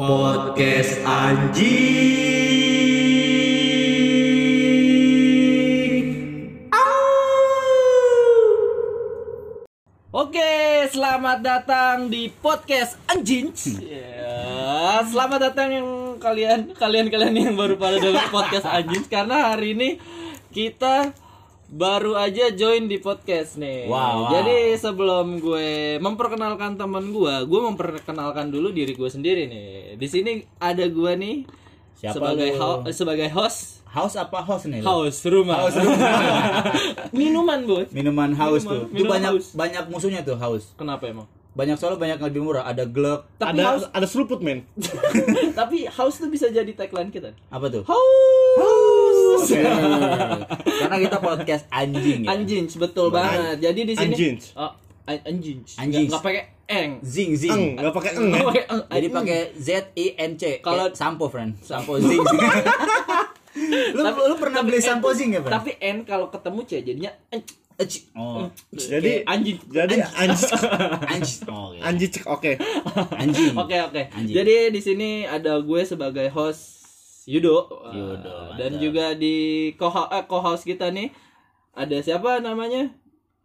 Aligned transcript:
Podcast 0.00 0.96
anjing. 1.04 1.60
Oke, 10.08 10.88
selamat 10.88 11.44
datang 11.44 12.08
di 12.08 12.32
podcast 12.32 12.96
Anjing. 13.12 13.52
Ya, 13.84 15.04
selamat 15.04 15.52
datang 15.52 15.68
yang 15.68 16.16
kalian 16.16 16.72
kalian 16.72 17.12
kalian 17.12 17.36
yang 17.36 17.60
baru 17.60 17.76
pada 17.76 18.00
dengar 18.00 18.32
podcast 18.32 18.72
Anjing 18.72 19.04
karena 19.04 19.52
hari 19.52 19.76
ini 19.76 20.00
kita 20.48 21.12
baru 21.70 22.12
aja 22.14 22.50
join 22.50 22.84
di 22.84 22.98
podcast 22.98 23.54
nih. 23.54 23.86
Wow, 23.86 23.94
wow. 23.94 24.30
Jadi 24.32 24.56
sebelum 24.74 25.38
gue 25.38 25.70
memperkenalkan 25.96 26.74
teman 26.74 27.08
gue, 27.08 27.34
gue 27.40 27.60
memperkenalkan 27.64 28.50
dulu 28.50 28.68
diri 28.68 28.90
gue 28.90 29.06
sendiri 29.06 29.46
nih. 29.46 29.68
Di 29.94 30.06
sini 30.06 30.30
ada 30.58 30.82
gue 30.82 31.12
nih 31.14 31.36
Siapa 31.94 32.14
sebagai 32.16 32.50
ho- 32.56 32.82
sebagai 32.90 33.28
host 33.30 33.78
House 33.86 34.14
apa 34.14 34.38
house 34.40 34.66
nih? 34.66 34.78
lu? 34.78 34.86
house 34.86 35.26
rumah. 35.26 35.66
Minuman, 37.10 37.66
Bos. 37.66 37.90
Minuman 37.90 38.30
house 38.32 38.62
Minuman- 38.62 38.86
tuh. 38.86 38.94
Itu 38.94 39.04
banyak 39.04 39.30
house. 39.32 39.48
banyak 39.52 39.84
musuhnya 39.90 40.22
tuh 40.22 40.38
house. 40.38 40.74
Kenapa 40.74 41.06
emang? 41.06 41.26
Banyak 41.50 41.74
soalnya 41.74 41.98
banyak 41.98 42.16
yang 42.16 42.28
lebih 42.30 42.42
murah. 42.44 42.62
Ada 42.64 42.86
glug. 42.86 43.26
Tapi 43.36 43.50
ada 43.52 43.62
house 43.68 43.86
ada 43.90 44.06
seruput 44.06 44.38
men 44.38 44.62
tapi 45.58 45.90
house 45.90 46.18
tuh 46.18 46.30
bisa 46.30 46.46
jadi 46.48 46.70
tagline 46.70 47.10
kita. 47.10 47.34
Apa 47.48 47.66
tuh? 47.66 47.82
House. 47.82 48.99
Karena 49.46 50.96
kita 50.98 51.18
podcast 51.18 51.64
anjing 51.68 52.24
ya. 52.24 52.28
Anjing, 52.32 52.64
betul 52.74 53.08
banget. 53.08 53.60
Jadi 53.60 53.80
di 53.84 53.94
sini 53.94 54.14
Anjing. 54.14 54.36
Oh, 54.54 54.72
an- 55.04 55.24
anjing. 55.24 55.58
Anjing. 55.76 56.06
Nggak 56.08 56.22
pakai 56.22 56.42
eng. 56.66 56.90
Zing 57.00 57.30
eng 57.30 57.36
zing. 57.36 57.62
nggak 57.76 57.92
pakai 57.92 58.10
eng 58.12 58.24
Nggak 58.28 58.38
ya 58.38 58.46
pakai 58.46 58.64
eng. 58.66 58.80
Jadi 58.86 59.06
pakai 59.08 59.40
Z 59.56 59.68
I 59.94 60.06
N 60.16 60.32
C. 60.34 60.42
Kalau- 60.60 60.92
sampo 60.92 61.24
friend. 61.26 61.58
Sampo 61.60 61.98
zing. 61.98 62.20
lu 63.94 64.00
Tapi- 64.00 64.22
lu 64.24 64.34
pernah 64.36 64.62
beli 64.62 64.78
sampo 64.78 65.10
zing 65.10 65.34
ya, 65.34 65.42
friend? 65.42 65.54
Tapi 65.56 65.70
n 65.76 65.96
kalau 66.04 66.30
ketemu 66.30 66.60
c 66.62 66.72
jadinya. 66.80 67.10
Oh. 68.12 68.44
jadi 68.70 69.24
anjing. 69.24 69.56
jadi 69.72 70.04
anjing 70.12 70.52
Anjing. 71.08 71.40
Iya. 71.80 71.88
anjing 71.88 72.12
oke 72.28 72.52
Anjing. 73.16 73.56
Oke 73.64 73.76
oke. 73.80 74.02
Anjing. 74.12 74.36
Jadi 74.36 74.68
di 74.68 74.80
sini 74.84 75.10
ada 75.24 75.56
gue 75.64 75.80
sebagai 75.82 76.28
host 76.28 76.79
Yudo. 77.30 77.56
Yudo, 77.94 78.34
Dan 78.58 78.74
mantap. 78.74 78.82
juga 78.82 79.04
di 79.14 79.34
co 79.78 79.86
eh, 80.10 80.24
co-host 80.26 80.66
kita 80.66 80.90
nih 80.90 81.14
ada 81.70 81.96
siapa 82.02 82.42
namanya? 82.42 82.90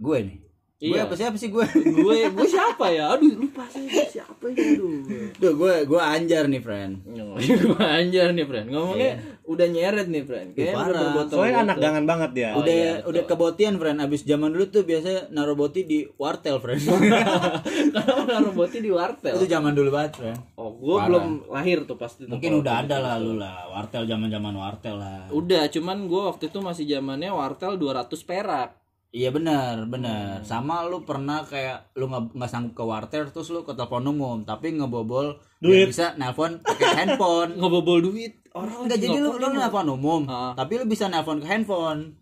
Gue 0.02 0.17
nih. 0.25 0.38
Gue 0.76 0.92
Iya. 0.92 1.08
apa 1.08 1.16
siapa 1.16 1.40
sih 1.40 1.48
gue? 1.48 1.64
gue 2.04 2.18
gue 2.30 2.48
siapa 2.48 2.92
ya? 2.92 3.16
Aduh 3.16 3.31
lupa 3.40 3.64
gue 3.64 4.06
siapa 4.06 4.44
ya 4.52 4.76
aduh. 4.76 5.00
Duh, 5.40 5.54
gue 5.56 5.73
gue 5.88 6.02
anjar 6.02 6.45
nih, 6.45 6.59
friend. 6.59 7.00
gue 7.40 7.80
anjir 7.80 8.28
nih 8.30 8.44
friend. 8.44 8.67
Ngomongnya 8.67 9.12
udah 9.45 9.67
nyeret 9.67 10.08
nih 10.12 10.23
friend. 10.23 10.52
Kayaknya 10.52 10.76
Ih, 10.76 10.84
udah 10.86 11.00
berbotol 11.00 11.36
soalnya 11.40 11.59
anak 11.64 11.78
gangan 11.80 12.04
banget 12.04 12.32
ya 12.36 12.50
Oh, 12.52 12.59
udah 12.59 12.76
iya, 12.76 12.94
udah 13.02 13.23
kebotian 13.23 13.76
friend. 13.76 13.98
Abis 14.04 14.22
zaman 14.23 14.52
dulu 14.52 14.66
tuh 14.67 14.84
biasa 14.84 15.32
naruh 15.32 15.56
boti 15.56 15.88
di 15.88 16.04
wartel 16.17 16.59
friend. 16.59 16.84
Karena 16.84 18.12
orang 18.14 18.42
robotnya 18.45 18.82
di 18.82 18.92
wartel? 18.92 19.32
Itu 19.32 19.48
zaman 19.48 19.72
dulu 19.72 19.89
banget 19.89 20.12
friend. 20.20 20.39
Oh 20.56 20.76
gue 20.76 20.92
Parah. 20.92 21.08
belum 21.08 21.26
lahir 21.50 21.88
tuh 21.88 21.95
pasti 21.95 22.28
tuh 22.28 22.36
mungkin 22.36 22.52
udah 22.60 22.84
ada 22.84 23.00
lah 23.00 23.16
lu 23.16 23.39
lah. 23.39 23.72
Wartel 23.72 24.04
zaman 24.04 24.28
zaman 24.28 24.52
wartel 24.52 25.00
lah. 25.00 25.32
Udah 25.32 25.72
cuman 25.72 26.04
gue 26.04 26.22
waktu 26.26 26.52
itu 26.52 26.60
masih 26.60 26.84
zamannya 26.86 27.32
wartel 27.32 27.80
200 27.80 28.12
perak 28.22 28.76
iya 29.11 29.30
benar 29.30 29.86
benar. 29.86 30.42
Sama 30.42 30.84
lu 30.84 31.02
pernah 31.02 31.42
kayak 31.42 31.94
lu 31.94 32.06
nggak 32.06 32.34
nggak 32.34 32.48
sanggup 32.48 32.73
ke 32.73 32.84
wartel 32.84 33.23
terus 33.28 33.50
lu 33.50 33.61
ke 33.61 33.72
telepon 33.72 34.06
umum 34.06 34.38
tapi 34.42 34.72
ngebobol 34.72 35.38
Duit. 35.58 35.89
bisa 35.89 36.14
nelpon 36.16 36.58
pakai 36.59 36.89
handphone. 36.95 37.56
Ngebobol 37.59 38.00
duit. 38.02 38.42
Orang 38.52 38.86
enggak 38.86 39.00
jadi 39.00 39.17
lu 39.17 39.36
lu 39.36 39.48
nelpon 39.49 39.88
umum 39.89 40.21
Ah. 40.26 40.54
tapi 40.54 40.77
lu 40.77 40.86
bisa 40.86 41.05
nelpon 41.05 41.38
ke 41.38 41.45
handphone. 41.45 42.16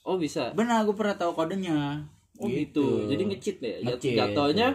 Oh 0.00 0.16
bisa. 0.16 0.50
Benar 0.52 0.82
gue 0.82 0.94
pernah 0.94 1.14
tahu 1.14 1.34
kodenya. 1.34 2.06
Oh 2.36 2.48
gitu, 2.48 3.04
jadi 3.04 3.20
ngecit 3.20 3.60
deh 3.60 3.84
Jat- 3.84 4.00
Ngecit. 4.00 4.16
jatuhnya 4.16 4.72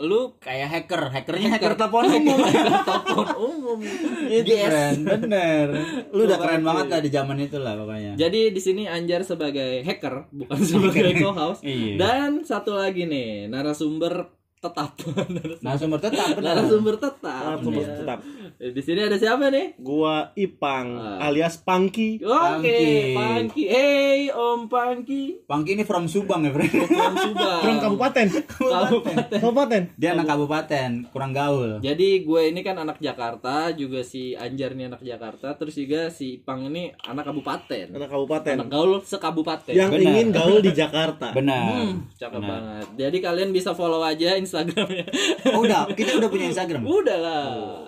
lu 0.00 0.34
kayak 0.40 0.68
hacker 0.68 1.12
hackernya 1.12 1.48
hacker 1.52 1.76
telepon 1.76 2.08
umum 2.08 2.38
telepon 2.40 3.26
umum 3.36 3.78
Itu 4.24 4.48
Yes. 4.48 4.64
keren, 4.64 4.96
bener. 5.04 5.66
Lu 6.10 6.24
udah 6.24 6.38
keren 6.40 6.62
banget 6.62 6.86
lah 6.88 7.00
di 7.00 7.10
zaman 7.12 7.36
itu 7.38 7.60
lah 7.60 7.76
pokoknya. 7.76 8.16
Jadi 8.16 8.50
di 8.50 8.60
sini 8.60 8.88
Anjar 8.88 9.22
sebagai 9.22 9.84
hacker, 9.84 10.32
bukan 10.32 10.58
sebagai 10.68 11.20
co-host. 11.20 11.60
Iya. 11.62 12.00
Dan 12.00 12.42
satu 12.42 12.74
lagi 12.74 13.04
nih, 13.04 13.46
narasumber 13.46 14.32
tetap. 14.62 14.90
Nah, 15.62 15.74
sumber 15.74 15.98
tetap 15.98 16.32
benar. 16.32 16.54
narasumber 16.54 16.94
tetap. 16.96 17.42
Narasumber 17.44 17.82
Iya. 17.82 17.94
tetap. 17.96 18.18
Di 18.58 18.78
sini 18.78 19.00
ada 19.00 19.14
siapa 19.14 19.46
nih? 19.48 19.74
gua 19.76 20.30
Ipang 20.34 20.86
Ah. 20.92 21.28
alias 21.28 21.58
Pangki 21.58 22.18
Oke, 22.18 22.30
Pangki. 22.62 22.86
Pangki. 23.12 23.62
Hey, 23.64 24.20
Om 24.28 24.66
Pangki. 24.66 25.22
Pangki 25.44 25.70
ini 25.72 25.82
from 25.82 26.06
Subang 26.06 26.42
ya, 26.42 26.50
Bro. 26.50 26.62
From 26.64 27.14
Subang. 27.16 27.60
from 27.60 27.76
kabupaten 27.78 28.26
Kabupaten. 28.52 29.16
kabupaten 29.32 29.82
Dia 29.94 30.10
anak 30.12 30.26
kabupaten, 30.28 30.90
kurang 31.08 31.32
gaul. 31.32 31.78
Jadi 31.80 32.22
gue 32.22 32.42
ini 32.44 32.60
kan 32.60 32.76
anak 32.76 32.98
Jakarta, 32.98 33.42
juga 33.72 34.00
si 34.00 34.34
Anjar 34.34 34.72
nih 34.72 34.86
anak 34.88 35.02
Jakarta, 35.02 35.54
terus 35.54 35.74
juga 35.74 36.06
si 36.08 36.38
Ipang 36.38 36.66
ini 36.66 36.90
anak 37.02 37.26
kabupaten. 37.26 37.86
anak 37.92 38.08
kabupaten 38.08 38.56
Anak 38.56 38.70
gaul 38.70 38.92
sekabupaten. 39.00 39.72
yang 39.72 39.90
Benar. 39.90 40.06
ingin 40.08 40.26
gaul 40.30 40.58
di 40.60 40.70
Jakarta 40.72 41.30
Benar. 41.32 41.64
Hmm, 41.64 41.92
cakep 42.12 42.40
banget. 42.40 42.86
Jadi 42.96 43.16
kalian 43.18 43.50
bisa 43.50 43.72
follow 43.72 44.00
aja 44.00 44.34
Instagramnya. 44.52 45.08
Oh, 45.56 45.64
udah, 45.64 45.88
kita 45.96 46.20
udah 46.20 46.28
punya 46.28 46.52
Instagram. 46.52 46.84
Udah 46.84 47.16
lah. 47.16 47.44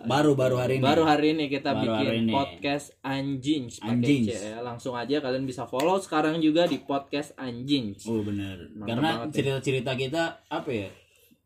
Baru-baru 0.08 0.56
hari 0.56 0.80
ini. 0.80 0.84
Baru 0.88 1.04
hari 1.04 1.36
ini 1.36 1.52
kita 1.52 1.76
Baru 1.76 1.92
bikin 2.00 2.24
ini. 2.24 2.32
podcast 2.32 2.96
anjing. 3.04 3.68
C 3.68 3.84
ya. 4.32 4.64
Langsung 4.64 4.96
aja 4.96 5.20
kalian 5.20 5.44
bisa 5.44 5.68
follow 5.68 6.00
sekarang 6.00 6.40
juga 6.40 6.64
di 6.64 6.80
podcast 6.80 7.36
anjing. 7.36 7.92
Oh, 8.08 8.24
benar. 8.24 8.56
Karena 8.88 9.28
ya. 9.28 9.28
cerita-cerita 9.28 9.92
kita 9.92 10.48
apa 10.48 10.70
ya? 10.72 10.88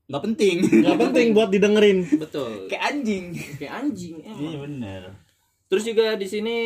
Nggak 0.07 0.23
penting. 0.23 0.57
nggak 0.87 0.99
penting 1.11 1.27
buat 1.35 1.51
didengerin 1.51 1.99
Betul. 2.15 2.71
Kayak 2.71 2.85
anjing. 2.95 3.25
Kayak 3.59 3.75
anjing 3.83 4.15
emang. 4.23 4.41
Iya, 4.41 4.57
benar. 4.63 5.03
Terus 5.69 5.83
juga 5.85 6.15
di 6.15 6.27
sini 6.31 6.57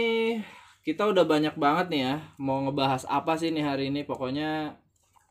kita 0.83 1.07
udah 1.11 1.23
banyak 1.23 1.55
banget 1.55 1.87
nih 1.95 2.03
ya 2.03 2.15
mau 2.43 2.59
ngebahas 2.67 3.07
apa 3.07 3.39
sih 3.39 3.55
nih 3.55 3.63
hari 3.63 3.95
ini 3.95 4.03
pokoknya 4.03 4.82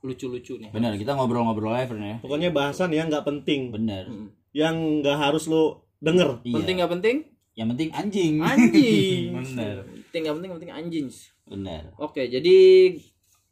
lucu-lucu 0.02 0.58
nih. 0.58 0.70
Benar, 0.70 0.98
kita 0.98 1.14
ngobrol-ngobrol 1.14 1.72
live 1.72 1.94
ya. 1.94 2.18
pokoknya 2.20 2.50
bahasan 2.50 2.90
yang 2.90 3.06
nggak 3.08 3.22
penting 3.22 3.70
Benar. 3.70 4.06
Hmm. 4.06 4.34
yang 4.52 4.76
nggak 5.00 5.16
harus 5.16 5.46
lu 5.46 5.78
denger 5.98 6.42
Iya. 6.42 6.56
Penting 6.58 6.76
nggak 6.78 6.92
penting? 6.92 7.16
Yang 7.52 7.68
penting 7.70 7.90
anjing. 7.92 8.34
Anjing. 8.42 9.24
benar. 9.38 9.76
Penting 10.04 10.22
nggak 10.22 10.36
penting 10.36 10.52
penting 10.58 10.72
anjing. 10.72 11.08
Benar. 11.46 11.84
Oke, 11.98 12.26
jadi 12.26 12.56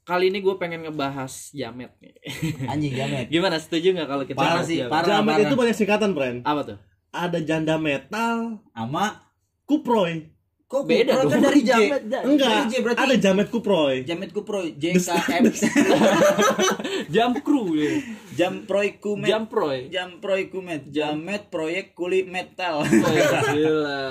kali 0.02 0.26
ini 0.28 0.40
gue 0.40 0.56
pengen 0.56 0.82
ngebahas 0.82 1.30
jamet 1.52 1.94
nih. 2.00 2.14
Anjing 2.72 2.94
jamet. 2.94 3.26
Gimana 3.30 3.62
setuju 3.62 3.94
nggak 3.94 4.10
kalau 4.10 4.24
kita 4.26 4.40
Parah 4.40 4.54
bahas 4.58 4.66
sih, 4.66 4.78
jamet? 4.80 4.90
parah. 4.90 5.08
jamet 5.08 5.34
parah. 5.36 5.46
itu 5.46 5.56
banyak 5.56 5.76
singkatan 5.76 6.12
friend 6.12 6.38
Apa 6.42 6.62
tuh? 6.66 6.78
ada 7.10 7.40
janda 7.40 7.78
metal 7.78 8.38
Sama 8.70 9.22
kuproy 9.66 10.30
Kok 10.70 10.86
Beda 10.86 11.18
dong. 11.18 11.34
kan 11.34 11.42
dari. 11.42 11.66
Jamet, 11.66 12.02
dah. 12.06 12.22
enggak 12.22 12.46
Dari 12.46 12.70
J 12.70 12.74
berarti. 12.86 13.00
ada 13.02 13.16
jamet 13.18 13.48
kuproy 13.50 13.96
Jamet 14.06 14.30
Kupro 14.30 14.62
JKM 14.70 15.44
Jam 17.16 17.34
crew 17.42 17.74
ya. 17.74 17.90
Jam 18.38 18.70
Proy 18.70 19.02
Kumet 19.02 19.26
Jam 19.26 19.50
proy. 19.50 19.90
Jam 19.90 20.22
Proy 20.22 20.46
Kumet 20.54 20.94
Jamet 20.94 21.50
Proyek 21.50 21.98
Kuli 21.98 22.22
Metal 22.22 22.80
Oh, 22.80 22.86
gila. 22.86 24.02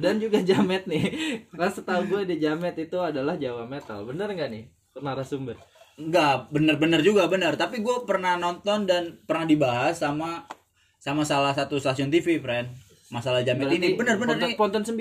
Dan 0.00 0.16
juga 0.16 0.40
jamet 0.40 0.88
nih. 0.88 1.04
Karena 1.52 1.68
setahu 1.68 2.02
gue 2.08 2.22
di 2.24 2.40
jamet 2.40 2.80
itu 2.80 2.96
adalah 2.96 3.36
Jawa 3.36 3.68
metal. 3.68 4.08
Bener 4.08 4.32
nggak 4.32 4.48
nih? 4.48 4.64
Narasumber. 4.96 5.60
Enggak 6.00 6.48
bener-bener 6.48 7.04
juga 7.04 7.28
bener 7.28 7.60
Tapi 7.60 7.84
gue 7.84 7.96
pernah 8.08 8.40
nonton 8.40 8.88
dan 8.88 9.20
pernah 9.28 9.44
dibahas 9.44 10.00
sama 10.00 10.48
sama 10.96 11.28
salah 11.28 11.52
satu 11.52 11.76
stasiun 11.76 12.08
TV 12.08 12.40
friend 12.40 12.72
Masalah 13.12 13.44
Jamet 13.44 13.68
ini 13.76 14.00
bener-bener 14.00 14.40
nih 14.40 14.56
Ponten 14.56 14.80
9. 14.80 14.96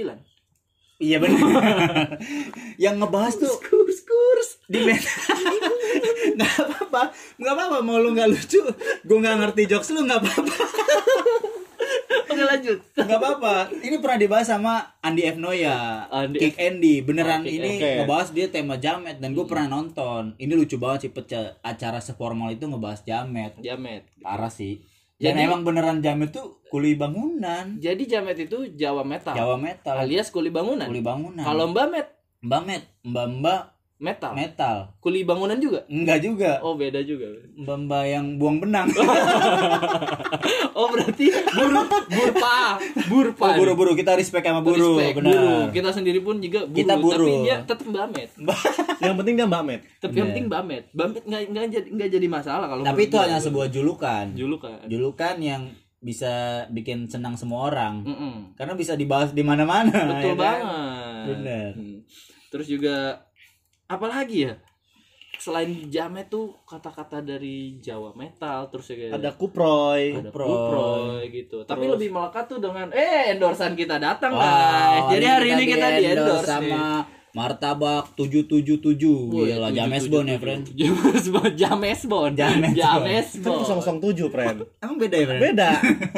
Iya 1.00 1.16
bener. 1.18 1.40
Yang 2.84 2.96
ngebahas 3.00 3.34
tuh 3.40 3.56
Kurs 3.64 4.04
kurs. 4.04 4.50
di 4.70 4.84
met 4.84 5.00
nggak 6.38 6.52
apa-apa. 6.60 7.02
Nggak 7.40 7.54
apa-apa. 7.56 7.78
Mau 7.80 7.98
lu 7.98 8.12
nggak 8.12 8.30
lucu 8.30 8.60
gue 9.02 9.18
nggak 9.18 9.36
ngerti 9.40 9.62
jokes 9.66 9.96
lu 9.96 10.04
nggak 10.04 10.20
apa-apa. 10.20 10.56
Oke 12.30 12.44
lanjut. 12.44 12.78
nggak 12.94 13.16
apa-apa. 13.18 13.56
Ini 13.80 13.96
pernah 13.98 14.18
dibahas 14.20 14.48
sama 14.48 15.00
Andi 15.00 15.24
F. 15.24 15.40
Noya. 15.40 16.06
Andi 16.12 16.38
Kick 16.38 16.56
Andy. 16.60 17.02
Beneran 17.02 17.42
Oh, 17.42 17.48
Kick 17.48 17.58
ini 17.58 17.70
Oke. 17.80 17.92
ngebahas 18.04 18.28
dia 18.30 18.48
tema 18.52 18.76
jamet 18.76 19.18
dan 19.18 19.32
gue 19.32 19.46
pernah 19.48 19.72
nonton. 19.72 20.36
Ini 20.36 20.52
lucu 20.52 20.76
banget 20.76 21.08
sih 21.08 21.12
pecah 21.12 21.58
acara 21.64 22.04
seformal 22.04 22.52
itu 22.52 22.68
ngebahas 22.68 23.02
jamet. 23.02 23.56
Jamet. 23.60 24.04
parah 24.20 24.52
sih 24.52 24.84
dan 25.20 25.36
Jadi- 25.36 25.46
emang 25.46 25.62
beneran 25.62 26.00
jamet 26.00 26.32
tuh 26.32 26.64
kuli 26.66 26.96
bangunan 26.96 27.76
Jadi 27.76 28.04
jamet 28.06 28.40
itu 28.40 28.72
Jawa 28.72 29.04
metal. 29.04 29.36
Jawa 29.36 29.56
metal 29.56 29.96
Alias 29.98 30.30
kuli 30.30 30.48
bangunan. 30.48 30.88
kuli 30.88 31.02
bangunan 31.02 31.44
Kalau 31.44 31.68
Mbak 31.68 31.88
Met 31.90 32.08
mbak 32.40 32.62
met 32.64 32.84
mbak 33.04 33.28
mbak 33.36 33.62
Metal. 34.00 34.32
metal 34.32 34.96
Kuli 34.98 35.22
bangunan 35.22 35.56
juga. 35.56 35.84
enggak 35.86 36.20
juga 36.20 36.52
Oh 36.60 36.74
beda 36.74 37.04
juga. 37.04 37.28
mbak 37.54 38.04
yang 38.06 38.26
buang 38.36 38.58
benang 38.58 38.88
Oh 40.72 40.88
berarti 40.88 41.28
buru 41.52 41.84
burpa 42.08 42.58
burpa. 43.06 43.46
Oh, 43.46 43.54
buru-buru 43.56 43.92
kita 43.94 44.16
respect 44.16 44.42
sama 44.42 44.62
buru 44.62 44.96
Respect, 44.96 45.16
benar 45.20 45.32
buru. 45.34 45.56
Kita 45.72 45.90
sendiri 45.92 46.20
pun 46.20 46.40
juga 46.40 46.64
buru, 46.64 46.78
Kita 46.78 46.94
buru. 46.96 47.28
tapi 47.28 47.44
dia 47.44 47.58
tetap 47.62 47.88
bamet. 47.90 48.30
Yang 49.04 49.16
penting 49.18 49.34
dia 49.36 49.46
Mbak 49.46 49.64
Met. 49.66 49.82
Tapi 49.98 50.10
Iya. 50.10 50.16
yang 50.16 50.28
penting 50.30 50.46
bamet. 50.48 50.84
Bamet 50.92 51.24
nggak 51.26 51.42
nggak 51.50 51.66
jadi 51.70 51.88
nggak 51.90 52.10
jadi 52.10 52.28
masalah 52.30 52.66
kalau 52.68 52.82
tapi 52.82 53.02
itu 53.06 53.16
hanya 53.16 53.40
sebuah 53.40 53.68
julukan 53.68 54.26
julukan. 54.34 54.80
julukan 54.86 55.36
yang 55.38 55.62
bisa 55.98 56.32
bikin 56.70 57.04
senang 57.06 57.36
semua 57.36 57.68
orang 57.68 58.00
Mm-mm. 58.02 58.56
karena 58.56 58.72
bisa 58.74 58.96
dibahas 58.96 59.32
di 59.32 59.44
mana-mana 59.44 59.92
Betul 60.10 60.24
ya 60.24 60.34
kan? 60.34 60.38
banget. 60.38 61.26
Bener. 61.26 61.70
Hmm. 61.76 61.98
Terus 62.50 62.68
juga 62.68 62.96
apalagi 63.90 64.38
ya? 64.46 64.54
Selain 65.40 65.72
jamet 65.88 66.28
tuh 66.28 66.52
kata-kata 66.64 67.24
dari 67.24 67.80
Jawa 67.80 68.12
metal 68.12 68.68
terus 68.68 68.92
juga 68.92 69.16
Ada 69.16 69.32
Kuproy. 69.34 70.12
ada 70.14 70.30
Kuproy. 70.30 70.46
kuproy 70.46 71.22
gitu. 71.32 71.58
Tapi 71.64 71.80
Terus- 71.82 71.94
lebih 71.96 72.10
melekat 72.12 72.46
tuh 72.46 72.60
dengan 72.60 72.88
eh 72.92 73.32
endorsan 73.32 73.72
kita 73.74 73.96
datang 73.98 74.36
Wow, 74.36 74.44
guys. 74.44 75.04
Jadi 75.16 75.26
hari 75.26 75.48
ini 75.50 75.64
kita 75.66 75.88
di 75.96 76.04
endorse 76.06 76.44
sama 76.44 76.68
nih. 76.68 77.19
Martabak 77.30 78.18
777 78.18 78.98
Wih, 79.30 79.54
Gila 79.54 79.70
tujuh, 79.70 79.78
James 79.78 80.06
Bond 80.10 80.28
ya 80.28 80.38
friend 80.42 80.64
James 80.74 81.26
Bond, 81.30 81.54
James 81.54 82.02
Bond, 82.10 82.34
James 82.34 82.74
James 82.74 83.30
Kan 83.38 83.42
Bond. 83.46 84.18
007, 84.18 84.34
friend. 84.34 84.58
Emang 84.82 84.98
beda 84.98 85.16
ya 85.16 85.26
friend? 85.30 85.42
Beda. 85.46 85.70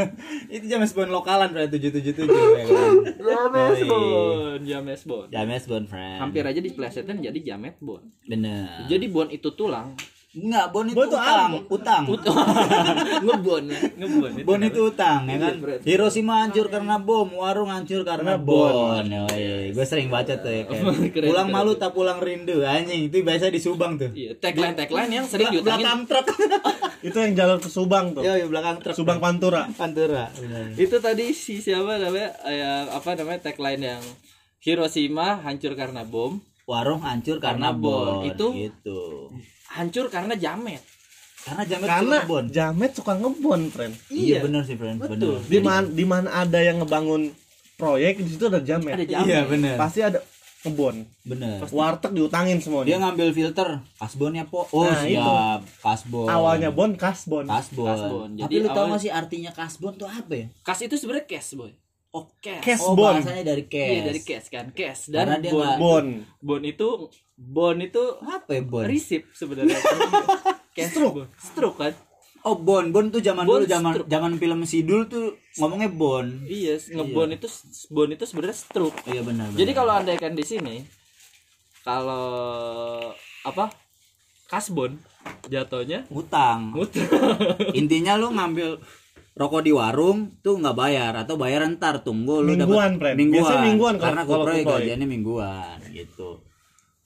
Itu 0.55 0.65
James 0.71 0.91
Bond 0.95 1.11
lokalan 1.11 1.49
friend 1.51 1.67
777 1.67 2.31
ya 2.31 2.63
kan 2.63 2.93
James. 3.19 3.79
Bond, 3.83 4.61
James 4.63 5.01
Bond. 5.03 5.27
James 5.29 5.63
Bond 5.67 5.85
friend 5.91 6.19
Hampir 6.23 6.43
aja 6.47 6.59
diplesetin 6.63 7.17
jadi 7.19 7.39
Jamet 7.43 7.75
Bond. 7.83 8.07
Bener 8.23 8.87
Jadi 8.87 9.05
Bond 9.11 9.35
itu 9.35 9.51
tulang, 9.51 9.91
Enggak 10.31 10.71
Bond 10.71 10.87
itu 10.87 10.95
itu 10.95 11.11
utang? 11.11 11.51
Utang 11.67 12.03
ngebon 13.27 13.63
ya, 13.67 13.79
ngebon. 13.99 14.31
Bond 14.47 14.63
itu 14.63 14.79
utang 14.87 15.27
ya 15.27 15.35
kan 15.35 15.53
Iya, 15.53 15.59
friend. 15.59 15.81
Hiroshima 15.83 16.33
hancur 16.39 16.71
karena 16.71 16.95
bom 16.97 17.27
Warung 17.35 17.67
hancur 17.67 18.01
karena 18.01 18.39
bom 18.39 18.95
Gue 19.71 19.85
sering 19.85 20.07
baca 20.07 20.31
tuh 20.33 20.47
ya 20.47 20.63
kan 20.63 20.87
Keren, 21.11 21.27
Pulang 21.27 21.47
keren. 21.47 21.55
malu 21.57 21.75
tak 21.75 21.91
pulang 21.91 22.17
rindu 22.17 22.63
Anjing 22.63 23.11
itu 23.11 23.19
biasa 23.19 23.51
di 23.51 23.59
Subang 23.59 23.99
tuh 23.99 24.07
Iya, 24.11 24.39
tagline 24.39 24.71
tagline 24.73 25.11
yang 25.11 25.27
sering 25.27 25.51
diutangin. 25.51 25.83
Belakang 25.83 25.99
truk 26.07 26.25
Itu 27.07 27.17
yang 27.17 27.33
jalur 27.33 27.57
ke 27.57 27.67
Subang 27.67 28.13
tuh. 28.13 28.21
Yo, 28.21 28.37
yo, 28.37 28.45
belakang 28.45 28.77
truk 28.77 28.93
Subang 28.93 29.17
Pantura. 29.17 29.65
Pantura. 29.73 30.29
Itu 30.75 31.01
tadi 31.01 31.33
si 31.33 31.57
siapa 31.57 31.97
namanya? 31.97 32.29
Yang 32.45 32.85
apa 32.93 33.09
namanya 33.17 33.39
tagline 33.43 33.83
yang 33.83 34.03
Hiroshima 34.61 35.41
hancur 35.41 35.73
karena 35.73 36.05
bom, 36.05 36.37
warung 36.63 37.01
hancur 37.01 37.37
karena, 37.37 37.69
Karena 37.69 37.69
bon, 37.73 38.05
bon. 38.17 38.23
Itu- 38.25 38.53
gitu 38.55 39.01
hancur 39.67 40.05
karena 40.07 40.35
jamet. 40.35 40.83
karena 41.41 41.63
jamet 41.65 41.87
Karena 41.87 42.17
suka 42.17 42.27
bon 42.27 42.45
Jamet 42.47 42.91
suka 42.93 43.13
ngebon, 43.15 43.61
friend. 43.69 43.93
iya 44.07 44.39
bener 44.39 44.61
sih 44.61 44.75
friend 44.75 44.99
Betul. 44.99 45.39
bener 45.39 45.47
Di 45.47 45.59
mana 45.59 45.87
di 45.87 46.05
mana 46.05 46.29
ada 46.37 46.59
yang 46.59 46.77
ngebangun 46.77 47.33
proyek 47.75 48.19
di 48.19 48.29
situ 48.29 48.45
ada 48.45 48.61
Jamet. 48.61 48.93
Ada 48.93 49.05
jamet. 49.07 49.25
iya 49.25 49.39
bener 49.43 49.73
Pasti 49.73 49.99
ada 49.99 50.21
ngebon. 50.61 51.01
bener 51.23 51.65
Warteg 51.65 52.13
diutangin 52.13 52.55
dia 52.55 52.63
semuanya. 52.63 52.95
ngambil 53.01 53.29
filter 53.31 53.69
kasbon 53.95 54.33
ya 54.35 54.45
po 54.45 54.69
oh 54.69 54.85
Nah, 54.85 55.01
itu. 55.01 55.17
siap 55.17 55.61
kasbon 55.81 56.27
Awalnya 56.27 56.69
bon, 56.69 56.93
kasbon. 56.93 57.45
kasbon, 57.47 57.89
Kasbon. 57.89 58.29
tapi 58.31 58.41
Jadi 58.43 58.55
lu 58.59 58.67
tau 58.69 58.85
gak 58.87 59.01
sih 59.01 59.09
artinya 59.09 59.49
kasbon 59.49 59.93
tuh 59.95 60.05
apa 60.05 60.33
ya 60.35 60.45
Kas 60.61 60.77
itu 60.79 60.93
sebenarnya 60.93 61.25
cash, 61.25 61.57
boy. 61.57 61.73
Oh 62.11 62.25
Cash. 62.37 62.61
Cash 62.61 62.81
oh 62.81 62.93
bon. 62.93 63.15
bahasanya 63.15 63.43
dari 63.45 63.63
cash 63.65 63.89
Iya 63.89 64.01
dari 64.05 64.21
cash 64.21 64.47
kan, 64.47 64.65
cash. 64.71 65.01
Karena 65.07 65.35
Dan 65.35 65.41
dia 65.41 65.51
bon, 65.51 65.59
nggak- 65.61 65.79
Bon. 65.79 66.05
bon 66.39 66.61
itu 66.61 66.87
bon 67.33 67.77
itu 67.77 68.03
apa 68.21 68.49
ya 68.51 68.61
bon 68.61 68.83
receipt 68.83 69.25
sebenarnya. 69.31 69.77
cash 70.75 70.91
Stroke. 70.91 71.15
bon. 71.15 71.27
Stroke 71.37 71.79
kan? 71.79 71.93
oh 72.41 72.57
bon 72.57 72.89
bon 72.89 73.05
tuh 73.07 73.19
zaman 73.19 73.45
Bon 73.45 73.61
dulu 73.61 73.69
zaman 73.69 73.91
stroke. 73.93 74.09
zaman 74.09 74.31
film 74.35 74.59
sidul 74.63 75.05
tuh 75.05 75.37
ngomongnya 75.55 75.89
bon 75.89 76.25
Iya, 76.43 76.81
ngebon 76.89 77.29
itu 77.31 77.45
bon 77.87 78.09
itu 78.09 78.25
sebenarnya 78.25 78.57
stroke. 78.57 78.97
iya 79.05 79.21
benar 79.21 79.45
benar. 79.47 79.59
Jadi 79.59 79.71
kalau 79.71 79.91
andaikan 79.93 80.33
di 80.33 80.41
sini 80.41 80.75
kalau 81.81 83.13
apa? 83.43 83.69
Kasbon 84.47 84.99
jatuhnya 85.47 86.03
utang 86.09 86.75
muter. 86.75 87.07
intinya 87.71 88.17
lu 88.17 88.29
ngambil 88.29 88.81
rokok 89.31 89.61
di 89.61 89.71
warung 89.71 90.35
tuh 90.39 90.55
nggak 90.55 90.75
bayar 90.75 91.13
atau 91.15 91.35
bayar 91.35 91.63
ntar 91.71 92.01
tunggu 92.01 92.39
lu 92.39 92.53
Mingguan, 92.53 92.95
dapat 92.95 92.99
Pren. 92.99 93.15
mingguan 93.15 93.41
Biasanya 93.41 93.63
mingguan 93.63 93.93
kalau- 93.93 94.03
karena 94.05 94.21
kalau 94.21 94.43
kuproy 94.43 94.59
kuproy. 94.59 94.75
gajiannya 94.77 95.07
mingguan 95.07 95.77
gitu 95.89 96.29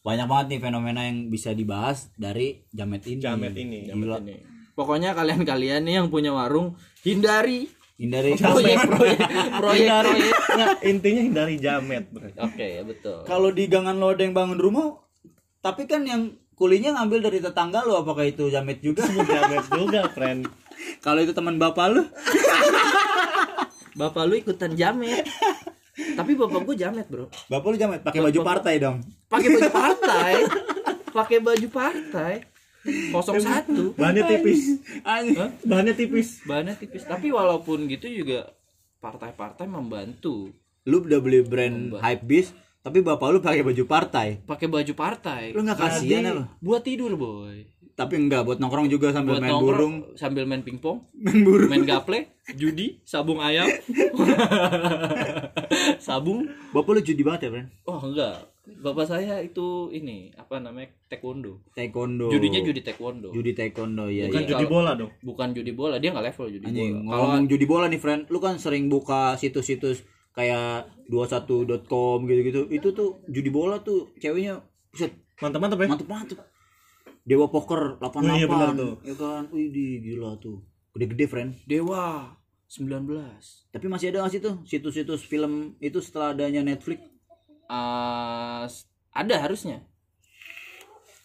banyak 0.01 0.25
banget 0.25 0.45
nih 0.47 0.59
fenomena 0.59 1.01
yang 1.01 1.17
bisa 1.27 1.49
dibahas 1.51 2.13
dari 2.13 2.61
jamet 2.69 3.01
ini 3.03 3.19
Jamet 3.19 3.53
ini. 3.55 3.79
Gila. 3.87 4.21
Ini. 4.21 4.35
Pokoknya 4.71 5.13
kalian-kalian 5.13 5.81
nih 5.81 5.97
yang 5.97 6.09
punya 6.09 6.29
warung 6.29 6.73
hindari 7.01 7.65
hindari 7.95 8.35
proyek-proyek 8.35 9.17
proyek-proyek. 9.55 10.33
Nggak, 10.51 10.69
intinya 10.83 11.21
hindari 11.23 11.55
Jamet. 11.57 12.05
Oke, 12.37 12.65
ya 12.75 12.83
betul. 12.83 13.23
kalau 13.23 13.49
di 13.49 13.65
gangan 13.65 13.95
lo 13.95 14.11
ada 14.11 14.21
yang 14.21 14.33
bangun 14.33 14.57
rumah 14.57 14.99
tapi 15.59 15.85
kan 15.85 16.03
yang 16.03 16.29
kulinya 16.53 16.93
ngambil 16.93 17.25
dari 17.25 17.39
tetangga 17.39 17.81
lo 17.81 17.97
apakah 17.97 18.23
itu 18.23 18.47
jamet 18.47 18.79
juga 18.79 19.03
Jamet 19.05 19.65
juga, 19.67 20.05
friend. 20.09 20.45
Kalau 20.99 21.19
itu 21.19 21.31
teman 21.31 21.55
bapak 21.55 21.87
lu 21.89 22.03
Bapak 23.95 24.27
lu 24.27 24.35
ikutan 24.35 24.75
jamet. 24.75 25.23
Tapi 25.95 26.35
bapak 26.35 26.61
gua 26.61 26.75
jamet, 26.75 27.07
Bro. 27.07 27.31
bapak 27.47 27.67
lu 27.69 27.77
jamet 27.77 27.99
pakai 28.01 28.19
baju 28.21 28.39
partai 28.41 28.73
dong 28.77 28.99
Pakai 29.25 29.47
baju 29.49 29.71
partai. 29.81 30.31
Pakai 31.07 31.37
baju 31.39 31.67
partai. 31.69 32.33
01. 32.85 33.95
Bahannya 33.95 34.23
tipis. 34.25 34.61
Bahannya 35.63 35.93
tipis. 35.93 36.29
Bahannya 36.43 36.75
tipis. 36.75 37.03
Tapi 37.03 37.31
walaupun 37.31 37.87
gitu 37.87 38.05
juga 38.05 38.51
partai-partai 38.99 39.65
membantu. 39.65 40.51
lu 40.83 41.01
udah 41.01 41.17
beli 41.17 41.41
brand 41.41 41.97
hype 41.97 42.21
beast 42.21 42.53
tapi 42.79 43.01
bapak 43.01 43.25
lu 43.27 43.41
pakai 43.41 43.65
baju 43.65 43.83
partai 43.85 44.37
Pakai 44.39 44.69
baju 44.69 44.93
partai. 44.93 45.49
lu 45.49 45.65
nggak 45.65 45.79
kasihan 45.79 46.21
ya 46.21 46.31
lu 46.31 46.45
Buat 46.59 46.85
tidur, 46.85 47.17
boy. 47.17 47.65
Tapi 47.95 48.15
enggak 48.17 48.43
buat 48.43 48.59
nongkrong 48.59 48.87
juga 48.87 49.09
sambil 49.09 49.35
Buat 49.35 49.41
main 49.41 49.51
nongkrong 49.51 49.71
burung 49.71 49.95
sambil 50.13 50.43
main 50.43 50.61
pingpong, 50.61 50.99
main 51.15 51.39
burung 51.41 51.67
main 51.67 51.81
gaple, 51.81 52.27
judi, 52.51 52.99
sabung 53.01 53.39
ayam. 53.39 53.65
sabung 55.99 56.43
bapak 56.71 56.91
lu 56.91 57.01
judi 57.01 57.21
banget 57.21 57.47
ya 57.47 57.49
Bren 57.49 57.67
Oh 57.83 57.99
enggak, 58.01 58.51
bapak 58.77 59.05
saya 59.05 59.39
itu 59.39 59.65
ini 59.89 60.31
apa 60.33 60.59
namanya 60.59 60.91
taekwondo. 61.07 61.63
taekwondo 61.71 62.27
Judinya 62.27 62.59
judi 62.61 62.81
taekwondo. 62.81 63.29
judi 63.31 63.51
taekwondo 63.53 64.05
ya 64.07 64.27
Bukan 64.27 64.43
ya. 64.43 64.49
judi 64.51 64.65
bola 64.65 64.91
dong. 64.93 65.11
Bukan 65.21 65.47
judi 65.51 65.71
bola, 65.71 65.95
dia 65.95 66.11
nggak 66.11 66.25
level 66.25 66.47
judi 66.51 66.65
anjing 66.65 66.93
bola. 67.01 67.15
Kalau 67.15 67.47
judi 67.47 67.65
bola 67.65 67.85
nih 67.87 67.99
friend 67.99 68.21
lu 68.27 68.39
kan 68.39 68.55
sering 68.57 68.87
buka 68.87 69.35
situs-situs 69.35 70.03
kayak 70.31 70.91
21.com 71.07 72.17
gitu-gitu 72.23 72.67
itu 72.69 72.87
tuh 72.91 73.23
judi 73.25 73.47
bola 73.47 73.79
tuh 73.79 74.11
ceweknya 74.17 74.59
buset 74.91 75.15
Mantap-mantap 75.35 75.77
ya. 75.77 75.87
mantep-mantep 75.89 76.37
Dewa 77.25 77.49
Poker 77.49 77.97
88 77.97 78.21
Oh, 78.21 78.37
iya 78.37 78.45
benar 78.45 78.69
tuh. 78.71 78.93
ya 79.01 79.15
kan? 79.15 79.43
Wih 79.49 79.67
di, 79.67 79.85
gila 79.99 80.37
tuh. 80.37 80.61
Gede-gede 80.93 81.25
friend. 81.25 81.51
Dewa 81.65 82.31
19 82.65 83.05
tapi 83.69 83.85
masih 83.85 84.09
ada 84.09 84.21
nggak 84.21 84.31
sih 84.31 84.41
tuh 84.41 84.55
situs-situs 84.63 85.21
film 85.21 85.53
itu 85.79 85.99
setelah 85.99 86.31
adanya 86.31 86.61
Netflix? 86.61 86.97
Eh, 87.65 88.63
s- 88.65 88.85
ada 89.11 89.35
harusnya. 89.39 89.85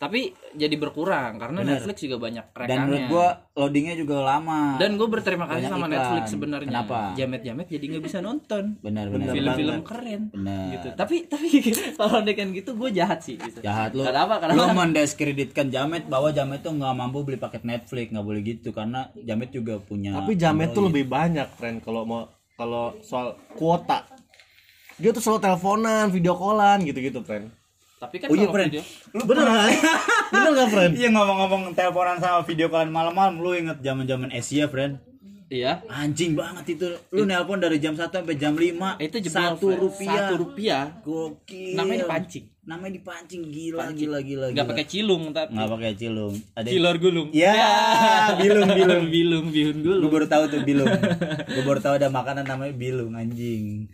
Tapi 0.01 0.33
jadi 0.57 0.81
berkurang 0.81 1.37
karena 1.37 1.61
Bener. 1.61 1.77
Netflix 1.77 2.01
juga 2.01 2.17
banyak 2.17 2.45
dan 2.49 2.57
rekannya. 2.57 2.81
menurut 2.89 3.05
gua 3.13 3.27
loadingnya 3.53 3.95
juga 4.01 4.17
lama 4.25 4.81
Dan 4.81 4.97
gue 4.97 5.05
berterima 5.05 5.45
kasih 5.45 5.69
Banyak 5.69 5.73
sama 5.77 5.85
iklan. 5.85 5.93
Netflix 5.93 6.25
sebenarnya. 6.33 6.71
Kenapa? 6.73 6.99
Jamet-jamet 7.21 7.67
jadi 7.69 7.85
nggak 7.85 8.05
bisa 8.09 8.19
nonton 8.25 8.65
benar 8.81 9.13
benar 9.13 9.37
film-film 9.37 9.85
keren. 9.85 10.33
benar 10.33 10.73
Gitu. 10.73 10.89
Tapi 10.97 11.17
tapi 11.29 11.47
kalau 12.01 12.25
dengan 12.25 12.49
gitu 12.57 12.71
gue 12.81 12.91
jahat 12.97 13.21
sih. 13.21 13.37
Gitu. 13.37 13.61
jahat 13.61 13.93
lu 13.93 14.01
Kenapa? 14.09 14.41
lu 14.57 14.65
Kenapa? 14.65 14.73
mendiskreditkan 14.73 15.69
Jamet 15.69 16.09
bahwa 16.09 16.33
Jamet 16.33 16.65
tuh 16.65 16.73
nggak 16.81 16.95
mampu 16.97 17.21
beli 17.21 17.37
paket 17.37 17.69
Netflix 17.69 18.09
nggak 18.09 18.25
boleh 18.25 18.41
gitu 18.41 18.73
karena 18.73 19.13
Jamet 19.21 19.53
juga 19.53 19.77
punya 19.85 20.17
Tapi 20.17 20.33
Jamet 20.33 20.73
tuh 20.73 20.89
lebih 20.89 21.13
banyak, 21.13 21.61
friend, 21.61 21.85
kalau 21.85 22.09
mau 22.09 22.25
kalau 22.57 22.97
soal 23.05 23.37
kuota. 23.53 24.09
Dia 24.97 25.13
tuh 25.13 25.21
selalu 25.21 25.45
teleponan, 25.45 26.09
video 26.09 26.33
callan 26.37 26.85
gitu-gitu, 26.89 27.21
friend. 27.21 27.60
Tapi 28.01 28.17
kan 28.17 28.33
oh 28.33 28.35
iya 28.35 28.49
kalau 28.49 28.55
friend. 28.57 28.71
video 28.73 28.83
lu 29.13 29.23
Beneran? 29.29 29.71
Bener 30.33 30.51
gak, 30.57 30.69
friend? 30.73 30.93
iya 30.97 31.09
ngomong-ngomong 31.13 31.63
teleponan 31.77 32.17
sama 32.17 32.41
video 32.49 32.73
callan 32.73 32.89
malam-malam 32.89 33.37
lu 33.37 33.53
inget 33.53 33.77
zaman-zaman 33.85 34.33
Asia 34.33 34.65
friend? 34.73 34.97
Iya. 35.51 35.83
Anjing 35.91 36.39
banget 36.39 36.79
itu. 36.79 36.89
Lu 37.11 37.27
nelpon 37.27 37.59
dari 37.59 37.77
jam 37.83 37.99
1 37.99 38.09
sampai 38.09 38.39
jam 38.39 38.55
5 38.55 39.03
itu 39.03 39.17
jebol 39.19 39.35
satu 39.35 39.67
rupiah. 39.75 40.15
Satu 40.17 40.35
rupiah. 40.39 40.85
Gokil. 41.05 41.77
Namanya 41.77 42.09
dipancing 42.09 42.47
namanya 42.61 43.03
dipancing 43.03 43.43
gila 43.51 43.91
gila 43.91 44.23
gila 44.23 44.47
nggak 44.55 44.63
gila. 44.63 44.71
pakai 44.71 44.87
cilung 44.87 45.35
tapi 45.35 45.59
nggak 45.59 45.71
pakai 45.75 45.93
cilung. 45.99 46.35
Ada 46.55 46.69
cilor 46.71 46.97
gulung. 47.03 47.29
Ya 47.35 47.57
bilung 48.41 48.71
bilung. 48.71 49.05
Bilung 49.11 49.47
bihun 49.51 49.77
gulung. 49.83 50.03
Gue 50.07 50.13
baru 50.15 50.27
tahu 50.31 50.45
tuh 50.47 50.63
bilung. 50.63 50.87
Gue 51.51 51.65
baru 51.67 51.81
tahu 51.83 51.95
ada 51.99 52.09
makanan 52.15 52.47
namanya 52.47 52.71
bilung 52.79 53.19
anjing. 53.19 53.91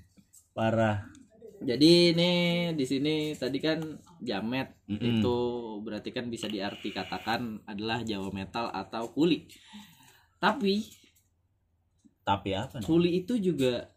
Parah 0.52 1.08
Jadi 1.62 2.12
nih 2.12 2.36
di 2.76 2.84
sini 2.84 3.32
tadi 3.32 3.58
kan 3.62 3.80
jamet 4.20 4.68
Mm-mm. 4.90 5.00
itu 5.00 5.36
berarti 5.80 6.10
kan 6.12 6.28
bisa 6.28 6.46
diarti 6.50 6.92
katakan 6.92 7.64
adalah 7.64 8.04
Jawa 8.04 8.28
metal 8.34 8.68
atau 8.70 9.08
kuli. 9.14 9.48
Tapi 10.36 10.84
Tapi 12.26 12.50
apa? 12.52 12.82
nih? 12.82 12.84
kuli 12.86 13.10
itu 13.22 13.38
juga 13.38 13.88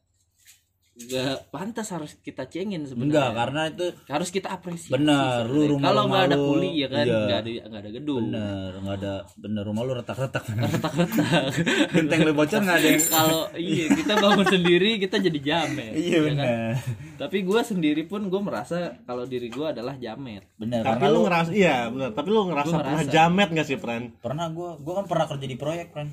gak 1.01 1.47
pantas 1.47 1.87
harus 1.89 2.11
kita 2.17 2.43
cengin 2.45 2.83
Enggak, 2.83 2.91
sebenarnya. 2.91 3.31
karena 3.31 3.61
itu 3.67 3.85
harus 4.05 4.29
kita 4.29 4.51
apresiasi. 4.51 4.91
Bener, 4.91 5.47
lu 5.47 5.61
rumah- 5.71 5.87
Kalau 5.87 6.03
nggak 6.05 6.23
ada 6.25 6.37
kuli 6.37 6.69
ya 6.75 6.87
kan 6.87 7.01
iya. 7.01 7.19
nggak 7.21 7.39
ada 7.39 7.49
nggak 7.63 7.81
ada 7.81 7.89
gedung. 7.89 8.23
bener, 8.27 8.71
nggak 8.77 8.95
ada 8.97 9.13
bener 9.33 9.63
rumah 9.63 9.81
lu 9.81 9.93
retak-retak. 9.95 10.43
Retak-retak. 10.43 11.43
Genteng 11.93 12.21
lu 12.21 12.31
bocor 12.33 12.59
nggak 12.59 12.77
ada 12.77 12.89
yang 12.89 13.03
Kalau 13.05 13.41
iya 13.55 13.85
kita 13.89 14.13
bangun 14.13 14.45
sendiri 14.45 14.89
kita 14.97 15.15
jadi 15.17 15.39
jamet. 15.39 15.93
Iya 16.01 16.11
ya 16.11 16.19
kan? 16.19 16.27
bener. 16.35 16.71
Tapi 17.17 17.37
gue 17.41 17.61
sendiri 17.61 18.03
pun 18.03 18.21
gue 18.25 18.41
merasa 18.41 18.75
kalau 19.03 19.23
diri 19.23 19.47
gue 19.47 19.65
adalah 19.65 19.95
jamet. 19.95 20.43
Bener, 20.53 20.81
Tapi 20.81 20.99
karena 20.99 21.07
lu 21.07 21.15
lu 21.15 21.21
ngerasa 21.25 21.49
iya 21.51 21.87
benar. 21.87 22.09
Tapi 22.11 22.27
lu 22.27 22.41
ngerasa 22.45 22.67
Gua 22.67 22.79
pernah 22.81 22.99
ngerasa. 22.99 23.13
jamet 23.13 23.49
gak 23.49 23.65
sih, 23.65 23.77
friend? 23.77 24.05
pernah 24.19 24.45
gua 24.49 24.75
gua 24.75 24.93
kan 24.99 25.05
pernah 25.05 25.25
kerja 25.25 25.45
di 25.45 25.55
proyek, 25.55 25.87
kan. 25.89 26.07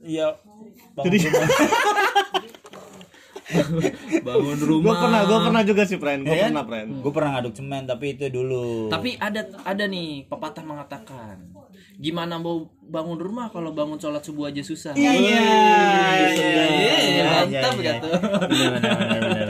Iya. 0.00 0.38
Jadi 0.96 1.18
Bangun 4.22 4.58
gue 4.58 4.68
rumah. 4.68 4.98
pernah 4.98 5.20
gue 5.22 5.38
pernah 5.40 5.62
juga 5.62 5.82
sih, 5.84 5.96
friend. 5.96 6.20
Gue 6.22 6.34
Iya 6.34 6.42
kan? 6.42 6.50
pernah, 6.50 6.64
friend. 6.66 6.88
Gue 6.98 7.12
pernah 7.14 7.30
ngaduk 7.34 7.54
semen 7.54 7.82
tapi 7.84 8.06
itu 8.12 8.26
dulu. 8.26 8.90
Tapi 8.90 9.14
ada 9.16 9.40
ada 9.62 9.84
nih 9.86 10.26
pepatah 10.26 10.62
mengatakan 10.62 11.36
gimana 11.96 12.36
mau 12.36 12.68
bangun 12.84 13.16
rumah 13.16 13.48
kalau 13.48 13.72
bangun 13.72 13.96
sholat 13.96 14.20
subuh 14.20 14.52
aja 14.52 14.60
susah. 14.60 14.92
Iya, 14.92 15.12
iya, 15.16 15.40
Iya, 16.36 17.24
mantap 17.24 17.72
iya, 17.72 17.92
gitu. 17.96 18.10
Bener, 18.12 18.72
bener, 18.76 19.20
bener. 19.24 19.48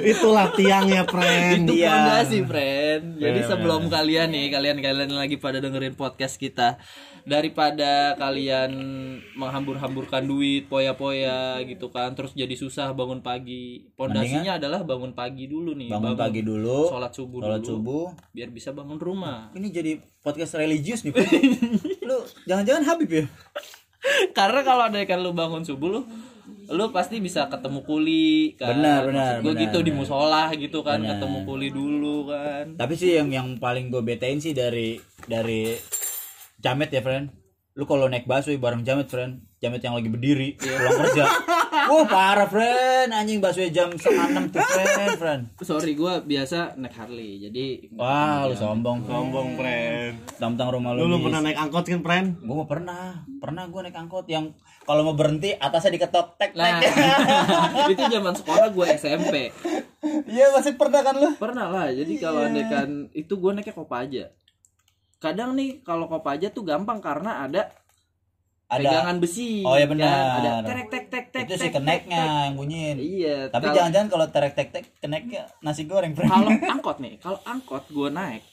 Itulah 0.00 0.48
tiangnya, 0.56 1.04
friend. 1.04 1.68
Itu 1.68 1.76
Iya. 1.76 1.92
fondasi, 1.92 2.38
friend. 2.42 3.02
Jadi 3.20 3.40
sebelum 3.44 3.92
kalian 3.92 4.32
nih, 4.32 4.46
kalian-kalian 4.48 5.12
lagi 5.12 5.36
pada 5.36 5.60
dengerin 5.60 5.92
podcast 5.92 6.40
kita, 6.40 6.80
daripada 7.28 8.16
kalian 8.16 8.72
menghambur-hamburkan 9.36 10.24
duit, 10.24 10.64
poya-poya 10.66 11.60
gitu 11.68 11.92
kan, 11.92 12.16
terus 12.16 12.32
jadi 12.32 12.56
susah 12.56 12.96
bangun 12.96 13.20
pagi. 13.20 13.84
Pondasinya 13.94 14.56
adalah 14.56 14.80
bangun 14.82 15.12
pagi 15.12 15.44
dulu 15.46 15.76
nih, 15.76 15.92
Bangun 15.92 16.16
pagi 16.16 16.40
dulu, 16.40 16.88
sholat 16.88 17.12
subuh 17.12 17.44
sholat 17.44 17.60
dulu, 17.60 17.68
subuh. 17.68 18.06
biar 18.32 18.48
bisa 18.48 18.72
bangun 18.72 18.96
rumah. 18.96 19.52
Ini 19.52 19.68
jadi 19.68 19.92
podcast 20.24 20.56
religius 20.56 21.04
nih. 21.04 21.12
Lu 22.08 22.24
jangan-jangan 22.48 22.82
Habib 22.88 23.10
ya? 23.12 23.24
Karena 24.38 24.64
kalau 24.64 24.88
ada 24.88 24.98
kan 25.04 25.20
lu 25.20 25.36
bangun 25.36 25.62
subuh 25.62 26.00
lu 26.00 26.02
lu 26.68 26.92
pasti 26.92 27.20
bisa 27.20 27.48
ketemu 27.48 27.80
kuli 27.84 28.56
kan. 28.56 28.76
Benar, 28.76 29.00
benar, 29.08 29.32
Gue 29.40 29.56
benar, 29.56 29.62
gitu 29.68 29.78
di 29.80 29.92
musola 29.92 30.52
gitu 30.52 30.84
kan, 30.84 31.00
Benar. 31.00 31.16
ketemu 31.16 31.38
kuli 31.48 31.68
dulu 31.72 32.28
kan. 32.28 32.76
Tapi 32.76 32.92
sih 32.96 33.16
yang 33.16 33.28
yang 33.32 33.48
paling 33.56 33.88
gue 33.88 34.00
betain 34.04 34.36
sih 34.36 34.52
dari 34.52 35.00
dari 35.24 35.72
Jamet 36.58 36.90
ya, 36.90 37.00
friend. 37.00 37.30
Lu 37.72 37.86
kalau 37.86 38.10
naik 38.10 38.26
busway 38.26 38.58
bareng 38.58 38.82
Jamet, 38.82 39.06
friend. 39.06 39.46
Jamet 39.58 39.78
yang 39.78 39.94
lagi 39.94 40.06
berdiri 40.06 40.54
pulang 40.54 40.98
kerja. 40.98 41.24
Wah, 41.90 42.04
parah, 42.04 42.46
friend. 42.46 43.14
Anjing 43.14 43.38
busway 43.38 43.70
jam 43.70 43.94
setengah 43.94 44.26
enam 44.28 44.44
tuh, 44.50 44.58
friend, 44.58 45.14
friend. 45.14 45.42
Sorry, 45.62 45.94
gua 45.94 46.18
biasa 46.20 46.74
naik 46.74 46.94
Harley, 46.94 47.38
jadi 47.40 47.86
Wah, 47.94 48.50
lu 48.50 48.58
sombong. 48.58 49.06
Sombong, 49.06 49.54
friend. 49.54 50.18
Tentang 50.34 50.68
rumah 50.68 50.94
lu. 50.94 51.06
Lu, 51.06 51.22
pernah 51.22 51.38
naik 51.38 51.54
angkot 51.54 51.86
kan, 51.86 52.02
friend? 52.02 52.26
Gue 52.42 52.54
mau 52.54 52.66
pernah, 52.66 53.22
pernah 53.38 53.70
gue 53.70 53.80
naik 53.86 53.94
angkot 53.94 54.26
yang 54.26 54.50
kalau 54.82 55.06
mau 55.06 55.14
berhenti 55.14 55.54
atasnya 55.54 55.94
diketok 55.94 56.34
tek 56.34 56.58
Nah, 56.58 56.82
tek. 56.82 56.90
itu 57.94 58.02
zaman 58.02 58.34
sekolah 58.34 58.74
gue 58.74 58.86
SMP. 58.96 59.34
Iya 60.26 60.50
masih 60.50 60.74
pernah 60.74 61.06
kan 61.06 61.14
lu? 61.14 61.30
Pernah 61.36 61.66
lah. 61.70 61.86
Jadi 61.92 62.18
kalau 62.18 62.42
Iya. 62.42 62.50
andekan 62.50 62.88
itu 63.12 63.36
gue 63.36 63.50
naiknya 63.52 63.74
Kopaja. 63.76 64.24
Kadang 65.18 65.54
nih 65.54 65.82
kalau 65.82 66.06
Kopaja 66.06 66.48
tuh 66.48 66.62
gampang 66.62 66.98
karena 66.98 67.42
ada, 67.42 67.74
Ada 68.68 68.84
pegangan 68.84 69.16
besi. 69.18 69.64
Oh, 69.64 69.74
kan? 69.74 69.88
benar. 69.88 70.18
Ada 70.38 70.52
terek 70.62 70.86
tek 70.88 71.04
tek 71.08 71.24
tek. 71.32 71.42
itu 71.48 71.54
tek, 71.56 71.72
keneknya 71.72 72.22
yang 72.46 72.54
bunyiin. 72.54 72.96
Iya. 72.96 73.36
Tapi 73.48 73.66
jangan-jangan 73.66 74.08
kalau 74.08 74.26
terek 74.28 74.52
tek 74.52 74.68
tek 74.70 74.84
keneknya 74.98 75.48
nasi 75.58 75.82
goreng 75.84 76.12
kalau 76.12 76.52
angkot 76.76 77.00
nih, 77.00 77.16
kalau 77.18 77.40
angkot 77.42 77.88
gue 77.88 78.08
naik 78.08 78.44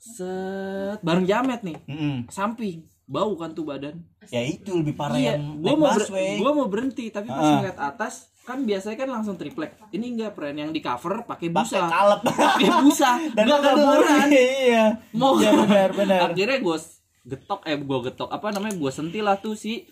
set 0.00 0.98
bareng 0.98 1.22
jamet 1.22 1.60
nih, 1.62 1.78
Mm-mm. 1.86 2.26
samping 2.26 2.82
bau 3.04 3.36
kan 3.36 3.52
tuh 3.52 3.62
badan. 3.62 4.02
Ya 4.32 4.42
itu 4.42 4.72
lebih 4.72 4.96
parah 4.96 5.14
iya, 5.14 5.36
yang 5.36 5.60
gue 5.60 5.74
mau 5.76 5.94
gua 6.40 6.50
mau 6.56 6.66
berhenti 6.66 7.12
tapi 7.12 7.28
pas 7.28 7.38
Ah. 7.38 7.60
ngeliat 7.60 7.78
atas 7.78 8.31
kan 8.42 8.58
biasanya 8.60 8.96
kan 8.96 9.08
langsung 9.08 9.34
triplek. 9.34 9.78
Ini 9.88 10.06
enggak 10.08 10.32
friend 10.32 10.56
yang 10.56 10.70
di 10.70 10.78
cover 10.78 11.22
pakai 11.22 11.48
Pakai 11.48 11.78
busa. 11.78 11.80
kalep. 11.86 12.20
Pakai 12.26 12.68
busa. 12.80 13.10
Dan 13.36 13.44
Gua 13.44 13.54
lu 13.54 13.62
kabur. 13.62 13.78
kedengeran. 14.02 14.28
Iya. 14.28 14.84
Mau 15.12 15.32
Iya 15.36 15.50
benar 15.56 15.88
benar. 15.92 16.18
Akhirnya 16.28 16.58
gue 16.58 16.76
getok 17.22 17.62
eh 17.62 17.78
gue 17.78 17.98
getok 18.02 18.28
apa 18.28 18.50
namanya 18.50 18.74
gue 18.74 18.90
sentil 18.90 19.22
lah 19.22 19.38
tuh 19.38 19.54
si 19.54 19.86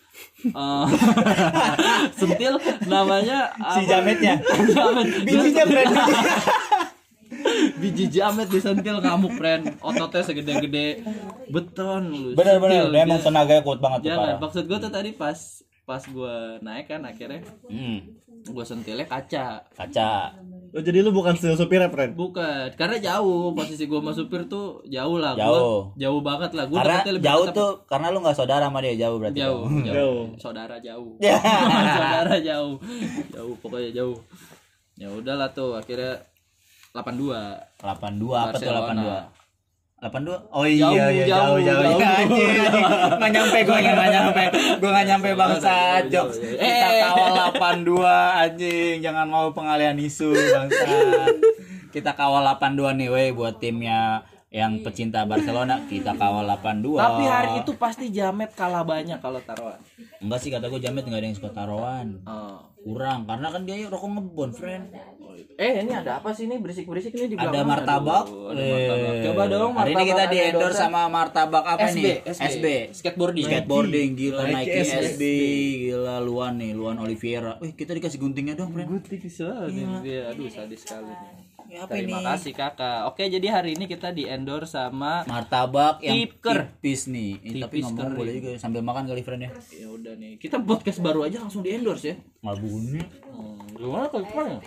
eh, 0.44 0.86
sentil 2.18 2.58
namanya 2.84 3.54
Si 3.70 3.80
apa? 3.80 3.88
jametnya. 3.88 4.34
jamet 4.66 5.06
Bijinya 5.22 5.64
friend. 5.64 5.94
biji 7.72 8.10
jamet 8.10 8.48
disentil 8.48 8.98
ngamuk 8.98 9.32
friend 9.32 9.78
ototnya 9.80 10.20
segede-gede 10.22 11.06
beton 11.48 12.02
lu 12.10 12.28
sentil. 12.76 13.16
Dia- 13.16 13.24
tenaganya 13.24 13.62
kuat 13.62 13.78
banget 13.78 13.98
tuh 14.02 14.08
jangan 14.10 14.36
maksud 14.40 14.64
gue 14.66 14.78
tuh 14.78 14.90
tadi 14.90 15.10
pas 15.12 15.38
pas 15.90 15.98
gue 16.00 16.34
naik 16.60 16.86
kan 16.86 17.02
akhirnya 17.02 17.42
Hmm. 17.66 17.98
gue 18.40 18.64
sentilnya 18.64 19.02
kaca 19.04 19.58
Kaca. 19.70 20.30
Oh, 20.70 20.78
jadi 20.78 21.02
lu 21.02 21.10
bukan 21.10 21.34
setiap 21.34 21.58
supir 21.58 21.76
ya, 21.76 21.90
friend? 21.90 22.14
bukan 22.14 22.70
karena 22.72 22.94
jauh 22.96 23.50
posisi 23.50 23.84
gue 23.84 23.98
sama 23.98 24.14
supir 24.14 24.46
tuh 24.46 24.78
jauh 24.86 25.18
lah 25.18 25.34
Gua 25.34 25.42
Jauh. 25.42 25.80
jauh 25.96 26.20
banget 26.20 26.50
lah 26.52 26.64
gue 26.64 26.78
Karena 26.78 27.02
lebih 27.10 27.26
jauh 27.26 27.44
dekat. 27.44 27.58
tuh 27.58 27.70
karena 27.84 28.06
lu 28.08 28.18
nggak 28.20 28.36
saudara 28.36 28.64
sama 28.64 28.78
dia 28.78 28.94
jauh 28.96 29.18
berarti. 29.18 29.34
jauh, 29.36 29.60
dong. 29.60 29.82
jauh 29.82 29.90
Jauh. 29.90 30.22
saudara 30.38 30.76
jauh 30.78 31.10
saudara 31.90 32.34
jauh 32.40 32.74
jauh 33.28 33.54
pokoknya 33.58 33.90
jauh 33.92 34.16
ya 34.94 35.10
udahlah 35.10 35.50
tuh 35.50 35.74
akhirnya 35.74 36.22
82 36.92 37.34
82 37.82 37.82
apa 37.82 38.54
tuh 38.54 38.62
Barcelona. 38.62 39.02
82? 39.26 39.39
82? 40.00 40.32
Oh 40.48 40.64
iya 40.64 40.88
Jauh, 40.88 41.12
iya 41.12 41.24
jauh 41.28 41.28
jauh, 41.28 41.58
jauh. 41.60 41.82
jauh. 41.84 42.00
Iya, 42.00 42.08
anjing, 42.16 42.48
anjing. 42.64 42.84
Nggak 43.14 43.30
nyampe 43.30 43.58
gue 43.60 43.78
nggak 43.78 44.10
nyampe. 44.10 44.42
Gue 44.80 44.90
nggak 44.90 45.06
nyampe 45.06 45.28
bangsa 45.34 45.74
Jauh, 46.00 46.08
jok. 46.08 46.28
jauh, 46.32 46.40
jauh. 46.40 46.56
Kita 46.56 46.88
Eh. 46.88 47.00
kawal 47.04 47.30
82 47.52 48.08
anjing. 48.40 48.96
Jangan 49.00 49.26
mau 49.28 49.46
pengalian 49.50 49.96
isu 49.98 50.32
bangsa. 50.32 50.88
Kita 51.90 52.10
kawal 52.12 52.42
82 52.46 52.96
nih 52.96 53.08
weh 53.08 53.28
buat 53.30 53.58
timnya 53.58 54.24
yang 54.48 54.80
pecinta 54.80 55.22
Barcelona. 55.24 55.84
Kita 55.84 56.14
kawal 56.14 56.48
82. 56.48 56.96
tapi 56.96 57.22
hari 57.22 57.50
itu 57.60 57.72
pasti 57.74 58.08
Jamet 58.08 58.50
kalah 58.52 58.82
banyak 58.82 59.18
kalau 59.18 59.38
taruhan 59.40 59.76
enggak 60.18 60.38
sih 60.38 60.48
kata 60.48 60.66
gue 60.66 60.80
Jamet 60.80 61.02
nggak 61.02 61.18
ada 61.18 61.26
yang 61.26 61.36
suka 61.36 61.50
taruhan. 61.50 62.24
Oh. 62.24 62.69
Kurang 62.80 63.28
karena 63.28 63.46
kan 63.52 63.62
dia 63.68 63.76
rokok 63.92 64.08
ngebon, 64.16 64.50
friend. 64.56 64.84
eh 65.60 65.84
ini 65.84 65.92
ada 65.92 66.20
apa 66.20 66.32
sih 66.32 66.48
ini 66.48 66.56
berisik 66.60 66.88
berisik 66.88 67.12
ini 67.16 67.32
di 67.32 67.36
Ada 67.36 67.52
belakang 67.52 67.68
martabak. 67.68 68.24
Aduh, 68.28 68.52
ada 68.52 68.64
martabak. 68.64 69.12
Eh, 69.12 69.24
coba 69.24 69.42
dong 69.48 69.72
Hari 69.72 69.90
ini 69.92 69.96
martabak 69.96 70.08
kita 70.08 70.24
di 70.24 70.38
endorse 70.40 70.80
sama 70.80 71.00
martabak 71.12 71.64
apa 71.64 71.86
SB, 71.92 71.96
nih? 72.00 72.16
SB. 72.24 72.66
Skateboarding. 72.96 73.44
Skateboarding 73.44 74.08
gila 74.16 74.44
Nike 74.48 74.80
SB. 74.80 74.96
SB 75.04 75.22
gila 75.84 76.16
Luan 76.24 76.52
nih 76.56 76.72
Luan 76.72 76.96
Oliveira. 76.96 77.60
Wih 77.60 77.76
kita 77.76 77.92
dikasih 77.92 78.16
guntingnya 78.16 78.56
dong, 78.56 78.72
friend. 78.72 78.88
Gue 78.88 79.00
bisa 79.20 79.68
dia 80.00 80.32
aduh 80.32 80.48
sadis 80.48 80.80
sekali 80.80 81.12
nih. 81.12 81.49
Ya, 81.66 81.84
apa 81.84 81.92
Terima 81.92 82.18
ini? 82.18 82.26
kasih 82.26 82.52
kakak. 82.52 83.00
Oke 83.06 83.26
jadi 83.26 83.46
hari 83.50 83.76
ini 83.76 83.84
kita 83.84 84.08
di 84.10 84.24
endorse 84.24 84.72
sama 84.72 85.22
Martabak 85.24 86.00
yang 86.00 86.16
Tipker. 86.16 86.72
tipis 86.78 87.06
nih. 87.06 87.36
Eh, 87.42 87.60
tapi 87.60 87.82
ngomong 87.82 88.00
kering. 88.00 88.16
boleh 88.16 88.32
juga 88.38 88.50
sambil 88.56 88.80
makan 88.80 89.04
kali 89.04 89.20
friend 89.20 89.42
ya. 89.44 89.50
ya 89.74 89.88
udah 89.88 90.12
nih 90.16 90.38
kita 90.38 90.56
podcast 90.58 90.98
baru 90.98 91.26
aja 91.26 91.38
langsung 91.38 91.60
di 91.60 91.70
endorse 91.70 92.06
ya. 92.10 92.16
Nggak 92.40 92.56
bunyi. 92.58 93.02
Hmm, 93.26 93.58
gimana 93.74 94.04
kalau 94.08 94.24
kemarin? 94.24 94.58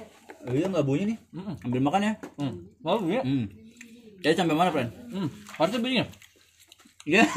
Oh, 0.43 0.51
iya 0.51 0.67
nggak 0.67 0.85
bunyi 0.85 1.03
nih. 1.09 1.17
Mm-mm. 1.31 1.55
Ambil 1.63 1.81
makan 1.81 2.01
ya. 2.03 2.13
Hmm, 2.35 2.53
mau 2.79 2.99
ya? 3.03 3.21
Hmm. 3.23 3.45
Jadi 4.19 4.35
sampai 4.35 4.55
mana, 4.55 4.69
friend? 4.69 4.91
Hmm, 5.09 5.27
harusnya 5.55 5.79
begini. 5.79 6.05
Iya. 7.03 7.23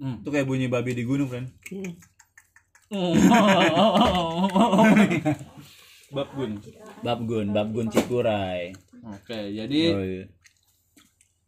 Hmm. 0.00 0.24
Itu 0.24 0.32
kayak 0.32 0.48
bunyi 0.48 0.64
babi 0.64 0.96
di 0.96 1.04
gunung, 1.04 1.28
friend. 1.28 1.52
Babgun. 6.10 6.58
Babgun, 7.00 7.46
Babgun 7.50 7.86
Cikuray. 7.88 8.74
Oke, 9.00 9.38
jadi 9.50 9.80
Oh, 9.90 10.02
iya. 10.02 10.24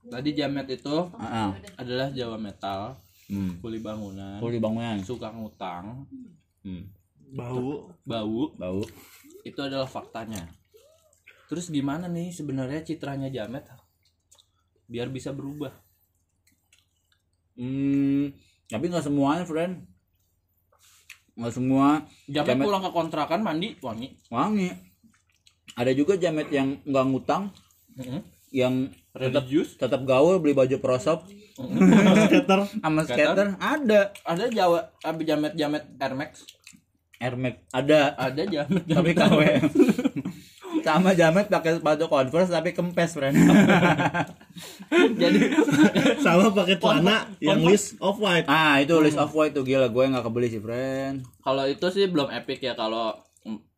tadi 0.05 0.31
Jamet 0.33 0.67
itu 0.73 0.97
Ah, 1.13 1.47
ah. 1.47 1.51
adalah 1.77 2.09
Jawa 2.09 2.39
metal, 2.39 2.97
Hmm. 3.27 3.61
kuli 3.61 3.79
bangunan, 3.79 4.39
Kuli 4.39 4.57
bangunan. 4.57 5.03
suka 5.03 5.29
ngutang, 5.29 6.07
Hmm. 6.63 6.89
Bau. 7.33 7.93
bau, 8.03 8.55
Bau. 8.55 8.81
itu 9.43 9.59
adalah 9.59 9.85
faktanya. 9.85 10.49
Terus 11.47 11.69
gimana 11.69 12.07
nih 12.07 12.33
sebenarnya 12.33 12.81
citranya 12.81 13.29
Jamet 13.29 13.69
biar 14.87 15.09
bisa 15.09 15.29
berubah? 15.31 15.73
Hmm, 17.53 18.33
tapi 18.67 18.85
nggak 18.89 19.05
semuanya, 19.05 19.45
friend. 19.45 19.85
Nggak 21.37 21.53
semua. 21.53 22.05
Jamet 22.29 22.61
pulang 22.61 22.83
ke 22.85 22.91
kontrakan 22.93 23.41
mandi 23.41 23.77
wangi. 23.81 24.13
wangi. 24.29 24.69
Ada 25.73 25.93
juga 25.97 26.21
jamet 26.21 26.53
yang 26.53 26.81
nggak 26.85 27.05
ngutang. 27.09 27.53
Yang 28.53 28.93
tetap 29.17 29.45
tetap 29.49 30.01
gaul 30.05 30.41
beli 30.41 30.53
baju 30.53 30.77
prosop. 30.81 31.25
Skater. 32.33 32.65
sama 32.81 33.05
skater? 33.05 33.61
ada. 33.61 34.09
Ada 34.25 34.45
Jawa 34.49 34.89
abi 35.05 35.23
jamet 35.29 35.53
jamet 35.53 35.85
Air 36.01 36.15
Max. 36.17 36.49
Air 37.21 37.37
Max. 37.37 37.61
Ada. 37.73 38.17
Ada 38.17 38.43
jamet 38.49 38.83
tapi 38.89 39.13
jamet. 39.13 39.21
KW 39.21 39.41
sama 40.83 41.11
jamet 41.13 41.47
pakai 41.47 41.79
sepatu 41.79 42.07
converse 42.07 42.51
tapi 42.51 42.71
kempes 42.71 43.15
friend 43.15 43.35
Jadi 44.93 45.41
Sama 46.21 46.53
pakai 46.53 46.77
celana 46.77 47.25
yang 47.41 47.65
list 47.65 47.97
off 47.99 48.19
white. 48.19 48.45
ah 48.47 48.77
itu 48.79 48.93
list 48.99 49.17
of 49.17 49.33
white 49.33 49.53
tuh 49.53 49.63
gila 49.63 49.89
gue 49.89 50.05
nggak 50.05 50.23
kebeli 50.23 50.49
sih 50.49 50.61
friend 50.61 51.25
kalau 51.41 51.65
itu 51.65 51.87
sih 51.89 52.07
belum 52.07 52.29
epic 52.31 52.61
ya 52.61 52.75
kalau 52.75 53.17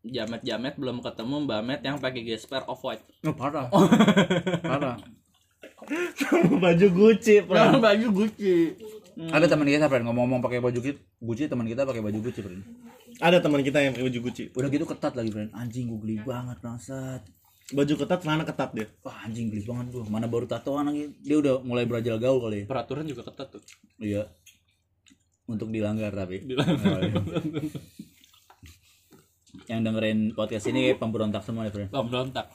jamet-jamet 0.05 0.77
belum 0.77 1.01
ketemu 1.01 1.49
Mbak 1.49 1.61
Met 1.63 1.81
yang 1.81 1.97
pakai 1.97 2.21
gesper 2.23 2.61
off 2.67 2.83
white. 2.83 3.01
oh, 3.25 3.33
parah 3.33 3.73
parah 4.61 4.97
Baju 6.55 6.87
Gucci, 6.91 7.45
friend. 7.45 7.77
baju 7.79 8.07
Gucci. 8.11 8.73
ada 9.31 9.45
teman 9.45 9.65
kita 9.65 9.87
friend 9.87 10.05
ngomong-ngomong 10.05 10.41
pakai 10.41 10.59
baju 10.59 10.81
Gucci 10.81 10.97
Gucci 11.21 11.45
teman 11.47 11.65
kita 11.65 11.85
pakai 11.85 12.01
baju 12.01 12.19
Gucci 12.21 12.41
friend 12.41 12.65
Ada 13.17 13.39
teman 13.39 13.61
kita 13.61 13.79
yang 13.79 13.93
pakai 13.93 14.07
baju 14.07 14.21
Gucci. 14.23 14.45
udah 14.51 14.69
gitu 14.69 14.85
ketat 14.85 15.13
lagi 15.13 15.31
friend 15.31 15.51
anjing 15.53 15.87
gue 15.87 15.99
geli 15.99 16.17
banget 16.21 16.59
bangsat 16.59 17.23
Baju 17.67 17.95
ketat, 17.97 18.21
celana 18.21 18.45
ketat 18.45 18.71
dia. 18.71 18.87
wah 19.01 19.17
anjing 19.23 19.49
geli 19.49 19.63
banget 19.63 19.87
gue 19.91 20.03
mana 20.05 20.25
baru 20.25 20.45
tatoan 20.45 20.85
lagi 20.87 21.15
dia 21.19 21.37
udah 21.37 21.61
mulai 21.61 21.85
berajal 21.85 22.17
gaul 22.17 22.39
kali 22.41 22.57
ya 22.57 22.67
Peraturan 22.67 23.05
juga 23.05 23.23
ketat 23.25 23.49
tuh. 23.51 23.63
iya 23.99 24.27
untuk 25.45 25.69
dilanggar 25.69 26.11
tapi 26.11 26.41
Oh, 26.41 26.59
iya. 26.99 27.15
yang 29.67 29.81
dengerin 29.81 30.33
podcast 30.33 30.67
ini 30.67 30.93
pemberontak 30.93 31.41
semua 31.41 31.65
ya 31.65 31.73
friend 31.73 31.89
Pemberontak. 31.89 32.51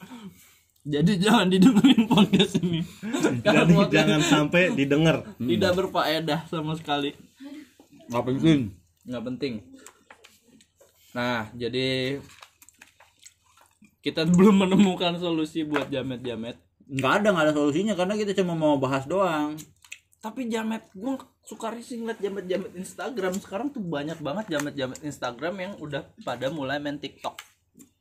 Jadi 0.82 1.20
jangan 1.20 1.48
didengerin 1.48 2.08
podcast 2.08 2.56
ini. 2.58 2.80
Jadi 3.46 3.72
podcast 3.72 3.92
jangan 3.92 4.22
sampai 4.22 4.74
didengar. 4.74 5.22
tidak 5.38 5.72
berfaedah 5.76 6.40
sama 6.46 6.74
sekali. 6.74 7.14
nggak 8.06 8.24
penting 8.26 8.60
nggak 9.02 9.24
penting. 9.26 9.54
Nah, 11.12 11.50
jadi 11.54 12.20
kita 14.00 14.24
belum 14.38 14.66
menemukan 14.68 15.18
solusi 15.18 15.64
buat 15.64 15.90
jamet-jamet. 15.90 16.56
nggak 16.90 17.14
ada 17.22 17.28
nggak 17.30 17.46
ada 17.46 17.54
solusinya 17.54 17.94
karena 17.94 18.18
kita 18.18 18.34
cuma 18.34 18.58
mau 18.58 18.74
bahas 18.82 19.06
doang 19.06 19.54
Tapi 20.20 20.50
jamet, 20.50 20.84
gue 20.92 21.16
suka 21.46 21.70
risih 21.70 22.02
ngeliat 22.02 22.18
jamet-jamet 22.18 22.74
Instagram 22.76 23.38
sekarang 23.38 23.70
tuh 23.70 23.80
banyak 23.80 24.18
banget 24.20 24.50
jamet-jamet 24.50 25.00
Instagram 25.02 25.56
yang 25.56 25.74
udah 25.78 26.04
pada 26.22 26.50
mulai 26.50 26.76
main 26.76 26.98
TikTok. 26.98 27.38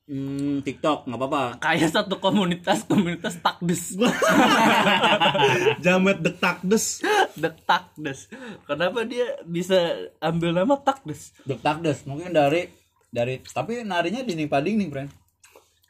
hmm, 0.04 0.64
TikTok 0.64 1.04
nggak 1.04 1.20
apa-apa 1.20 1.42
Kayak 1.60 1.94
satu 1.94 2.16
komunitas 2.18 2.88
komunitas 2.88 3.38
takdes, 3.38 3.92
Jamet 5.84 6.18
dek 6.18 6.36
takdes. 6.40 7.04
the 7.36 7.50
takdes. 7.62 8.26
Kenapa 8.64 9.04
dia 9.04 9.38
bisa 9.44 9.76
ambil 10.18 10.56
nama 10.56 10.74
takdes? 10.80 11.36
Dek 11.44 11.60
takdes 11.60 12.02
mungkin 12.02 12.32
dari 12.32 12.66
dari 13.08 13.40
tapi 13.42 13.80
narinya 13.82 14.20
dinding 14.20 14.46
pading 14.46 14.76
nih 14.76 14.88
friend 14.88 15.10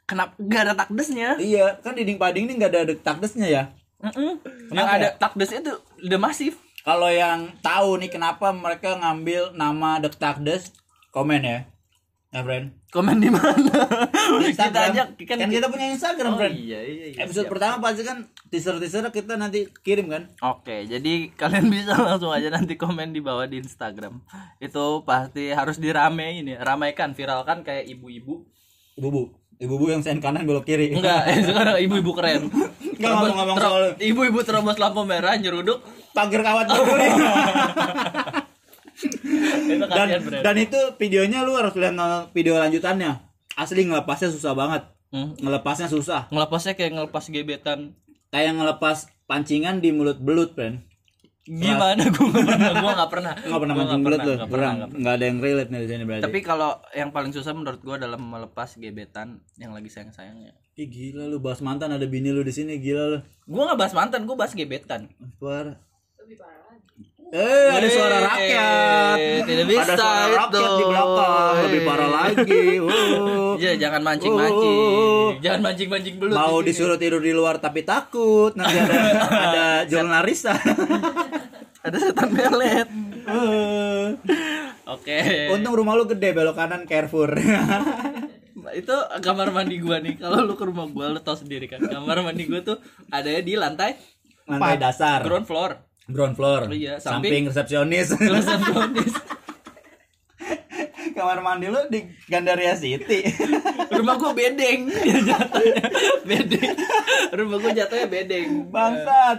Kenapa 0.03 0.33
gak 0.37 0.61
ada 0.63 0.73
takdesnya? 0.75 1.37
iya 1.37 1.77
kan 1.77 1.93
dinding 1.93 2.17
pading 2.17 2.45
nih 2.45 2.55
nggak 2.57 2.71
ada 2.71 2.81
takdesnya 2.95 3.45
ya 3.45 3.63
Mm-mm. 3.99 4.39
Yang 4.41 4.69
Kenapa 4.71 4.91
ada 4.95 5.05
ya? 5.05 5.11
takdes 5.13 5.51
itu 5.51 5.71
udah 6.01 6.19
masif. 6.19 6.53
kalau 6.79 7.11
yang 7.11 7.51
tahu 7.59 7.99
nih 7.99 8.07
kenapa 8.07 8.49
mereka 8.49 8.95
ngambil 8.95 9.51
nama 9.53 9.99
dek 9.99 10.15
takdes 10.15 10.71
komen 11.09 11.43
ya 11.43 11.59
ya 12.29 12.39
friend 12.39 12.77
Komen 12.89 13.17
di 13.17 13.29
mana? 13.29 13.53
Kita 14.41 14.65
Instagram. 14.65 14.85
aja 14.87 15.01
kan, 15.19 15.37
kan, 15.37 15.47
kita 15.47 15.65
punya 15.67 15.87
Instagram 15.89 16.31
Oh 16.31 16.37
friend 16.37 16.53
iya 16.55 16.79
iya. 16.79 17.05
iya 17.07 17.21
episode 17.21 17.45
siap. 17.45 17.53
pertama 17.53 17.75
pasti 17.79 18.01
kan 18.01 18.17
teaser 18.47 18.77
teaser 18.77 19.05
kita 19.07 19.33
nanti 19.35 19.65
kirim 19.79 20.07
kan 20.07 20.29
Oke, 20.39 20.85
jadi 20.85 21.29
kalian 21.31 21.69
bisa 21.71 21.93
langsung 21.95 22.29
aja 22.29 22.49
nanti 22.49 22.73
komen 22.75 23.09
di 23.09 23.19
bawah 23.19 23.45
di 23.45 23.57
Instagram. 23.57 24.21
Itu 24.57 25.01
pasti 25.03 25.49
harus 25.49 25.77
diramein 25.77 26.43
ya, 26.43 26.57
ramaikan, 26.59 27.11
viralkan 27.11 27.61
kayak 27.61 27.85
ibu-ibu. 27.87 28.41
ibu-bu 28.95 29.29
ibu-bu 29.55 29.85
yang 29.87 29.99
sen 29.99 30.17
kanan 30.17 30.43
belok 30.43 30.63
kiri 30.63 30.91
Enggak, 30.91 31.27
eh, 31.27 31.41
sekarang 31.41 31.77
ibu-ibu 31.79 32.11
keren. 32.11 32.47
Nggak 32.97 33.09
ngomong-ngomong 33.11 33.57
soal- 33.59 33.95
ibu-ibu 33.97 34.39
terobos 34.41 34.77
lampu 34.77 35.01
merah 35.03 35.33
nyeruduk. 35.33 35.81
pagar 36.09 36.41
kawat 36.41 36.65
Itu 36.67 36.83
dan 39.97 40.07
dan 40.43 40.55
itu 40.59 40.79
videonya 40.99 41.47
lu 41.47 41.55
harus 41.55 41.73
lihat 41.75 41.95
nonton 41.95 42.31
video 42.35 42.59
lanjutannya. 42.59 43.19
Asli 43.55 43.87
ngelepasnya 43.87 44.29
susah 44.31 44.53
banget. 44.55 44.83
Hmm. 45.09 45.33
ngelepasnya 45.41 45.89
susah. 45.89 46.29
Ngelepasnya 46.29 46.77
kayak 46.77 46.93
ngelepas 46.93 47.23
gebetan. 47.33 47.97
kayak 48.29 48.61
ngelepas 48.61 49.09
pancingan 49.25 49.81
di 49.81 49.89
mulut 49.89 50.21
belut 50.21 50.53
friend 50.53 50.85
Gimana? 51.49 52.03
Gua 52.13 52.29
nggak 52.29 52.45
pernah, 52.45 52.71
gua 52.77 52.91
nggak 52.93 53.09
pernah. 53.09 53.33
nggak 53.49 53.61
pernah 53.65 53.75
mancing 53.75 54.03
belut 54.05 54.19
pernah, 54.21 54.29
lu. 54.29 54.37
nggak 54.37 54.51
pernah, 54.53 54.71
nggak 55.01 55.13
ada 55.17 55.25
yang 55.25 55.37
relate 55.41 55.69
nih 55.73 55.79
di 55.81 55.89
sini 55.89 56.03
berarti 56.05 56.23
Tapi 56.29 56.39
kalau 56.45 56.71
yang 56.93 57.09
paling 57.09 57.31
susah 57.33 57.51
menurut 57.57 57.81
gua 57.81 57.97
adalah 57.97 58.21
melepas 58.21 58.77
gebetan 58.77 59.41
yang 59.57 59.73
lagi 59.73 59.89
sayang-sayangnya. 59.89 60.53
Ih, 60.77 60.85
gila 60.85 61.25
lu 61.25 61.41
bahas 61.41 61.65
mantan 61.65 61.89
ada 61.89 62.05
bini 62.05 62.29
lu 62.29 62.45
di 62.45 62.53
sini 62.53 62.77
gila 62.77 63.17
lu. 63.17 63.19
Gua 63.49 63.73
nggak 63.73 63.79
bahas 63.81 63.93
mantan, 63.97 64.29
gua 64.29 64.45
bahas 64.45 64.53
gebetan. 64.53 65.09
parah 65.41 65.81
Eh, 67.29 67.67
ada 67.69 67.87
suara 67.87 68.17
rakyat. 68.25 69.17
Eh, 69.21 69.41
tidak 69.45 69.65
bisa 69.69 69.81
ada 69.85 69.93
suara 69.93 70.25
rakyat 70.25 70.49
itu. 70.49 70.73
di 70.73 70.85
belakang. 70.89 71.53
Lebih 71.61 71.81
parah 71.85 72.09
lagi. 72.09 72.63
Oh. 72.81 73.53
Iya, 73.53 73.71
jangan 73.77 74.01
mancing-mancing. 74.01 74.77
Jangan 75.39 75.59
mancing-mancing 75.61 76.15
belut. 76.17 76.33
Mau 76.33 76.57
di 76.59 76.73
disuruh 76.73 76.97
tidur 76.97 77.21
di 77.21 77.29
luar 77.29 77.61
tapi 77.61 77.85
takut. 77.85 78.57
Nanti 78.57 78.81
ada 78.81 78.97
ada 79.29 79.65
jurnalista. 79.91 80.57
ada 81.85 81.97
setan 82.01 82.29
melet. 82.33 82.89
Eh. 83.29 84.05
Oke. 84.89 85.19
Untung 85.53 85.77
rumah 85.77 85.93
lu 85.93 86.09
gede 86.09 86.33
belok 86.33 86.57
kanan 86.57 86.89
Carrefour. 86.89 87.29
Itu 88.69 88.93
kamar 89.21 89.49
mandi 89.49 89.77
gua 89.77 90.01
nih. 90.01 90.17
Kalau 90.17 90.45
lu 90.45 90.53
ke 90.53 90.65
rumah 90.65 90.89
gua 90.89 91.13
lu 91.13 91.21
tau 91.21 91.37
sendiri 91.37 91.69
kan. 91.69 91.77
Kamar 91.77 92.25
mandi 92.25 92.49
gua 92.49 92.65
tuh 92.65 92.77
ada 93.09 93.29
di 93.37 93.53
lantai 93.53 93.97
Lantai 94.49 94.81
dasar. 94.81 95.21
ground 95.21 95.45
floor. 95.45 95.88
Ground 96.09 96.33
floor. 96.33 96.61
Oh 96.65 96.73
iya, 96.73 96.97
samping, 96.97 97.29
samping. 97.29 97.43
resepsionis. 97.47 98.07
Resepsionis. 98.35 99.13
Kamar 101.09 101.43
mandi 101.43 101.67
lu 101.67 101.81
di 101.87 101.99
Gandaria 102.25 102.73
City. 102.73 103.27
rumah 103.95 104.15
gua 104.15 104.31
bedeng. 104.31 104.87
jatuhnya 105.21 105.83
bedeng. 106.23 106.73
Rumah 107.29 107.57
gua 107.59 107.71
jatuhnya 107.71 108.07
bedeng. 108.07 108.49
Bangsat. 108.71 109.37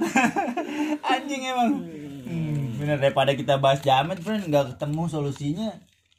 Anjing 1.13 1.43
emang. 1.43 1.71
Hmm, 2.23 2.77
bener 2.77 2.97
daripada 2.99 3.33
kita 3.33 3.57
bahas 3.57 3.81
jamet, 3.81 4.21
friend, 4.21 4.47
nggak 4.47 4.77
ketemu 4.77 5.03
solusinya. 5.09 5.71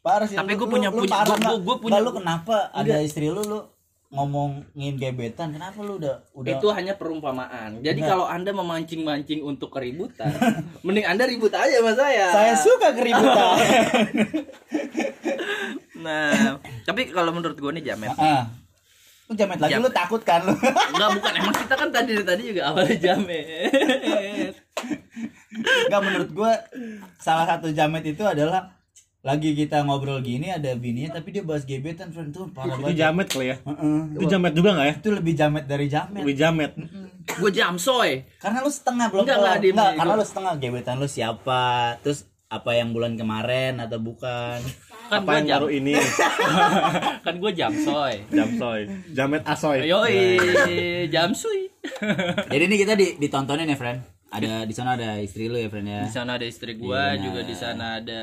Parah 0.01 0.25
sih. 0.25 0.33
Tapi 0.33 0.57
gua 0.57 0.67
punya- 0.67 0.89
lu, 0.89 1.05
punya- 1.05 1.61
gua 1.61 1.77
punya- 1.77 2.01
lu 2.01 2.11
kenapa 2.11 2.73
ada 2.73 2.97
istri 2.99 3.29
lu 3.29 3.45
lu 3.45 3.61
ngomongin 4.11 4.99
gebetan? 4.99 5.55
Kenapa 5.55 5.79
lu 5.79 5.95
udah 5.95 6.19
udah 6.35 6.51
Itu 6.59 6.67
hanya 6.75 6.99
perumpamaan. 6.99 7.79
Jadi 7.79 8.03
Benar. 8.03 8.09
kalau 8.11 8.25
Anda 8.27 8.51
memancing-mancing 8.51 9.39
untuk 9.41 9.71
keributan, 9.71 10.35
mending 10.85 11.07
Anda 11.07 11.23
ribut 11.23 11.55
aja 11.55 11.79
sama 11.79 11.93
saya. 11.95 12.25
saya 12.29 12.53
suka 12.59 12.91
keributan. 12.93 13.55
Nah, 16.01 16.57
tapi 16.81 17.13
kalau 17.13 17.29
menurut 17.29 17.53
gue 17.53 17.71
nih 17.77 17.93
jamet. 17.93 18.09
Lu 19.29 19.37
jamet 19.37 19.61
lagi 19.61 19.77
Jamet. 19.77 19.85
lu 19.85 19.89
takut 19.93 20.21
kan 20.25 20.41
lu. 20.41 20.51
Enggak 20.97 21.09
bukan 21.13 21.33
emang 21.37 21.55
kita 21.61 21.75
kan 21.77 21.89
tadi 21.93 22.11
tadi 22.25 22.41
juga 22.49 22.73
awalnya 22.73 22.97
jamet. 22.97 24.53
Enggak 25.85 26.01
menurut 26.01 26.29
gua 26.33 26.57
salah 27.21 27.45
satu 27.45 27.69
jamet 27.69 28.01
itu 28.01 28.23
adalah 28.25 28.73
lagi 29.21 29.53
kita 29.53 29.85
ngobrol 29.85 30.17
gini 30.19 30.49
ada 30.49 30.73
bininya 30.73 31.15
tapi 31.15 31.29
dia 31.29 31.45
bahas 31.45 31.61
gebetan 31.61 32.09
friend 32.09 32.33
tuh 32.33 32.49
parah 32.49 32.73
Itu 32.73 32.81
banget. 32.83 32.97
jamet 32.97 33.27
kali 33.29 33.45
ya. 33.47 33.57
Heeh. 33.61 33.99
Itu 34.17 34.25
jamet 34.27 34.53
juga 34.53 34.69
nggak 34.73 34.87
ya? 34.87 34.95
Itu 34.97 35.09
lebih 35.13 35.33
jamet 35.35 35.63
dari 35.65 35.85
jamet. 35.87 36.21
Lebih 36.21 36.35
jamet. 36.35 36.71
gue 37.21 37.51
jamsoy. 37.53 38.25
Karena 38.37 38.57
lu 38.59 38.69
setengah 38.69 39.07
belum 39.07 39.23
Enggak, 39.23 39.37
enggak, 39.37 39.57
Enggak, 39.63 39.91
karena 39.93 40.13
lu 40.15 40.25
setengah 40.25 40.53
gebetan 40.57 40.95
lu 40.97 41.05
siapa, 41.05 41.63
terus 42.01 42.25
apa 42.47 42.73
yang 42.73 42.91
bulan 42.91 43.13
kemarin 43.13 43.77
atau 43.77 43.97
bukan. 43.97 44.57
Kan 45.07 45.21
Apa 45.21 45.37
yang 45.37 45.45
jam, 45.45 45.55
baru 45.59 45.69
ini? 45.69 45.93
kan 47.25 47.35
gue 47.37 47.51
jamsoy. 47.51 48.13
Jamsoy. 48.27 48.81
Jamet 49.11 49.43
asoy. 49.45 49.85
Yoi, 49.85 50.19
jamsuy. 51.07 51.69
Jadi 52.47 52.63
ini 52.63 52.75
kita 52.75 52.95
di, 52.95 53.15
ditontonin 53.17 53.65
ya, 53.65 53.75
friend. 53.75 54.01
Ada 54.31 54.63
di 54.63 54.71
sana 54.71 54.95
ada 54.95 55.19
istri 55.19 55.45
lu 55.45 55.55
ya, 55.55 55.67
friend 55.67 55.85
ya. 55.85 56.01
Di 56.01 56.11
sana 56.11 56.39
ada 56.39 56.47
istri 56.47 56.73
gue, 56.73 56.89
Iya. 56.89 57.19
juga 57.19 57.41
di 57.43 57.53
sana 57.53 57.99
ada 57.99 58.21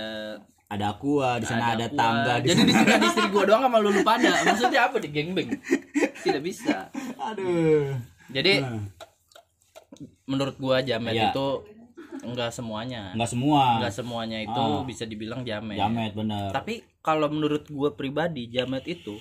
Ada 0.69 0.93
aku, 0.93 1.25
di 1.41 1.47
sana 1.47 1.73
ada, 1.73 1.89
gua. 1.89 1.97
tangga 1.97 2.35
di 2.39 2.47
Jadi 2.47 2.61
di 2.63 2.73
sini 2.73 2.93
ada 2.93 3.01
istri 3.03 3.27
gue 3.27 3.41
doang 3.43 3.63
sama 3.63 3.79
lulu 3.79 4.01
pada. 4.03 4.29
Maksudnya 4.45 4.81
apa 4.85 4.97
di 4.99 5.09
gengbeng? 5.09 5.49
Tidak 6.21 6.43
bisa. 6.43 6.93
Aduh. 7.19 7.97
Jadi 8.29 8.61
Nah. 8.61 8.85
menurut 10.25 10.57
gua 10.57 10.79
jamet 10.81 11.17
Iya. 11.17 11.33
itu 11.33 11.47
enggak 12.21 12.51
semuanya 12.51 13.11
Enggak 13.13 13.31
semua. 13.31 13.81
enggak 13.81 13.95
semuanya 13.95 14.39
itu 14.39 14.61
Ah. 14.61 14.85
bisa 14.85 15.03
dibilang 15.03 15.41
jamet, 15.41 15.75
Jamet 15.75 16.13
bener. 16.13 16.53
tapi 16.53 16.85
kalau 17.01 17.27
menurut 17.27 17.65
gue 17.65 17.91
pribadi 17.95 18.47
jamet 18.47 18.85
itu 18.87 19.17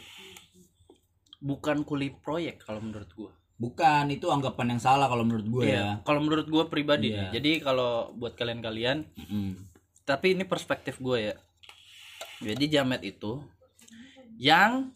bukan 1.40 1.82
kulit 1.82 2.18
proyek 2.20 2.60
kalau 2.60 2.82
menurut 2.82 3.08
gue 3.10 3.32
Bukan, 3.56 4.06
itu 4.12 4.28
anggapan 4.28 4.76
yang 4.76 4.82
salah 4.84 5.08
kalau 5.08 5.24
menurut 5.24 5.48
gue 5.48 5.64
ya. 5.64 5.74
Iya, 5.74 5.90
kalau 6.04 6.22
menurut 6.22 6.46
gue 6.46 6.64
pribadi 6.68 7.10
nih. 7.10 7.34
Jadi 7.34 7.52
kalau 7.60 8.14
buat 8.14 8.36
kalian-kalian, 8.36 9.02
Mm. 9.26 9.58
Tapi 10.08 10.40
ini 10.40 10.48
perspektif 10.48 11.04
gue 11.04 11.36
ya. 11.36 11.36
Jadi 12.40 12.64
jamet 12.72 13.04
itu 13.04 13.44
yang 14.40 14.96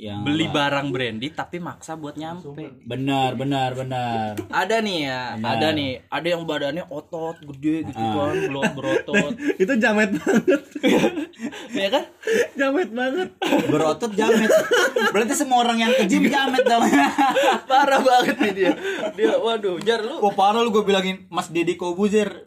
Yang 0.00 0.20
beli 0.22 0.46
apa? 0.46 0.54
barang 0.54 0.86
brandy 0.88 1.28
tapi 1.28 1.56
maksa 1.58 1.92
buat 1.92 2.14
nyampe. 2.14 2.70
Benar, 2.80 3.34
benar, 3.34 3.74
benar. 3.74 4.38
Ada 4.46 4.78
nih 4.78 4.98
ya, 5.02 5.22
Benar. 5.34 5.50
ada 5.52 5.66
nih, 5.72 5.90
ada 6.06 6.26
yang 6.28 6.42
badannya 6.44 6.84
otot 6.86 7.34
gede 7.44 7.82
gitu 7.84 7.98
Ah. 7.98 8.30
kan, 8.30 8.36
belum 8.40 8.64
berotot, 8.72 9.32
Itu 9.62 9.72
jamet 9.74 10.14
banget. 10.14 10.62
ya 11.72 11.88
kan? 11.88 12.04
jamet 12.54 12.90
banget. 12.90 13.28
Berotot 13.66 14.12
jamet. 14.12 14.50
Berarti 15.10 15.34
semua 15.34 15.58
orang 15.60 15.78
yang 15.80 15.92
ke 15.92 16.06
gym 16.06 16.26
jamet 16.26 16.62
dong. 16.62 16.86
Parah 17.70 17.98
banget 17.98 18.36
nih 18.38 18.52
dia. 18.54 18.72
Dia, 19.12 19.34
waduh, 19.36 19.78
jar 19.80 19.98
lu. 20.00 20.18
Wah 20.20 20.32
parah 20.32 20.60
lu 20.60 20.70
gue 20.70 20.82
bilangin 20.82 21.26
Mas 21.28 21.48
Deddy 21.48 21.74
Kobuzer. 21.74 22.46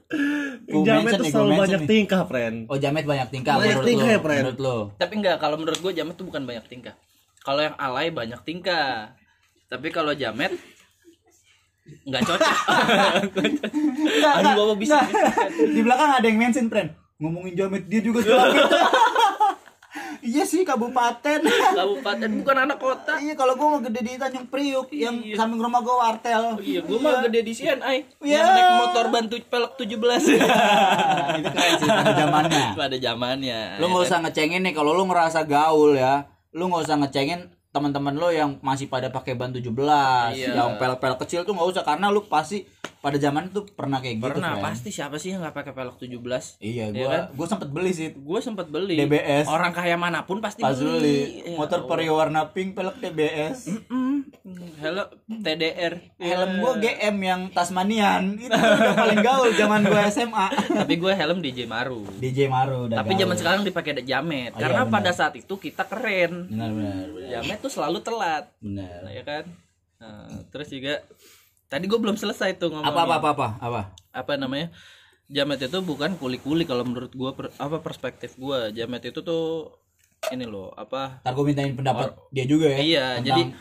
Jamet 0.63 1.11
tuh 1.13 1.27
selalu 1.27 1.51
banyak 1.57 1.81
nih. 1.81 1.89
tingkah, 1.89 2.23
friend. 2.23 2.67
Oh 2.67 2.77
jamet 2.77 3.03
banyak 3.03 3.27
tingkah 3.29 3.55
Banyak 3.55 3.67
menurut 3.75 3.85
tingkah 3.85 4.07
lo. 4.07 4.13
ya, 4.13 4.19
Pren? 4.21 4.39
Menurut 4.41 4.59
lo. 4.59 4.77
Tapi 4.95 5.13
enggak, 5.13 5.35
kalau 5.37 5.55
menurut 5.57 5.79
gue 5.79 5.91
jamet 5.91 6.15
tuh 6.15 6.23
bukan 6.23 6.43
banyak 6.43 6.63
tingkah. 6.65 6.95
Kalau 7.41 7.61
yang 7.61 7.75
alay 7.75 8.09
banyak 8.09 8.37
tingkah. 8.41 9.17
Tapi 9.65 9.87
kalau 9.89 10.13
jamet 10.13 10.53
nggak 11.81 12.21
cocok. 12.23 12.55
Enggak, 14.01 14.33
Aduh, 14.37 14.51
Bapak 14.55 14.77
bisa. 14.77 14.97
Di 15.51 15.81
belakang 15.81 16.09
ada 16.13 16.23
yang 16.23 16.37
mention, 16.37 16.69
Pren. 16.69 16.93
Ngomongin 17.17 17.53
jamet 17.55 17.83
dia 17.85 17.99
juga 17.99 18.21
jamet. 18.21 18.61
iya 20.23 20.43
sih 20.43 20.61
kabupaten. 20.61 21.41
Kabupaten 21.81 22.29
bukan 22.37 22.57
anak 22.59 22.77
kota. 22.77 23.17
iya 23.17 23.33
kalau 23.33 23.57
gue 23.57 23.67
mau 23.67 23.81
gede 23.81 24.01
di 24.01 24.13
Tanjung 24.15 24.47
Priuk 24.47 24.93
yang 24.93 25.17
Iya. 25.19 25.35
samping 25.35 25.57
rumah 25.57 25.81
gue 25.81 25.91
wartel. 25.91 26.61
Iya, 26.61 26.79
gue 26.81 26.97
mah 26.97 27.25
gede 27.25 27.41
di 27.41 27.53
CNI. 27.53 27.97
Iya. 28.21 28.37
Yang 28.37 28.47
naik 28.47 28.71
motor 28.77 29.05
bantu 29.09 29.35
pelek 29.41 29.73
17. 29.75 29.97
Nah, 29.97 31.35
itu 31.35 31.49
keren 31.49 31.73
sih 31.75 31.89
pada 31.89 32.11
zamannya. 32.15 32.65
Pada 32.77 32.97
zamannya. 32.97 33.61
Lu 33.81 33.85
nggak 33.87 34.03
usah 34.05 34.17
ngecengin 34.21 34.61
nih 34.61 34.73
kalau 34.73 34.93
lu 34.93 35.03
ngerasa 35.03 35.41
gaul 35.43 35.97
ya. 35.97 36.29
Lu 36.51 36.67
nggak 36.67 36.83
usah 36.87 36.97
ngecengin 36.99 37.41
teman-teman 37.71 38.11
lo 38.19 38.27
yang 38.27 38.59
masih 38.59 38.91
pada 38.91 39.07
pakai 39.07 39.39
ban 39.39 39.55
17, 39.55 39.63
Iya. 40.35 40.51
yang 40.51 40.75
pel-pel 40.75 41.15
kecil 41.23 41.47
tuh 41.47 41.55
nggak 41.55 41.69
usah 41.71 41.83
karena 41.87 42.11
lu 42.11 42.27
pasti 42.27 42.67
pada 43.01 43.17
zaman 43.17 43.49
itu 43.49 43.65
pernah 43.67 43.97
kayak 43.97 44.15
gitu. 44.15 44.29
Pernah 44.29 44.61
pasti 44.61 44.89
siapa 44.89 45.17
sih 45.17 45.33
yang 45.33 45.41
nggak 45.41 45.53
pakai 45.53 45.73
pelek 45.73 45.97
17? 45.97 46.61
Iya, 46.61 46.85
Iya 46.85 46.85
gua 46.93 47.09
kan? 47.09 47.23
gua 47.33 47.47
sempet 47.47 47.69
beli 47.69 47.91
sih 47.91 48.13
Gue 48.13 48.39
sempet 48.39 48.67
beli. 48.67 48.93
DBS. 48.95 49.45
Orang 49.45 49.71
kaya 49.71 49.95
mana 49.95 50.21
pun 50.21 50.37
pasti 50.37 50.61
pas 50.61 50.77
beli. 50.77 50.93
beli 50.93 51.17
Ya 51.43 51.57
motor 51.57 51.81
Allah. 51.81 51.89
Vario 51.91 52.13
warna 52.13 52.41
pink 52.47 52.71
pelek 52.71 53.01
TBS. 53.01 53.73
Mm, 53.89 54.21
Hello 54.77 55.09
TDR. 55.27 55.93
Helm 56.15 56.51
gua 56.57 56.73
GM 56.77 57.17
yang 57.19 57.41
Tasmanian. 57.49 58.37
Itu 58.37 58.53
udah 58.53 58.93
paling 58.95 59.19
gaul 59.19 59.49
zaman 59.51 59.81
gua 59.83 60.01
SMA. 60.07 60.47
Tapi 60.71 60.93
gue 60.95 61.11
helm 61.11 61.39
DJ 61.39 61.65
Maru. 61.65 62.05
DJ 62.15 62.45
Maru 62.47 62.85
udah 62.85 63.01
Tapi 63.01 63.11
gaul. 63.11 63.21
zaman 63.23 63.35
sekarang 63.35 63.61
dipakai 63.63 63.97
jamet 63.99 64.51
Oh, 64.51 64.59
karena 64.59 64.81
iya, 64.83 64.91
pada 64.91 65.09
saat 65.09 65.33
itu 65.33 65.53
kita 65.55 65.83
keren. 65.83 66.45
benar 66.47 66.69
benar 66.69 67.05
benar. 67.07 67.29
Jamet 67.31 67.57
tuh 67.59 67.71
selalu 67.71 67.97
telat, 67.99 68.45
benar. 68.57 69.01
ya 69.07 69.23
kan? 69.23 69.45
Nah, 69.97 70.25
terus 70.49 70.67
juga 70.67 70.97
tadi 71.71 71.87
gue 71.87 71.95
belum 71.97 72.13
selesai 72.13 72.59
tuh 72.59 72.69
ngomongin. 72.69 72.91
Apa 72.91 73.01
apa 73.01 73.15
apa 73.17 73.29
apa 73.31 73.47
apa? 73.57 73.81
Apa 74.11 74.31
namanya? 74.35 74.75
Jamet 75.25 75.63
itu 75.63 75.79
bukan 75.81 76.19
kuli-kuli 76.19 76.63
kalau 76.63 76.83
menurut 76.83 77.09
gue 77.09 77.31
apa 77.57 77.77
perspektif 77.79 78.35
gue. 78.35 78.75
Jamet 78.75 79.07
itu 79.07 79.19
tuh 79.21 79.71
ini 80.27 80.43
loh, 80.43 80.69
apa? 80.75 81.23
Ntar 81.23 81.31
gua 81.31 81.45
mintain 81.45 81.71
pendapat 81.71 82.13
dia 82.29 82.45
juga 82.45 82.67
ya. 82.69 82.77
Iya, 82.77 83.05
tentang- 83.15 83.25
jadi 83.25 83.43
Nah, 83.43 83.57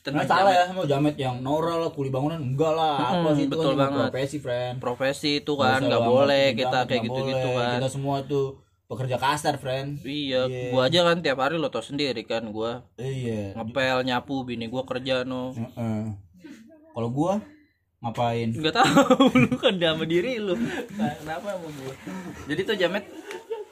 tentang 0.00 0.24
salah 0.24 0.40
jamet. 0.48 0.56
ya 0.56 0.72
mau 0.72 0.86
jamet 0.86 1.16
yang 1.18 1.36
Nora 1.38 1.74
lah 1.76 1.90
kuli 1.90 2.08
bangunan 2.08 2.38
enggak 2.38 2.72
lah 2.72 2.96
apa 2.96 3.18
Mm-mm, 3.20 3.36
sih 3.36 3.44
itu 3.44 3.52
betul 3.52 3.72
kan 3.72 3.80
banget. 3.84 4.08
profesi 4.08 4.36
friend 4.38 4.74
profesi 4.78 5.30
itu 5.36 5.52
kan 5.54 5.80
nggak 5.82 6.00
boleh 6.02 6.46
kita 6.54 6.78
kayak 6.86 7.02
gitu-gitu 7.04 7.44
boleh. 7.44 7.58
kan. 7.60 7.76
kita 7.76 7.88
semua 7.90 8.16
tuh 8.24 8.46
pekerja 8.86 9.16
kasar 9.18 9.54
friend 9.58 10.00
Iya, 10.00 10.48
Iya. 10.48 10.70
gua 10.72 10.82
aja 10.86 11.00
kan 11.04 11.20
tiap 11.20 11.38
hari 11.38 11.60
lo 11.60 11.68
tau 11.68 11.84
sendiri 11.84 12.24
kan 12.24 12.40
gua 12.48 12.88
iya 12.96 13.52
ngepel 13.52 14.00
nyapu 14.00 14.34
bini 14.42 14.64
gua 14.66 14.82
kerja 14.82 15.28
no. 15.28 15.52
Heeh. 15.52 16.00
Kalau 16.98 17.08
gua 17.08 17.32
ngapain? 17.98 18.50
Enggak 18.50 18.74
tahu 18.74 19.30
lu 19.46 19.54
kan 19.54 19.74
dia 19.74 19.94
sama 19.94 20.02
diri 20.02 20.38
lu. 20.38 20.58
Nah, 20.98 21.14
kenapa 21.14 21.54
sama 21.54 21.68
gua? 21.70 21.92
Jadi 22.46 22.60
tuh 22.64 22.74
jamet 22.74 23.04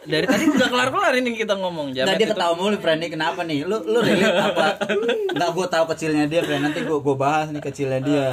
dari 0.07 0.23
tadi 0.23 0.47
udah 0.47 0.69
kelar-kelar 0.71 1.19
ini 1.19 1.35
kita 1.35 1.59
ngomong 1.59 1.91
Nah, 1.91 2.07
jamet 2.07 2.15
dia 2.15 2.27
itu. 2.27 2.35
ketawa 2.35 2.55
mulu 2.55 2.79
friend 2.79 3.03
nih 3.03 3.11
kenapa 3.11 3.43
nih? 3.43 3.67
Lu 3.67 3.83
lu 3.83 3.99
relate 3.99 4.39
apa? 4.39 4.67
Nggak 5.35 5.51
gua 5.51 5.67
tahu 5.67 5.85
kecilnya 5.91 6.27
dia 6.27 6.41
friend 6.41 6.63
nanti 6.63 6.87
gua 6.87 6.99
gua 7.03 7.17
bahas 7.19 7.51
nih 7.51 7.59
kecilnya 7.59 7.99
dia. 7.99 8.31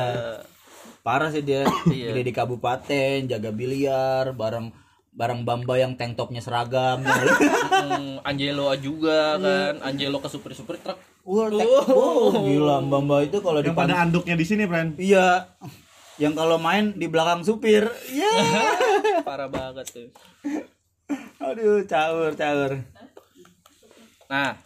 Parah 1.02 1.34
sih 1.34 1.42
dia. 1.42 1.66
Iya. 1.90 2.14
gede 2.14 2.22
di 2.24 2.34
kabupaten 2.34 3.26
jaga 3.26 3.50
biliar 3.50 4.32
bareng 4.32 4.70
bareng 5.14 5.42
bamba 5.42 5.78
yang 5.78 5.94
tank 5.94 6.14
topnya 6.14 6.42
seragam. 6.42 7.02
Hmm, 7.02 8.18
Angelo 8.22 8.74
juga 8.78 9.38
kan, 9.38 9.78
Angelo 9.82 10.18
ke 10.18 10.26
super-super 10.26 10.78
truk. 10.78 10.98
Tek- 11.24 11.96
oh, 11.96 12.36
gila 12.36 12.84
Mbak 12.84 13.02
Mbak 13.08 13.20
itu 13.32 13.38
kalau 13.40 13.60
di 13.64 13.72
pada 13.72 14.04
anduknya 14.04 14.36
di 14.36 14.44
sini, 14.44 14.68
friend. 14.68 15.00
Iya. 15.00 15.56
Yang 16.20 16.34
kalau 16.36 16.58
main 16.60 16.94
di 17.00 17.08
belakang 17.08 17.48
supir. 17.48 17.88
Iya. 18.12 18.34
Parah 19.28 19.48
banget 19.48 19.88
tuh. 19.88 20.10
Aduh, 21.40 21.88
caur, 21.88 22.36
caur. 22.36 22.72
Nah, 24.28 24.60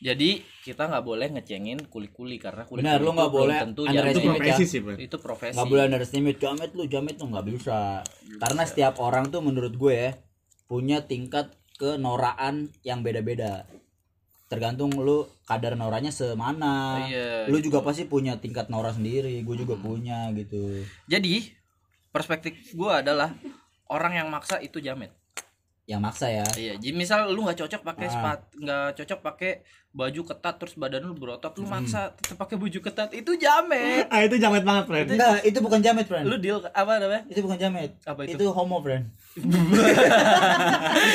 jadi 0.00 0.40
kita 0.60 0.86
nggak 0.86 1.04
boleh 1.04 1.28
ngecengin 1.34 1.90
kuli-kuli 1.90 2.38
karena 2.38 2.64
kuli 2.64 2.80
Benar, 2.80 3.02
lu 3.02 3.10
nggak 3.16 3.32
boleh 3.32 3.56
tentu 3.60 3.82
Itu 3.84 3.96
ya. 3.96 4.12
profesi 4.14 4.64
sih, 4.64 4.80
friend. 4.80 4.98
Itu 5.02 5.16
profesi. 5.18 5.56
Nggak 5.58 5.68
boleh 5.68 5.84
underestimate 5.90 6.38
jamet 6.38 6.70
lu, 6.72 6.84
jamet 6.86 7.14
tuh 7.18 7.28
nggak 7.28 7.46
bisa. 7.50 8.06
Karena 8.38 8.62
setiap 8.62 9.02
orang 9.02 9.28
tuh 9.28 9.42
menurut 9.42 9.74
gue 9.74 9.94
ya 9.94 10.10
punya 10.70 11.02
tingkat 11.02 11.50
kenoraan 11.76 12.70
yang 12.86 13.02
beda-beda. 13.02 13.66
Tergantung 14.50 14.90
lu 14.98 15.30
kadar 15.46 15.78
noranya 15.78 16.10
semana. 16.10 17.06
Iya, 17.06 17.46
Lu 17.46 17.62
juga 17.62 17.86
pasti 17.86 18.02
punya 18.02 18.34
tingkat 18.42 18.66
nora 18.66 18.90
sendiri, 18.90 19.38
gue 19.46 19.56
juga 19.62 19.78
punya 19.78 20.26
gitu. 20.34 20.82
Jadi 21.06 21.54
perspektif 22.10 22.74
gua 22.74 22.98
adalah 22.98 23.30
orang 23.86 24.18
yang 24.18 24.28
maksa 24.28 24.58
itu 24.58 24.82
jamet. 24.82 25.14
Yang 25.84 26.00
maksa 26.00 26.26
ya. 26.28 26.46
Iya, 26.54 26.72
jadi 26.76 26.92
misal 26.92 27.28
lu 27.28 27.42
nggak 27.42 27.58
cocok 27.58 27.82
pakai 27.82 28.06
Ah. 28.06 28.12
sepat, 28.12 28.38
nggak 28.54 28.86
cocok 28.94 29.20
pakai 29.22 29.52
baju 29.90 30.22
ketat 30.24 30.54
terus 30.54 30.74
badan 30.74 31.02
lu 31.02 31.12
berotot, 31.12 31.50
Hmm. 31.50 31.60
lu 31.60 31.66
maksa 31.66 32.14
tetap 32.14 32.38
pakai 32.38 32.54
baju 32.54 32.78
ketat 32.80 33.10
itu 33.10 33.34
jamet. 33.34 34.06
Ah, 34.06 34.22
itu 34.22 34.36
jamet 34.36 34.62
banget, 34.62 34.84
friend. 34.86 35.06
Enggak, 35.10 35.42
itu 35.42 35.58
bukan 35.58 35.80
jamet, 35.80 36.06
friend. 36.06 36.24
Lu 36.24 36.38
deal 36.38 36.62
apa 36.64 36.92
namanya? 36.96 37.26
Itu 37.26 37.42
bukan 37.42 37.58
jamet. 37.58 37.98
Apa 38.04 38.20
itu? 38.22 38.38
Itu 38.38 38.44
homo, 38.50 38.78
friend. 38.78 39.10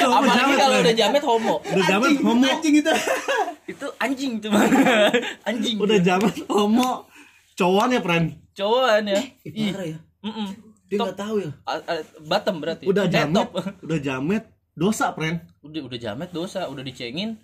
Apalagi 0.06 0.36
jamet, 0.36 0.58
kalau 0.58 0.78
udah 0.82 0.96
jamet 0.96 1.24
homo. 1.24 1.56
Udah 1.62 1.86
jamet 1.86 2.12
homo. 2.20 2.46
Anjing 2.46 2.76
itu. 2.78 2.92
Itu 3.66 3.88
anjing 3.98 4.34
tuh. 4.38 4.52
Anjing. 5.50 5.76
Udah 5.80 5.98
jamet 5.98 6.36
homo. 6.46 7.10
Cowan 7.56 7.90
ya, 7.90 8.00
friend. 8.00 8.26
Cowokan 8.52 9.04
ya. 9.08 9.20
Ih, 9.42 9.72
parah 9.72 9.88
ya. 9.88 9.98
Mm-mm. 10.22 10.48
Dia 10.86 10.98
Top. 11.02 11.06
nggak 11.10 11.18
tahu 11.18 11.36
ya. 11.42 11.52
Bottom 12.22 12.56
berarti. 12.62 12.84
Udah 12.86 13.04
Eh, 13.04 13.10
jamet. 13.10 13.48
Udah 13.82 14.00
jamet. 14.00 14.44
Dosa, 14.76 15.12
friend. 15.12 15.40
Udah 15.62 15.82
udah 15.82 15.98
jamet 15.98 16.30
dosa, 16.30 16.68
udah 16.68 16.84
dicengin 16.84 17.40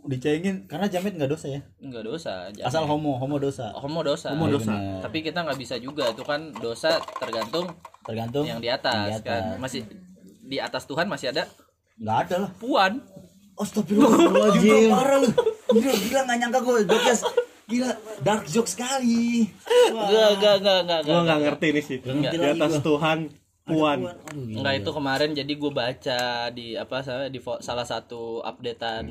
Dicengin 0.00 0.64
karena 0.64 0.86
jamet 0.86 1.12
nggak 1.12 1.26
dosa 1.28 1.50
ya. 1.50 1.60
enggak 1.76 2.06
dosa. 2.06 2.46
Jamet. 2.48 2.62
Asal 2.64 2.86
homo, 2.86 3.18
homo 3.18 3.36
dosa. 3.36 3.74
homo 3.74 4.00
dosa. 4.00 4.30
Homo 4.30 4.46
Iya, 4.46 4.54
dosa. 4.54 4.72
benar. 4.72 5.00
Tapi 5.02 5.18
kita 5.20 5.38
nggak 5.42 5.58
bisa 5.58 5.74
juga 5.76 6.04
itu 6.06 6.22
kan 6.22 6.40
dosa 6.54 6.90
tergantung 7.18 7.66
Tergantung 8.00 8.46
yang 8.46 8.62
di 8.62 8.70
atas, 8.70 8.94
yang 9.10 9.20
di 9.20 9.26
kan. 9.26 9.42
atas. 9.42 9.58
Masih 9.58 9.80
di 10.40 10.56
atas 10.56 10.82
Tuhan 10.86 11.04
masih 11.04 11.34
ada 11.34 11.44
Nggak 11.96 12.16
ada 12.24 12.36
lah. 12.38 12.50
puan. 12.56 12.92
Astagfirullahaladzim. 13.60 14.88
Parah 14.94 15.18
lu. 15.18 15.28
Gila, 15.70 15.92
gila 16.00 16.20
nggak 16.24 16.38
nyangka 16.38 16.60
gue. 16.62 16.76
Podcast. 16.86 17.22
Gila, 17.66 17.90
dark 18.20 18.44
joke 18.46 18.66
sekali. 18.66 19.46
Enggak, 19.90 20.28
enggak, 20.32 20.54
enggak, 20.56 20.78
enggak. 20.80 21.00
Gua 21.04 21.20
nggak 21.22 21.38
ngerti 21.44 21.66
ini 21.68 21.80
sih. 21.82 21.98
Di 21.98 22.38
atas. 22.40 22.78
Tuhan 22.80 23.18
puan. 23.70 23.98
Aduh, 24.02 24.42
gila. 24.44 24.58
Enggak 24.60 24.74
itu 24.82 24.90
kemarin 24.90 25.30
jadi 25.32 25.52
gue 25.54 25.72
baca 25.72 26.20
di 26.50 26.66
apa 26.74 26.96
saya 27.00 27.26
di 27.26 27.38
salah 27.62 27.86
satu 27.86 28.42
updatean 28.42 29.06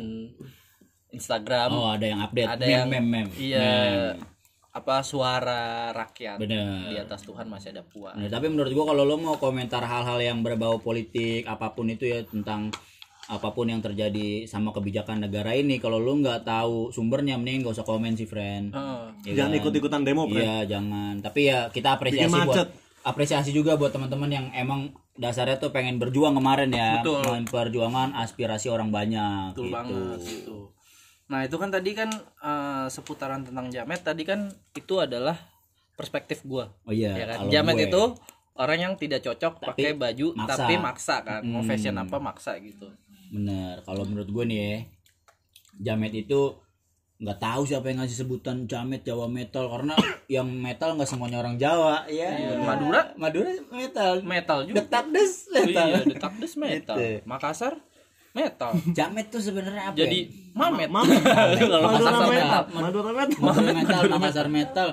Instagram. 1.09 1.69
Oh, 1.73 1.89
ada 1.89 2.05
yang 2.05 2.21
update. 2.21 2.45
ada 2.47 2.61
Mem, 2.61 2.73
yang 2.75 2.87
mem, 2.89 3.05
mem. 3.05 3.27
iya 3.35 3.59
Mem. 3.59 4.21
apa 4.69 5.01
suara 5.01 5.89
rakyat 5.89 6.37
Bener. 6.37 6.93
di 6.93 6.95
atas 7.01 7.25
Tuhan 7.25 7.49
masih 7.49 7.73
ada 7.73 7.81
puan. 7.81 8.13
Nah, 8.13 8.29
tapi 8.29 8.53
menurut 8.53 8.69
gua 8.69 8.93
kalau 8.93 9.01
lo 9.01 9.17
mau 9.17 9.35
komentar 9.35 9.81
hal-hal 9.81 10.21
yang 10.21 10.45
berbau 10.45 10.77
politik 10.77 11.49
apa 11.49 11.73
pun 11.73 11.89
itu 11.89 12.05
ya 12.05 12.21
tentang 12.21 12.69
apa 13.29 13.49
pun 13.49 13.69
yang 13.69 13.77
terjadi 13.77 14.45
sama 14.45 14.73
kebijakan 14.73 15.21
negara 15.21 15.53
ini 15.53 15.77
kalau 15.77 15.97
lo 15.97 16.17
nggak 16.17 16.45
tahu 16.45 16.89
sumbernya 16.89 17.37
mending 17.37 17.61
gak 17.61 17.77
usah 17.77 17.85
komen 17.85 18.17
sih 18.17 18.25
friend 18.25 18.73
Heeh. 18.73 19.05
Ya 19.29 19.33
Jangan 19.45 19.51
kan? 19.53 19.59
ikut-ikutan 19.61 20.01
demo, 20.01 20.23
friend. 20.25 20.41
Iya 20.41 20.55
jangan. 20.65 21.13
Tapi 21.21 21.39
ya 21.45 21.59
kita 21.69 21.89
apresiasi 21.97 22.25
Bikin 22.29 22.49
buat. 22.49 22.69
Apresiasi 23.01 23.49
juga 23.49 23.73
buat 23.73 23.89
teman-teman 23.89 24.29
yang 24.29 24.45
emang 24.51 24.89
dasarnya 25.13 25.57
tuh 25.57 25.69
pengen 25.69 25.97
berjuang 25.97 26.31
kemarin 26.33 26.69
ya 26.69 26.99
Betul. 26.99 27.43
perjuangan 27.45 28.15
aspirasi 28.15 28.67
orang 28.67 28.89
banyak 28.89 29.53
Betul 29.53 29.65
gitu. 29.65 29.73
banget 29.73 30.19
gitu. 30.21 30.57
Nah 31.27 31.39
itu 31.41 31.55
kan 31.55 31.69
tadi 31.69 31.91
kan 31.93 32.09
eh, 32.39 32.85
seputaran 32.87 33.41
tentang 33.41 33.67
jamet 33.67 33.99
tadi 33.99 34.23
kan 34.23 34.47
itu 34.73 34.95
adalah 34.97 35.35
perspektif 35.93 36.41
gua. 36.43 36.71
oh 36.83 36.91
iya 36.91 37.11
ya 37.13 37.25
kan? 37.27 37.37
Jamet 37.49 37.75
gue- 37.75 37.87
itu 37.87 38.03
orang 38.55 38.79
yang 38.81 38.93
tidak 38.95 39.21
cocok 39.21 39.59
pakai 39.61 39.91
baju 39.93 40.27
maksa. 40.33 40.55
tapi 40.57 40.73
maksa 40.75 41.15
kan. 41.21 41.41
Mau 41.41 41.59
Hmm. 41.59 41.67
fashion 41.67 41.95
apa 41.95 42.17
maksa 42.17 42.55
gitu. 42.59 42.87
bener 43.29 43.77
kalau 43.83 44.01
menurut 44.03 44.25
gue 44.27 44.41
nih 44.43 44.57
ya 44.59 44.77
jamet 45.85 46.13
itu 46.17 46.57
nggak 47.19 47.35
tahu 47.35 47.67
siapa 47.67 47.91
yang 47.91 47.99
ngasih 47.99 48.23
sebutan 48.23 48.63
jamet 48.63 49.03
Jawa 49.03 49.27
metal 49.27 49.67
karena 49.67 49.91
yang 50.31 50.47
metal 50.47 50.95
nggak 50.95 51.03
semuanya 51.03 51.43
orang 51.43 51.59
Jawa 51.59 52.07
ya 52.07 52.31
Madura? 52.63 53.11
Madura 53.19 53.51
metal 53.75 54.23
Metal 54.23 54.59
juga. 54.63 54.79
detak 54.79 55.11
des 55.11 55.33
metal 55.51 55.87
Iya, 55.91 55.99
detak 56.07 56.33
des 56.39 56.53
metal. 56.55 56.95
Gitu. 56.95 57.27
Makassar 57.27 57.75
metal. 58.31 58.71
jamet 58.95 59.27
tuh 59.27 59.43
sebenarnya 59.43 59.91
apa 59.91 59.99
Jadi 59.99 60.19
ya? 60.31 60.55
mamet. 60.55 60.87
Mamet. 60.87 61.19
Madura 61.19 62.23
metal. 62.23 62.63
Madura 62.71 63.11
metal. 63.11 63.35
Madura 63.43 63.71
metal 63.75 64.01
Makassar 64.07 64.47
metal 64.47 64.89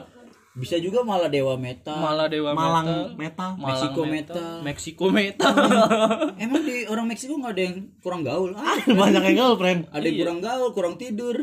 bisa 0.56 0.80
juga 0.80 1.04
malah 1.04 1.28
dewa 1.28 1.52
metal 1.54 1.92
Malah 1.94 2.26
Dewa 2.26 2.56
Malang 2.56 2.86
metal. 2.88 3.04
metal. 3.14 3.50
Malang 3.54 3.68
Meksiko 3.68 4.02
metal. 4.02 4.52
Meksiko 4.64 5.06
metal. 5.12 5.54
emang 6.42 6.64
di 6.64 6.88
orang 6.88 7.06
Meksiko 7.06 7.36
nggak 7.36 7.52
ada 7.52 7.62
yang 7.62 7.76
kurang 8.00 8.24
gaul 8.24 8.56
ah, 8.56 8.72
Banyak 8.82 9.22
yang 9.22 9.36
gaul, 9.36 9.54
friend. 9.54 9.84
ada 9.92 10.00
yang 10.02 10.16
kurang 10.16 10.38
gaul 10.40 10.68
kurang 10.72 10.94
tidur 10.96 11.36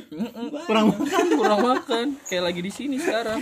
Kurang 0.65 0.89
makan. 0.91 1.25
Kurang 1.39 1.61
makan. 1.61 2.05
Kayak 2.25 2.43
lagi 2.49 2.61
di 2.61 2.71
sini 2.73 2.95
sekarang. 2.97 3.39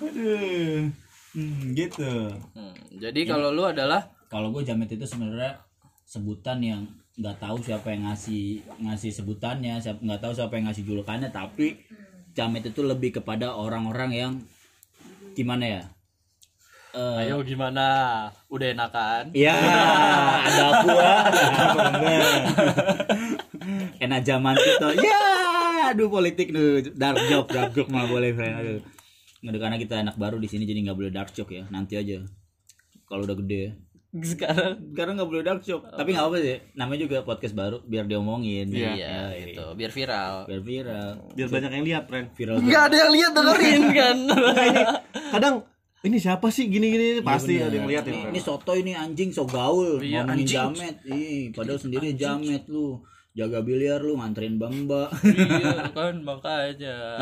Aduh. 0.00 0.88
Hmm, 1.32 1.72
gitu 1.72 2.28
Hmm, 2.52 2.76
jadi 2.92 3.20
kalau 3.24 3.48
lu 3.48 3.64
adalah 3.64 4.12
kalau 4.28 4.52
gue 4.52 4.64
jamet 4.64 4.88
itu 4.90 5.04
sebenarnya 5.04 5.60
sebutan 6.04 6.60
yang 6.60 6.82
nggak 7.16 7.36
tahu 7.36 7.56
siapa 7.56 7.92
yang 7.92 8.08
ngasih 8.08 8.60
ngasih 8.80 9.12
sebutannya 9.12 9.76
siapa 9.76 10.00
nggak 10.00 10.20
tahu 10.20 10.32
siapa 10.32 10.52
yang 10.56 10.68
ngasih 10.68 10.84
julukannya 10.84 11.28
tapi 11.28 11.80
jamet 12.32 12.64
itu 12.64 12.80
lebih 12.80 13.16
kepada 13.16 13.52
orang-orang 13.52 14.10
yang 14.12 14.32
gimana 15.32 15.64
ya? 15.64 15.82
Eh, 16.92 17.24
Ayo 17.24 17.40
gimana? 17.40 17.84
Udah 18.52 18.68
enakan? 18.76 19.32
ya 19.32 19.56
ada 20.46 20.84
gua 20.84 21.12
bener 21.72 22.22
enak 23.96 24.20
zaman 24.28 24.54
itu 24.60 24.88
ya 25.00 25.24
aduh 25.92 26.12
politik 26.12 26.52
tuh 26.52 26.92
dark 26.92 27.16
joke 27.32 27.48
dark 27.48 27.72
joke 27.72 27.88
mah 27.88 28.04
boleh 28.08 28.36
friend. 28.36 28.54
Aduh. 28.60 28.80
Nggak, 29.42 29.58
karena 29.58 29.76
kita 29.80 29.94
anak 29.98 30.16
baru 30.20 30.38
di 30.38 30.46
sini 30.46 30.62
jadi 30.62 30.86
nggak 30.86 30.98
boleh 30.98 31.10
dark 31.10 31.34
joke 31.34 31.50
ya. 31.50 31.66
Nanti 31.68 31.98
aja 31.98 32.22
kalau 33.10 33.26
udah 33.26 33.36
gede 33.42 33.74
Sekarang 34.22 34.92
sekarang 34.92 35.16
nggak 35.16 35.24
boleh 35.26 35.40
dark 35.40 35.60
joke 35.60 35.88
tapi 35.88 36.12
nggak 36.12 36.26
apa 36.26 36.36
sih. 36.38 36.56
Namanya 36.72 37.00
juga 37.02 37.16
podcast 37.22 37.52
baru 37.52 37.80
biar 37.82 38.04
diomongin. 38.04 38.68
Iya, 38.68 38.92
Ya, 38.92 39.20
gitu, 39.34 39.72
biar 39.72 39.88
viral. 39.88 40.44
biar 40.44 40.60
viral. 40.60 41.10
Biar 41.32 41.48
banyak 41.48 41.70
yang 41.72 41.84
lihat, 41.86 42.02
friend. 42.06 42.28
viral 42.32 42.60
Enggak 42.60 42.82
ada 42.86 42.96
yang 42.98 43.10
lihat 43.10 43.32
dengerin 43.32 43.82
kan. 43.98 44.16
Kadang 45.32 45.54
ini 46.02 46.16
siapa 46.18 46.50
sih 46.50 46.66
gini-gini? 46.66 47.22
Pasti 47.22 47.56
ada 47.56 47.72
yang 47.72 47.86
lihat 47.86 48.04
ini, 48.04 48.18
ya. 48.18 48.28
ini 48.28 48.40
soto 48.42 48.74
ini 48.74 48.92
anjing 48.92 49.30
so 49.30 49.48
gaul. 49.48 49.96
Iya, 49.96 50.26
ngomongin 50.26 50.44
anjing. 50.44 50.58
jamet. 50.60 50.96
Ih 51.06 51.42
padahal 51.50 51.78
sendiri 51.78 52.12
jamet 52.12 52.68
lu. 52.68 53.00
Jaga 53.32 53.64
biliar 53.64 53.96
lu 53.98 54.20
nganterin 54.20 54.60
bang 54.60 54.84
mbak. 54.84 55.08
Iya 55.24 55.88
kan 55.96 56.20
makanya. 56.20 57.16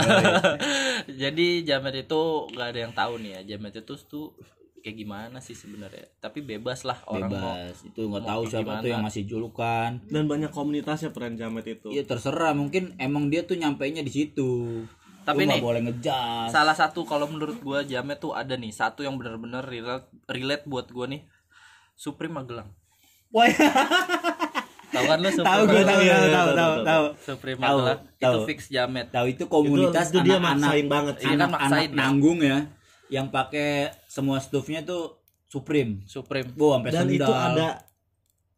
Jadi 1.07 1.63
jamet 1.63 1.95
itu 2.01 2.23
nggak 2.51 2.69
ada 2.69 2.81
yang 2.81 2.91
tahu 2.91 3.13
nih 3.21 3.31
ya. 3.31 3.55
Jamet 3.55 3.79
itu 3.79 3.95
tuh 4.01 4.35
kayak 4.81 4.97
gimana 4.99 5.39
sih 5.39 5.53
sebenarnya. 5.53 6.09
Tapi 6.17 6.41
bebas 6.41 6.83
lah 6.83 6.99
orang 7.05 7.29
mau. 7.29 7.55
bebas 7.55 7.77
itu 7.83 8.01
nggak 8.03 8.25
tahu 8.25 8.43
siapa 8.45 8.61
gimana. 8.67 8.81
tuh 8.81 8.89
yang 8.89 9.03
ngasih 9.03 9.25
julukan 9.25 9.91
Dan 10.05 10.25
banyak 10.25 10.51
komunitasnya, 10.51 11.09
friend 11.09 11.35
Jamet 11.35 11.67
itu. 11.71 11.89
Iya 11.89 12.03
terserah 12.03 12.53
mungkin 12.53 12.93
emang 12.97 13.29
dia 13.29 13.43
tuh 13.43 13.55
nyampainya 13.55 14.01
di 14.01 14.09
situ 14.09 14.83
Tapi 15.21 15.45
nih, 15.45 15.61
boleh 15.61 15.81
ngejas 15.83 16.49
Salah 16.49 16.73
satu 16.73 17.05
kalau 17.05 17.25
menurut 17.25 17.57
gua 17.59 17.81
jamet 17.83 18.17
tuh 18.17 18.33
ada 18.33 18.53
nih 18.53 18.71
satu 18.71 19.01
yang 19.01 19.15
benar-benar 19.15 19.63
relate, 19.63 20.09
relate 20.27 20.65
buat 20.65 20.89
gua 20.89 21.07
nih. 21.07 21.23
Supreme 21.93 22.33
Magelang. 22.35 22.73
Wah, 23.31 23.47
Tahu 24.91 25.05
kan 25.07 25.19
lu 25.19 25.31
Supreme 25.31 25.47
tahu 25.47 25.63
gue 25.69 25.83
tahu 25.85 26.01
Iya, 26.03 26.11
tahu 26.11 26.27
tahu 26.27 26.27
tahu, 26.27 26.51
tahu 26.51 26.51
tahu. 26.51 26.83
tahu 26.83 27.05
Supreme 27.23 27.59
Tahu, 27.59 27.77
Magelang 27.79 28.01
itu 28.03 28.19
tahu. 28.27 28.39
fix 28.43 28.61
jamet. 28.67 29.07
tahu 29.09 29.27
itu 29.29 29.45
komunitas 29.47 30.07
itu 30.09 30.19
dia 30.19 30.35
anak-anak 30.35 30.59
maksain 30.59 30.87
banget 30.89 31.15
Iya 31.15 31.23
kan, 31.23 31.39
anak-anak 31.47 31.79
ya. 31.81 31.95
nanggung 31.95 32.39
ya 32.41 32.59
yang 33.11 33.29
pakai 33.29 33.91
semua 34.07 34.39
stuffnya 34.39 34.81
tuh 34.81 35.19
Supreme 35.45 36.07
Supreme. 36.07 36.55
Wow, 36.55 36.79
sampai 36.79 36.91
Dan 36.91 37.05
sendal. 37.05 37.19
itu 37.19 37.33
ada 37.33 37.69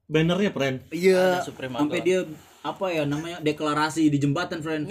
bannernya, 0.04 0.50
friend. 0.50 0.76
Iya, 0.88 1.40
sampai 1.42 2.00
dia 2.00 2.20
apa 2.62 2.86
ya 2.88 3.02
namanya 3.02 3.40
deklarasi 3.40 4.06
di 4.06 4.20
jembatan, 4.20 4.62
friend. 4.62 4.86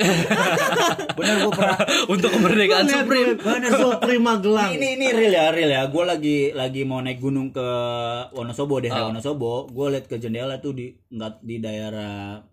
Bener 1.17 1.35
gue 1.39 1.53
pernah. 1.53 1.79
Untuk 2.13 2.29
kemerdekaan 2.29 2.83
Supreme. 2.83 3.37
friend. 3.37 3.63
Supreme 3.69 4.23
Magelang. 4.27 4.71
Ini 4.73 4.87
ini 4.97 5.07
real 5.07 5.31
ya, 5.31 5.45
real 5.49 5.71
ya. 5.71 5.81
Gue 5.87 6.03
lagi 6.03 6.37
lagi 6.51 6.83
mau 6.83 6.99
naik 6.99 7.21
gunung 7.21 7.49
ke 7.49 7.67
Wonosobo 8.33 8.81
deh, 8.81 8.89
Ah. 8.89 9.07
Wonosobo. 9.07 9.69
Gue 9.69 9.87
liat 9.89 10.05
ke 10.05 10.17
jendela 10.17 10.57
tuh 10.57 10.73
di 10.73 10.91
nggak 11.07 11.39
di 11.39 11.55
daerah 11.57 12.43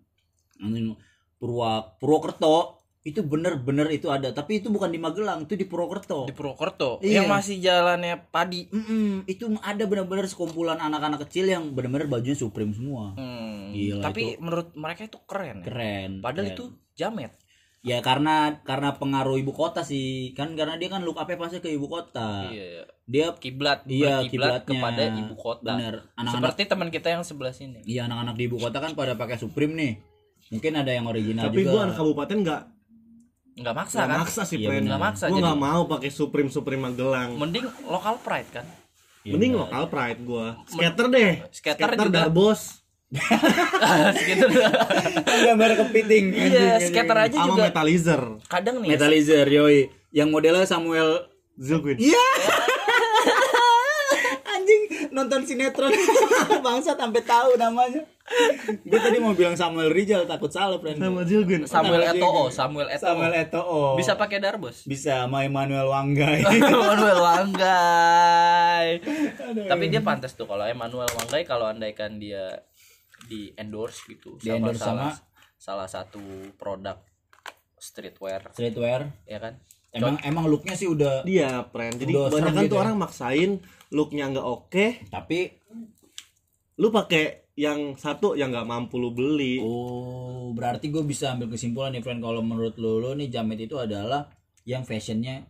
anu, 0.59 0.95
Purwa 1.35 1.83
Purwokerto. 1.97 2.78
Itu 2.99 3.23
bener-bener 3.23 3.87
itu 3.89 4.07
ada, 4.07 4.27
tapi 4.29 4.59
itu 4.59 4.67
bukan 4.67 4.87
di 4.87 4.99
Magelang, 4.99 5.43
itu 5.43 5.55
di 5.55 5.63
Purwokerto. 5.63 6.27
Di 6.27 6.35
Purwokerto 6.35 6.99
Iya. 6.99 7.23
yang 7.23 7.31
masih 7.31 7.55
jalannya 7.57 8.27
padi. 8.27 8.67
Mm-mm, 8.67 9.23
itu 9.25 9.47
ada 9.61 9.83
benar-benar 9.83 10.27
sekumpulan 10.27 10.75
anak-anak 10.77 11.23
kecil 11.23 11.47
yang 11.47 11.71
benar-benar 11.71 12.11
bajunya 12.11 12.35
Supreme 12.35 12.69
semua. 12.69 13.15
Hmm, 13.15 13.71
Gila, 13.71 14.03
tapi 14.03 14.35
menurut 14.35 14.75
mereka 14.75 15.05
itu 15.05 15.15
keren 15.23 15.63
ya. 15.63 15.65
Keren. 15.65 16.11
Padahal 16.19 16.47
keren. 16.47 16.55
itu 16.55 16.63
jamet. 16.93 17.31
Ya 17.79 18.03
karena 18.03 18.59
karena 18.61 18.91
pengaruh 18.93 19.39
ibu 19.39 19.55
kota 19.55 19.79
sih. 19.81 20.35
Kan 20.35 20.59
karena 20.59 20.75
dia 20.75 20.91
kan 20.91 20.99
look 20.99 21.15
up 21.15 21.31
pasti 21.31 21.63
ke 21.63 21.71
ibu 21.71 21.87
kota. 21.87 22.51
Iya. 22.51 22.83
Dia 23.07 23.31
Kiblat, 23.33 23.87
Iya, 23.87 24.21
kiblatnya. 24.21 24.67
kepada 24.67 25.03
ibu 25.15 25.33
kota. 25.33 25.73
Bener. 25.73 26.03
Anak-anak 26.13 26.51
Seperti 26.51 26.61
teman 26.67 26.89
kita 26.91 27.07
yang 27.09 27.23
sebelah 27.23 27.55
sini. 27.55 27.79
iya 27.83 28.03
anak-anak 28.05 28.35
di 28.35 28.43
ibu 28.45 28.59
kota 28.59 28.77
kan 28.77 28.91
pada 28.91 29.15
pakai 29.15 29.39
Supreme 29.39 29.71
nih. 29.73 29.93
Mungkin 30.51 30.73
ada 30.75 30.91
yang 30.91 31.07
original 31.07 31.47
Tapi 31.47 31.63
juga. 31.63 31.71
gua 31.71 31.81
anak 31.87 31.95
kabupaten 31.95 32.37
nggak 32.43 32.61
Nggak 33.59 33.75
maksa 33.75 33.97
nggak 33.97 34.09
kan? 34.09 34.19
maksa 34.21 34.41
sih, 34.43 34.57
Iya. 34.57 34.79
Nggak 34.79 35.01
maksa, 35.01 35.23
Gua 35.25 35.35
jadi- 35.35 35.45
nggak 35.45 35.59
mau 35.61 35.81
pakai 35.85 36.09
Supreme 36.09 36.47
Supreme 36.47 36.81
Magelang. 36.81 37.35
Mending 37.35 37.65
lokal 37.83 38.15
pride 38.17 38.49
kan. 38.49 38.65
Iya, 39.21 39.35
Mending 39.35 39.53
lokal 39.53 39.83
pride 39.87 40.19
gua. 40.21 40.47
Skater 40.65 41.05
deh. 41.07 41.31
Skater 41.49 41.89
juga. 41.93 42.19
Darbos. 42.23 42.61
Skater. 44.15 44.49
gambar 45.43 45.71
kepiting. 45.77 46.25
iya, 46.29 46.77
skater 46.79 47.17
aja 47.19 47.35
Sama 47.35 47.47
juga 47.51 47.63
Metalizer. 47.67 48.21
kadang 48.45 48.79
nih 48.79 48.89
Metalizer 48.89 49.45
yoi. 49.45 49.79
Yang 50.09 50.29
modelnya 50.29 50.63
Samuel 50.63 51.25
Zilquin. 51.55 51.97
Iya. 51.97 52.25
nonton 55.09 55.41
sinetron 55.41 55.89
bangsat 56.65 56.95
sampai 56.95 57.21
tahu 57.21 57.55
namanya. 57.55 58.01
Gue 58.83 58.99
tadi 58.99 59.17
mau 59.17 59.33
bilang 59.33 59.53
Samuel 59.53 59.89
Rizal 59.89 60.23
takut 60.23 60.47
salah, 60.47 60.77
friend. 60.77 60.95
Sama. 60.95 61.25
Samuel 61.65 61.65
Nama 61.99 62.13
dia 62.13 62.21
Eto'o, 62.21 62.45
gitu. 62.45 62.53
Samuel 62.53 62.87
Eto'o. 62.87 63.05
Samuel 63.09 63.33
Eto'o. 63.35 63.83
Bisa 63.95 64.13
pakai 64.13 64.37
darbos. 64.37 64.85
bisa 64.85 65.25
sama 65.25 65.41
Emmanuel 65.41 65.89
Wanggai. 65.89 66.45
Emmanuel 66.61 67.19
Wanggai. 67.19 68.87
Tapi 69.65 69.83
dia 69.87 70.01
pantas 70.01 70.33
tuh 70.33 70.45
kalau 70.45 70.61
Emmanuel 70.63 71.09
Wanggai 71.09 71.41
kalau 71.43 71.65
andaikan 71.65 72.15
dia 72.15 72.61
di 73.25 73.49
endorse 73.55 74.05
gitu 74.07 74.37
Di 74.37 74.53
endorse 74.53 74.77
salah, 74.79 75.11
sama? 75.11 75.57
salah 75.57 75.87
satu 75.89 76.21
produk 76.55 76.97
streetwear 77.75 78.53
Streetwear. 78.53 79.09
ya 79.25 79.39
kan. 79.39 79.57
Emang 79.89 80.21
emang 80.21 80.45
looknya 80.45 80.77
sih 80.77 80.85
udah 80.85 81.25
Dia, 81.25 81.65
friend. 81.65 81.97
Jadi 81.97 82.13
kebanyakan 82.13 82.61
gitu 82.61 82.69
tuh 82.69 82.77
ya. 82.77 82.83
orang 82.85 82.95
maksain 82.95 83.51
looknya 83.89 84.29
nggak 84.29 84.47
oke, 84.47 84.85
tapi 85.09 85.53
lu 86.79 86.89
pakai 86.89 87.49
yang 87.59 87.99
satu 87.99 88.39
yang 88.39 88.55
nggak 88.55 88.69
mampu 88.69 88.95
lu 88.95 89.11
beli. 89.11 89.59
oh 89.59 90.55
berarti 90.55 90.87
gue 90.89 91.03
bisa 91.03 91.35
ambil 91.35 91.51
kesimpulan 91.51 91.91
nih 91.91 92.01
friend. 92.01 92.23
Kalau 92.23 92.39
menurut 92.39 92.79
lo 92.79 92.97
lo 93.03 93.11
nih 93.13 93.27
jamet 93.27 93.67
itu 93.67 93.75
adalah 93.75 94.31
yang 94.63 94.87
fashionnya 94.87 95.43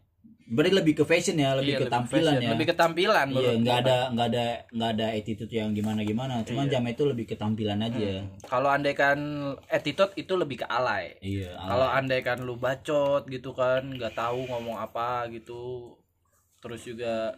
berarti 0.50 0.74
lebih 0.74 0.94
ke 0.98 1.04
fashion 1.06 1.38
ya 1.38 1.54
lebih 1.54 1.78
Iya, 1.78 1.82
ke 1.86 1.88
tampilan 1.94 2.34
fashion, 2.34 2.42
ya. 2.42 2.50
Lebih 2.58 2.66
ke 2.66 2.76
tampilan 2.76 3.28
iya 3.30 3.52
nggak 3.54 3.78
ada 3.86 3.98
nggak 4.10 4.28
ada 4.34 4.46
nggak 4.74 4.90
ada 4.98 5.08
attitude 5.14 5.54
yang 5.54 5.70
gimana 5.78 6.02
gimana 6.02 6.42
cuman 6.42 6.66
jamet 6.66 6.98
itu 6.98 7.06
lebih 7.06 7.26
ke 7.30 7.36
tampilan 7.38 7.78
aja. 7.86 8.26
Kalau 8.50 8.70
andaikan 8.74 9.20
attitude 9.70 10.18
itu 10.18 10.34
lebih 10.34 10.66
ke 10.66 10.68
alay. 10.68 11.22
iya 11.22 11.54
Kalau 11.54 11.86
andaikan 11.86 12.42
lu 12.42 12.58
bacot 12.58 13.30
gitu 13.30 13.54
kan, 13.54 13.86
nggak 13.94 14.18
tahu 14.18 14.50
ngomong 14.50 14.82
apa 14.82 15.30
gitu. 15.30 15.94
Terus 16.66 16.82
juga 16.82 17.38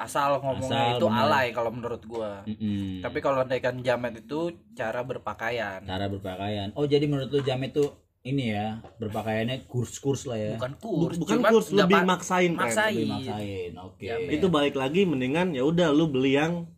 asal 0.00 0.30
ngomongnya 0.38 0.80
Asal, 0.86 0.96
itu 0.96 1.06
bener. 1.06 1.20
alay 1.22 1.46
kalau 1.50 1.70
menurut 1.70 2.02
gua. 2.02 2.40
Mm-mm. 2.42 3.00
Tapi 3.00 3.18
kalau 3.18 3.38
andaikan 3.38 3.78
jamet 3.78 4.16
itu 4.18 4.40
cara 4.72 5.00
berpakaian. 5.02 5.80
cara 5.82 6.06
berpakaian 6.06 6.72
oh 6.72 6.84
jadi 6.84 7.04
menurut 7.04 7.28
lo 7.28 7.40
jamet 7.40 7.70
tuh 7.70 7.92
ini 8.20 8.50
ya 8.50 8.76
berpakaiannya 8.96 9.64
kurs-kurs 9.64 10.24
lah 10.24 10.36
ya. 10.36 10.52
bukan 10.54 10.72
kurs 10.76 11.16
bukan 11.16 11.36
cuman 11.36 11.50
kurs 11.50 11.68
lebih 11.70 12.00
maksain 12.02 12.50
Pren. 12.50 12.60
maksain. 12.62 12.96
Lebih 12.98 13.08
maksain. 13.10 13.72
Oke. 13.78 14.04
Jamet. 14.06 14.28
itu 14.30 14.46
balik 14.48 14.74
lagi 14.74 15.00
mendingan 15.02 15.52
ya 15.52 15.62
udah 15.62 15.88
lu 15.88 16.04
beli 16.06 16.34
yang 16.34 16.68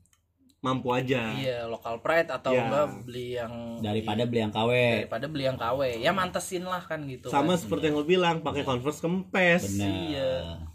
mampu 0.60 0.90
aja 0.90 1.34
iya 1.34 1.66
local 1.66 1.98
pride 1.98 2.30
atau 2.30 2.54
Ya. 2.54 2.62
enggak 2.62 2.86
beli 3.02 3.34
yang 3.34 3.50
Daripada 3.78 4.22
beli 4.22 4.40
yang 4.40 4.52
KW. 4.52 4.70
daripada 5.00 5.26
beli 5.26 5.44
yang 5.44 5.58
KW 5.58 5.80
ya 5.98 6.10
mantesin 6.12 6.62
lah 6.62 6.78
kan 6.80 7.02
gitu 7.04 7.26
sama 7.26 7.54
kan. 7.54 7.58
seperti 7.58 7.84
yang 7.84 7.98
lu 7.98 8.06
bilang 8.06 8.36
pakai 8.40 8.62
converse 8.62 8.98
kempes 8.98 9.74
Benar. 9.74 9.90
iya 9.90 10.30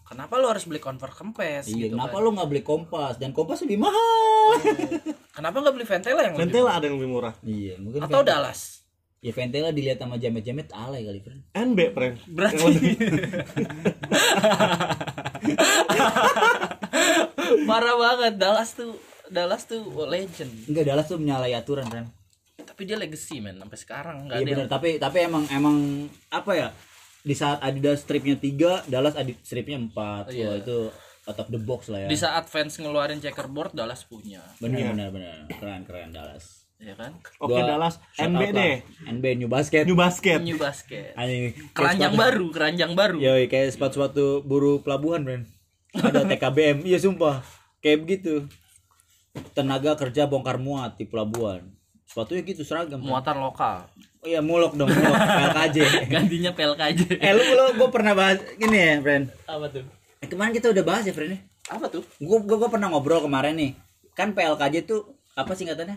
kenapa 0.07 0.33
lu 0.35 0.47
harus 0.47 0.63
beli 0.63 0.79
convert 0.79 1.11
kempes 1.11 1.67
Iya, 1.67 1.75
gitu 1.83 1.93
kenapa 1.93 2.15
kan? 2.15 2.23
lu 2.23 2.29
nggak 2.31 2.47
beli 2.47 2.61
kompas? 2.61 3.15
Dan 3.15 3.29
kompas 3.29 3.59
lebih 3.61 3.77
mahal. 3.77 4.55
kenapa 5.29 5.59
nggak 5.59 5.73
beli 5.73 5.85
Ventela 5.85 6.21
yang 6.21 6.33
lebih 6.33 6.43
Ventela 6.47 6.71
ada 6.73 6.85
yang 6.85 6.95
lebih 6.95 7.11
murah 7.11 7.33
iya, 7.41 7.75
mungkin 7.75 7.99
atau 8.01 8.09
Ventela- 8.17 8.47
Dallas 8.47 8.61
Ya 9.17 9.31
Ventela 9.31 9.69
dilihat 9.71 9.97
sama 9.97 10.15
jamet-jamet 10.15 10.69
alay 10.71 11.01
kali, 11.01 11.19
friend. 11.19 11.41
NB 11.51 11.79
pren 11.89 12.13
berarti 12.27 12.63
parah 17.65 17.95
banget 17.95 18.33
Dallas 18.35 18.69
tuh 18.71 18.93
Dallas 19.27 19.63
tuh 19.63 19.81
legend 20.05 20.51
Enggak, 20.65 20.85
Dallas 20.85 21.05
tuh 21.05 21.17
menyalahi 21.17 21.53
aturan, 21.53 21.83
friend. 21.85 22.07
tapi 22.59 22.83
dia 22.83 22.95
legacy 22.95 23.39
men 23.39 23.57
sampai 23.57 23.75
sekarang 23.75 24.15
nggak 24.25 24.37
Iya 24.37 24.43
ada 24.43 24.49
benar, 24.49 24.61
yang 24.61 24.69
tapi 24.69 24.89
tapi 24.97 25.17
emang 25.21 25.43
emang 25.49 25.75
apa 26.29 26.51
ya? 26.53 26.69
Di 27.23 27.35
saat 27.35 27.59
Adidas 27.61 28.05
stripnya 28.05 28.37
3, 28.37 28.89
Dallas 28.89 29.15
Adidas 29.17 29.41
stripnya 29.45 29.77
4. 29.79 30.31
Iya. 30.33 30.47
Wah, 30.47 30.55
itu 30.59 30.79
out 31.27 31.39
of 31.43 31.47
the 31.51 31.59
box 31.59 31.91
lah 31.91 32.07
ya. 32.07 32.09
di 32.09 32.15
saat 32.17 32.47
fans 32.47 32.79
ngeluarin 32.79 33.19
checkerboard 33.19 33.75
Dallas 33.75 34.07
punya 34.07 34.39
Benar 34.63 34.95
benar 34.95 35.09
benar. 35.11 35.37
Keren 35.51 35.83
keren 35.83 36.09
Dallas. 36.15 36.63
ya 36.77 36.93
kan 36.93 37.09
oke 37.41 37.49
Gua 37.51 37.65
Dallas 37.65 37.97
NB 38.21 38.41
deh 38.53 38.75
NB 39.11 39.25
New 39.43 39.49
Basket. 39.51 39.83
New 39.83 39.97
Basket 39.97 40.39
new 40.39 40.61
basket 40.61 41.11
Anjing. 41.17 41.51
keranjang 41.73 42.13
baru 42.15 42.47
keranjang 42.53 42.91
baru 42.95 43.17
Yoi, 43.19 43.49
kayak 43.51 43.75
sepatu-sepatu 43.75 44.45
buruh 44.47 44.79
pelabuhan, 44.85 45.25
friend. 45.25 45.45
Ada 45.97 46.29
TKBM. 46.29 46.85
iya 46.85 47.01
sumpah. 47.01 47.41
Kayak 47.81 48.05
begitu. 48.05 48.45
Tenaga 49.57 49.97
kerja 49.97 50.29
bongkar 50.29 50.61
muat 50.61 50.93
di 51.01 51.09
pelabuhan. 51.09 51.65
Sepatunya 52.05 52.45
gitu 52.45 52.61
seragam. 52.61 53.01
muatan 53.01 53.41
lokal 53.41 53.89
Oh 54.27 54.29
iya, 54.29 54.43
mulok 54.43 54.75
dong, 54.75 54.91
mulok. 54.91 55.15
PLKJ. 55.15 55.77
gantinya 56.13 56.51
PLKJ 56.51 56.99
eh 57.15 57.31
lu 57.31 57.47
lu 57.47 57.63
gue 57.73 57.87
pernah 57.87 58.11
bahas 58.11 58.43
gini 58.53 58.75
ya, 58.75 58.99
friend. 58.99 59.31
apa 59.47 59.71
tuh 59.71 59.87
Eh, 60.19 60.27
kemarin 60.27 60.51
kita 60.51 60.67
udah 60.67 60.83
bahas 60.83 61.07
ya, 61.07 61.15
friend. 61.15 61.39
apa 61.65 61.87
tuh 61.87 62.03
Gue 62.17 62.37
gue 62.41 62.67
pernah 62.67 62.91
ngobrol 62.91 63.23
kemarin 63.23 63.55
nih. 63.55 63.71
Kan 64.11 64.35
PLKJ 64.35 64.83
tuh 64.83 65.07
apa 65.31 65.55
singkatannya? 65.55 65.95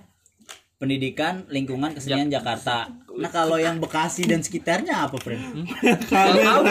Pendidikan 0.77 1.43
Lingkungan 1.49 1.91
Kesenian 1.91 2.31
Jakarta. 2.31 2.87
Nah 3.11 3.29
kalau 3.29 3.59
yang 3.59 3.77
Bekasi 3.77 4.25
dan 4.25 4.41
sekitarnya 4.41 4.95
apa, 5.03 5.19
friend? 5.19 5.67
PLKB 6.07 6.69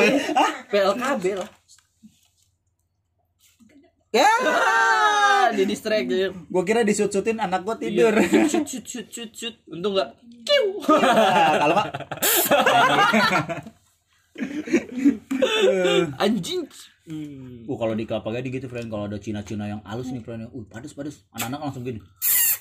PLKB 0.65 1.25
lah 1.35 1.49
Ya, 4.09 4.25
ah 4.41 5.53
di 5.53 5.69
distract 5.69 6.09
jadi 6.09 6.33
gue 6.33 6.63
kira 6.65 6.81
disut-sutin 6.81 7.37
anak 7.37 7.61
gue 7.61 7.75
tidur. 7.79 8.09
shoot 8.49 8.65
shoot 8.65 8.81
shoot 8.81 9.05
shoot 9.05 9.29
shoot 9.29 9.55
untung 9.69 9.93
nggak 9.93 10.09
kiu 10.41 10.81
kalau 10.81 11.75
pak, 11.77 11.87
anjing 16.23 16.65
uh 17.09 17.75
kalau 17.75 17.93
di 17.93 18.05
Kelapa 18.05 18.29
Gading 18.31 18.53
gitu, 18.55 18.65
friend. 18.65 18.87
Kalau 18.87 19.05
ada 19.05 19.17
Cina-Cina 19.17 19.65
yang 19.67 19.81
halus 19.85 20.09
nih, 20.09 20.21
friend. 20.21 20.49
Uh 20.49 20.65
padas 20.65 20.93
padas. 20.93 21.25
Anak-anak 21.33 21.59
langsung 21.61 21.83
gini. 21.85 22.01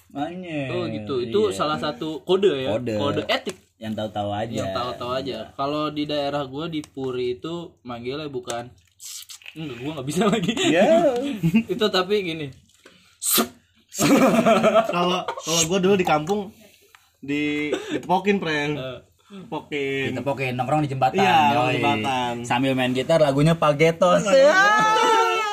Anjir. 0.09 0.73
oh 0.73 0.89
gitu 0.89 1.15
itu 1.21 1.41
Iya. 1.49 1.53
salah 1.53 1.77
satu 1.77 2.25
kode 2.25 2.49
ya 2.65 2.73
Kode. 2.73 3.29
etik 3.29 3.61
yang 3.77 3.93
tahu-tahu 3.93 4.33
aja. 4.33 4.57
yang 4.57 4.73
tahu-tahu 4.73 5.13
aja 5.13 5.53
kalau 5.53 5.93
di 5.93 6.09
daerah 6.09 6.49
gua 6.49 6.65
di 6.65 6.81
Puri 6.81 7.37
itu 7.37 7.77
manggilnya 7.85 8.25
bukan 8.33 8.73
enggak 9.55 9.77
gua 9.79 9.91
nggak 9.95 10.07
bisa 10.07 10.23
lagi 10.31 10.53
Ya. 10.69 10.85
itu 11.65 11.87
tapi 11.89 12.15
gini 12.23 12.47
kalau 14.87 15.27
kalau 15.27 15.63
gue 15.65 15.79
dulu 15.81 15.95
di 15.95 16.07
kampung 16.07 16.41
di 17.19 17.73
ditepokin 17.91 18.39
pren 18.39 18.71
Eh, 18.75 18.99
tepokin 19.29 20.09
Kita 20.09 20.23
pokoknya 20.23 20.53
nongkrong 20.55 20.81
di 20.81 20.89
jembatan. 20.89 21.21
Iya, 21.21 21.37
nongkrong 21.53 21.75
jembatan. 21.75 22.33
Sambil 22.47 22.73
main 22.73 22.97
gitar 22.97 23.21
lagunya 23.21 23.53
Pagetos. 23.53 24.25
Ya, 24.25 24.57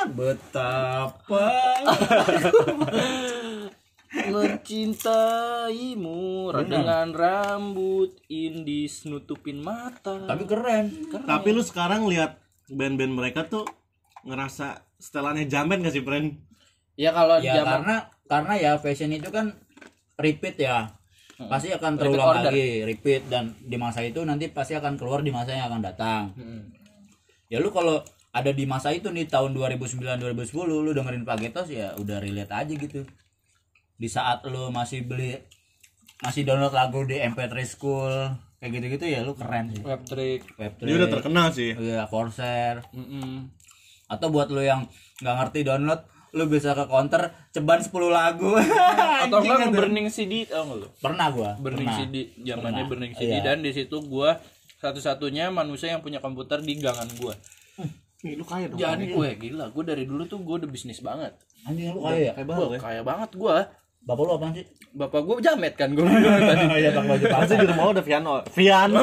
betapa. 0.08 1.52
mencintaimu 4.26 6.24
dengan 6.64 7.12
rambut 7.12 8.16
indis 8.26 9.04
nutupin 9.04 9.60
mata 9.60 10.24
Tapi 10.24 10.44
keren. 10.46 10.86
tapi 11.26 11.52
lu 11.52 11.60
sekarang 11.60 12.08
lihat 12.08 12.40
band-band 12.66 13.12
mereka 13.12 13.44
tuh 13.44 13.68
ngerasa 14.26 14.68
setelannya 14.98 15.46
jamet 15.46 15.80
gak 15.80 15.94
sih 15.94 16.02
pren 16.02 16.34
ya 16.96 17.12
kalau 17.12 17.38
Ya 17.38 17.60
zaman 17.60 17.84
karena 17.84 17.96
karena 18.26 18.54
ya 18.56 18.72
fashion 18.76 19.12
itu 19.12 19.30
kan 19.30 19.54
repeat 20.16 20.58
ya. 20.58 20.90
Pasti 21.36 21.68
akan 21.70 21.94
Repeat 21.94 22.02
terulang 22.08 22.28
order. 22.32 22.48
lagi, 22.48 22.68
repeat 22.82 23.28
dan 23.28 23.52
di 23.60 23.76
masa 23.76 24.00
itu 24.00 24.24
nanti 24.24 24.48
pasti 24.48 24.72
akan 24.72 24.96
keluar 24.96 25.20
di 25.20 25.30
masa 25.30 25.52
yang 25.52 25.68
akan 25.68 25.82
datang. 25.84 26.32
Hmm. 26.34 26.72
Ya 27.46 27.60
lu 27.60 27.70
kalau 27.70 28.00
ada 28.32 28.50
di 28.50 28.64
masa 28.64 28.90
itu 28.90 29.12
nih 29.12 29.28
tahun 29.28 29.52
2009 29.52 30.00
2010 30.16 30.56
lu 30.56 30.90
dengerin 30.90 31.22
Pagetos 31.22 31.68
ya 31.68 31.92
udah 31.94 32.18
relate 32.18 32.50
aja 32.50 32.72
gitu. 32.72 33.04
Di 33.94 34.08
saat 34.08 34.42
lu 34.44 34.72
masih 34.72 35.04
beli 35.04 35.36
masih 36.18 36.44
download 36.44 36.72
lagu 36.72 37.04
di 37.04 37.20
MP3 37.20 37.52
School 37.66 38.16
kayak 38.58 38.72
gitu-gitu 38.74 39.06
ya 39.06 39.20
lu 39.22 39.36
keren 39.36 39.68
sih. 39.70 39.84
web 39.84 40.02
trick 40.02 40.48
Web3. 40.56 40.80
dia 40.82 40.96
udah 40.96 41.10
terkenal 41.12 41.48
sih 41.52 41.76
Iya, 41.76 42.08
Corsair. 42.08 42.80
Mm-mm. 42.90 43.52
Atau 44.08 44.30
buat 44.30 44.48
lu 44.48 44.60
yang 44.60 44.86
nggak 45.18 45.36
ngerti 45.36 45.60
download, 45.64 46.02
lu 46.32 46.46
bisa 46.46 46.72
ke 46.72 46.86
counter 46.86 47.22
ceban 47.50 47.80
10 47.80 47.90
lagu. 48.10 48.52
atau 49.24 49.40
enggak 49.40 49.72
burning 49.72 50.08
CD 50.08 50.44
tau 50.44 50.64
nggak 50.64 50.78
lu 50.78 50.88
Pernah 50.96 51.28
gua. 51.30 51.50
burning 51.56 51.88
pernah. 51.88 51.98
CD 52.02 52.16
zamannya 52.44 52.84
burning 52.86 53.14
CD 53.14 53.32
Iya. 53.34 53.42
dan 53.44 53.58
di 53.60 53.72
situ 53.72 53.98
gua 54.02 54.38
satu-satunya 54.78 55.50
manusia 55.50 55.90
yang 55.90 56.00
punya 56.00 56.20
komputer 56.20 56.60
di 56.60 56.78
gangan 56.78 57.10
gua 57.16 57.34
Ih, 58.22 58.34
lu 58.34 58.44
kaya 58.44 58.66
dong 58.68 58.78
jadi 58.78 59.06
gue 59.08 59.30
gila 59.40 59.70
gue 59.70 59.84
dari 59.84 60.04
dulu 60.04 60.26
tuh 60.26 60.38
gue 60.40 60.56
udah 60.58 60.66
bisnis 60.68 60.98
banget 61.00 61.34
Anjing 61.64 61.90
lu 61.90 62.02
kaya 62.02 62.18
ya? 62.20 62.32
kayak 62.34 62.42
Wah, 62.44 62.58
banget 62.58 62.70
ya 62.70 62.80
kaya 62.82 63.02
banget 63.02 63.30
gue 63.32 63.56
Bapak 64.02 64.24
lu 64.24 64.32
apaan 64.32 64.54
sih? 64.54 64.66
bapak 64.92 65.22
gue 65.22 65.36
jamet 65.40 65.74
kan 65.74 65.90
gue 65.90 66.02
bilang 66.02 66.42
tadi 66.44 66.66
Iya, 66.82 66.90
Bang 66.92 67.06
Baju 67.08 67.26
pasti 67.28 67.54
di 67.54 67.66
rumah 67.66 67.86
ada 67.88 68.02
piano 68.02 68.34
piano 68.52 69.02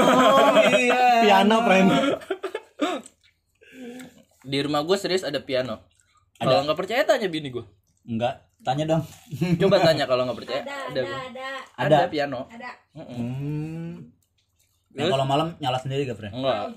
iya. 0.72 1.02
piano 1.22 1.56
pren 1.62 1.86
di 4.42 4.58
rumah 4.58 4.82
gue 4.82 4.96
serius 4.96 5.22
ada 5.22 5.38
piano 5.38 5.82
kalau 6.34 6.62
nggak 6.62 6.74
percaya 6.76 7.02
tanya 7.02 7.26
bini 7.26 7.48
gue 7.48 7.62
Enggak, 8.02 8.34
tanya 8.60 8.82
dong. 8.88 9.02
coba 9.62 9.78
tanya 9.80 10.04
kalau 10.04 10.26
nggak 10.26 10.34
percaya 10.36 10.60
ada 10.60 10.74
ada 10.90 11.00
gua. 11.00 11.18
ada 11.22 11.46
ada 11.78 11.96
Ada. 11.96 11.98
piano 12.08 12.40
ada 12.48 12.70
Hmm. 12.92 14.10
Yang 14.92 15.08
kalau 15.08 15.24
malam 15.24 15.56
nyala 15.56 15.78
sendiri 15.78 16.04
gak, 16.04 16.18
friend? 16.18 16.34
enggak 16.34 16.74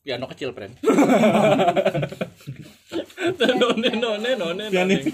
piano 0.00 0.24
kecil 0.26 0.50
friend 0.50 0.72
none 3.36 3.90
none 3.92 4.30
none 4.32 4.64
Pianis. 4.70 5.10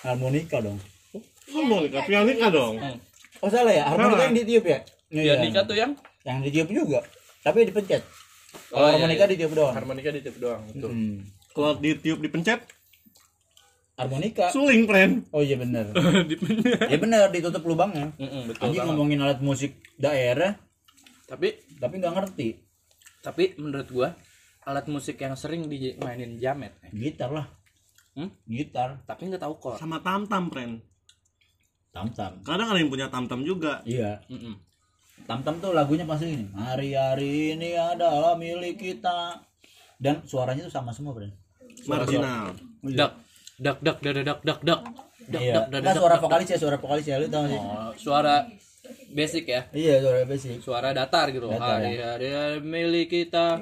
Harmonika 0.00 0.58
dong. 0.58 0.78
harmonika 1.48 1.98
pianika 2.04 2.46
dong 2.50 2.74
Oh 3.38 3.46
salah 3.46 3.70
ya, 3.70 3.86
harmonika 3.86 4.22
yang 4.24 4.34
ditiup 4.34 4.64
ya? 4.66 4.78
Iya. 5.08 5.38
pianika 5.38 5.62
tuh 5.62 5.78
yang 5.78 5.94
Yang 6.20 6.38
ditiup 6.44 6.68
juga. 6.74 6.98
Tapi 7.40 7.62
dipencet. 7.64 8.02
Kalau 8.48 8.74
Oh, 8.74 8.86
iya, 8.86 8.92
harmonika 8.96 9.22
iya. 9.22 9.30
ditiup 9.30 9.52
doang. 9.52 9.74
harmonika 9.74 10.10
ditiup 10.10 10.36
doang 10.38 10.62
betul 10.66 10.90
Hmm. 10.90 11.16
kalau 11.50 11.72
ditiup 11.76 12.18
dipencet 12.18 12.60
Harmonika. 13.92 14.46
suling 14.48 14.84
pren 14.84 15.26
Oh 15.28 15.40
iya 15.40 15.54
bener. 15.54 15.90
ya 16.86 16.96
bener 16.96 17.28
ditutup 17.28 17.62
lubangnya. 17.62 18.14
Mm-mm, 18.14 18.46
betul 18.46 18.62
Anjing 18.64 18.86
ngomongin 18.86 19.18
alat 19.18 19.40
musik 19.40 19.74
daerah, 19.96 20.54
tapi 21.24 21.58
tapi 21.74 21.94
nggak 21.96 22.14
ngerti. 22.14 22.48
tapi 23.18 23.52
menurut 23.56 23.88
gua 23.88 24.14
alat 24.62 24.86
musik 24.86 25.18
yang 25.18 25.34
sering 25.34 25.66
dimainin 25.66 26.38
jamet 26.38 26.70
eh. 26.80 26.94
Gitar 26.94 27.28
lah. 27.28 27.50
Hmm? 28.14 28.30
Gitar. 28.44 29.02
tapi 29.02 29.26
nggak 29.26 29.40
tahu 29.40 29.54
chord 29.58 29.76
sama 29.76 29.98
tam 29.98 30.24
tam 30.24 30.46
pren 30.46 30.78
Tam-tam. 31.88 32.38
kadang 32.42 32.68
ada 32.68 32.78
yang 32.78 32.88
punya 32.88 33.08
tam 33.08 33.26
tam 33.26 33.42
juga 33.42 33.82
Iya. 33.82 34.22
Mm-mm. 34.28 34.54
Tam-tam 35.28 35.60
tuh 35.60 35.70
lagunya 35.70 36.02
pasti 36.02 36.24
gini. 36.26 36.48
Hari-hari 36.50 37.52
ini 37.52 37.76
adalah 37.76 38.32
milik 38.34 38.80
kita. 38.80 39.44
Dan 39.94 40.24
suaranya 40.24 40.64
tuh 40.64 40.72
sama 40.72 40.88
semua, 40.90 41.12
Bren. 41.12 41.34
marginal 41.84 42.52
dak 42.82 43.12
dak 43.56 43.76
dak 43.78 43.96
dak 43.98 44.14
dak 44.18 44.38
dak 44.40 44.58
dak 44.60 44.80
dak 45.28 45.40
Iya. 45.40 45.52
dak 45.54 45.64
dak 45.68 45.80
Nggak, 45.80 45.82
dak 45.84 46.00
suara 46.00 46.16
vokalis 46.18 46.48
ya, 46.48 46.56
suara 46.56 46.76
vokalis 46.76 47.04
ya. 47.04 47.16
Lu 47.16 47.28
tau 47.28 47.44
sih? 47.44 47.56
Oh, 47.56 47.90
suara 47.94 48.34
basic 49.10 49.44
ya 49.46 49.62
Iya, 49.70 49.94
suara 50.00 50.18
basic. 50.24 50.56
suara 50.58 50.88
datar 50.90 51.28
gitu 51.28 51.46
Datar, 51.46 51.78
hari 51.78 51.98
hari 51.98 52.28
milik 52.60 53.08
kita 53.10 53.60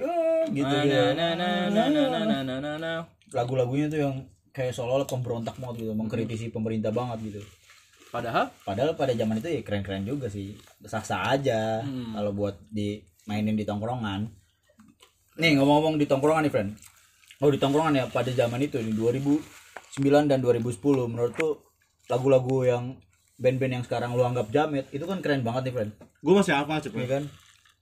Gitu 0.49 0.63
na 0.65 0.83
dia. 0.83 1.11
na 1.13 1.29
na 1.35 1.49
na 1.67 1.85
na 1.87 2.05
na 2.07 2.21
na 2.23 2.39
na 2.43 2.57
na 2.57 2.73
na 2.79 2.93
Lagu-lagunya 3.31 3.87
tuh 3.87 3.99
yang 4.01 4.15
kayak 4.51 4.73
seolah-olah 4.73 5.05
pemberontak 5.05 5.57
banget 5.57 5.83
gitu, 5.83 5.93
mengkritisi 5.93 6.47
pemerintah 6.49 6.89
banget 6.89 7.19
gitu. 7.27 7.41
Padahal 8.17 8.49
padahal 8.65 8.97
pada 8.97 9.13
zaman 9.13 9.45
itu 9.45 9.49
ya 9.53 9.61
keren-keren 9.61 10.09
juga 10.09 10.33
sih. 10.33 10.57
Sah-sah 10.81 11.37
aja. 11.37 11.85
Kalau 11.85 12.33
buat 12.33 12.57
dimainin 12.73 13.53
di 13.53 13.69
tongkrongan. 13.69 14.25
Nih 15.37 15.53
ngomong-ngomong 15.61 16.01
di 16.01 16.09
tongkrongan 16.09 16.49
nih 16.49 16.53
friend. 16.53 16.71
Oh 17.45 17.53
di 17.53 17.61
tongkrongan 17.61 17.93
ya 17.93 18.05
pada 18.09 18.33
zaman 18.33 18.65
itu 18.65 18.81
nih 18.81 18.97
2009 18.97 20.33
dan 20.33 20.41
2010 20.41 20.81
menurut 21.13 21.37
tuh 21.37 21.61
lagu-lagu 22.09 22.65
yang 22.65 22.85
band-band 23.37 23.73
yang 23.77 23.85
sekarang 23.85 24.17
lu 24.17 24.25
anggap 24.25 24.49
jamet 24.49 24.89
itu 24.97 25.05
kan 25.05 25.21
keren 25.21 25.45
banget 25.45 25.69
nih 25.69 25.75
friend. 25.77 25.93
Gue 26.25 26.33
masih 26.33 26.57
hafal 26.57 26.81
Iya 26.81 26.89
cepet 26.89 27.05
kan? 27.05 27.23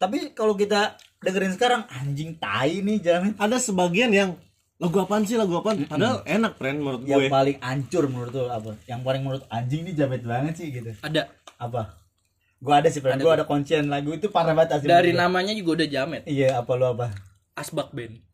Tapi 0.02 0.34
kalau 0.34 0.58
kita 0.58 0.98
dengerin 1.22 1.54
sekarang 1.54 1.86
anjing 1.86 2.34
tai 2.42 2.82
nih 2.82 2.98
jamet. 2.98 3.38
Ada 3.38 3.62
sebagian 3.62 4.10
yang 4.10 4.34
lagu 4.82 4.96
apaan 5.00 5.22
sih? 5.22 5.36
Lagu 5.38 5.54
apaan? 5.58 5.86
Padahal 5.86 6.22
enak 6.26 6.58
friend 6.58 6.78
menurut 6.82 7.02
yang 7.06 7.22
gue. 7.22 7.30
paling 7.30 7.56
ancur 7.62 8.04
menurut 8.10 8.32
lu 8.34 8.50
apa? 8.50 8.74
Yang 8.90 9.00
paling 9.06 9.22
menurut 9.22 9.44
anjing 9.50 9.80
ini 9.86 9.92
jamet 9.94 10.22
banget 10.26 10.54
sih 10.58 10.68
gitu. 10.74 10.90
Ada. 11.00 11.30
Apa? 11.58 11.98
Gua 12.58 12.80
ada 12.80 12.88
sih 12.90 12.98
friend. 13.04 13.20
Gua 13.22 13.36
ada 13.38 13.46
kuncian 13.46 13.86
lagu 13.86 14.10
itu 14.16 14.32
parah 14.32 14.56
banget 14.56 14.80
asli. 14.80 14.88
Dari 14.90 15.12
namanya 15.14 15.52
juga 15.54 15.82
udah 15.82 15.88
jamet. 15.88 16.22
iya 16.26 16.58
apa 16.58 16.72
lu 16.74 16.86
apa? 16.90 17.14
Asbak 17.54 17.94
band. 17.94 18.18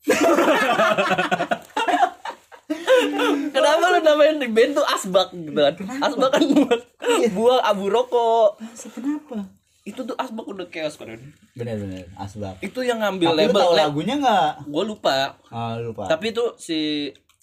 Kenapa 3.50 3.84
lu 3.92 3.98
namain 4.00 4.36
di 4.38 4.48
band 4.48 4.72
tuh 4.78 4.86
asbak 4.86 5.28
gitu 5.34 5.60
kan? 5.60 5.74
Asbak 6.00 6.30
kan 6.32 6.42
buat 6.46 6.80
buang 7.34 7.60
abu 7.64 7.90
rokok. 7.90 8.62
kenapa 8.94 9.59
Itu 9.90 10.00
tuh 10.04 10.14
asbak 10.14 10.46
udah 10.46 10.66
chaos 10.66 10.94
kan. 10.94 11.18
bener-bener 11.52 12.06
asbak 12.14 12.56
Itu 12.60 12.80
yang 12.80 12.98
ngambil 12.98 13.26
tapi 13.26 13.36
lu 13.36 13.42
label 13.44 13.60
tahu 13.60 13.72
lagunya 13.76 14.14
nggak 14.16 14.50
Gue 14.64 14.84
lupa. 14.84 15.34
ah 15.48 15.74
lupa 15.76 16.06
Tapi 16.06 16.30
itu 16.30 16.44
si 16.56 16.78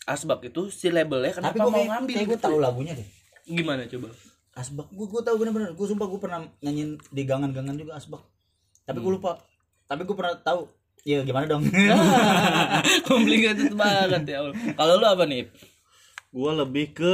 asbak 0.04 0.40
itu 0.46 0.68
si 0.70 0.88
labelnya 0.88 1.36
tapi 1.36 1.52
kenapa 1.52 1.60
gua 1.60 1.68
mau 1.68 1.76
kayak, 1.76 1.92
ngambil? 1.92 2.14
kayak 2.14 2.26
gua 2.26 2.34
gitu? 2.34 2.46
tahu 2.46 2.58
lagunya 2.58 2.94
deh 2.94 3.08
Gimana 3.46 3.82
coba? 3.86 4.08
asbak 4.54 4.88
gua 4.90 5.06
gua 5.06 5.22
tahu 5.22 5.36
bener-bener 5.38 5.70
gua 5.72 5.86
sumpah 5.86 6.08
gua 6.08 6.20
pernah 6.20 6.40
nyanyiin 6.58 6.96
di 7.06 7.22
gangan-gangan 7.24 7.76
juga 7.76 7.94
asbak 7.94 8.24
tapi 8.84 8.98
gua 8.98 9.12
lupa 9.14 9.32
tapi 9.86 10.02
gua 10.02 10.16
pernah 10.16 10.36
tahu 10.38 10.64
Iya 11.04 11.24
gimana 11.24 11.48
dong 11.48 11.64
Complicated 13.08 13.72
banget 13.72 14.28
ya. 14.28 14.44
Kalau 14.74 14.94
lu 14.96 15.06
apa 15.06 15.24
nih? 15.24 15.48
gue 16.28 16.52
lebih 16.54 16.92
ke 16.92 17.14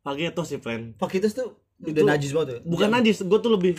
Pageto 0.00 0.40
sih 0.42 0.56
friend 0.56 0.96
Pakitos 0.96 1.32
tuh 1.32 1.52
udah 1.86 1.92
Itu- 1.94 2.08
najis 2.08 2.30
banget 2.30 2.48
ya 2.48 2.58
bukan 2.62 2.88
najis 2.90 3.16
gue 3.20 3.38
tuh 3.38 3.52
lebih 3.52 3.74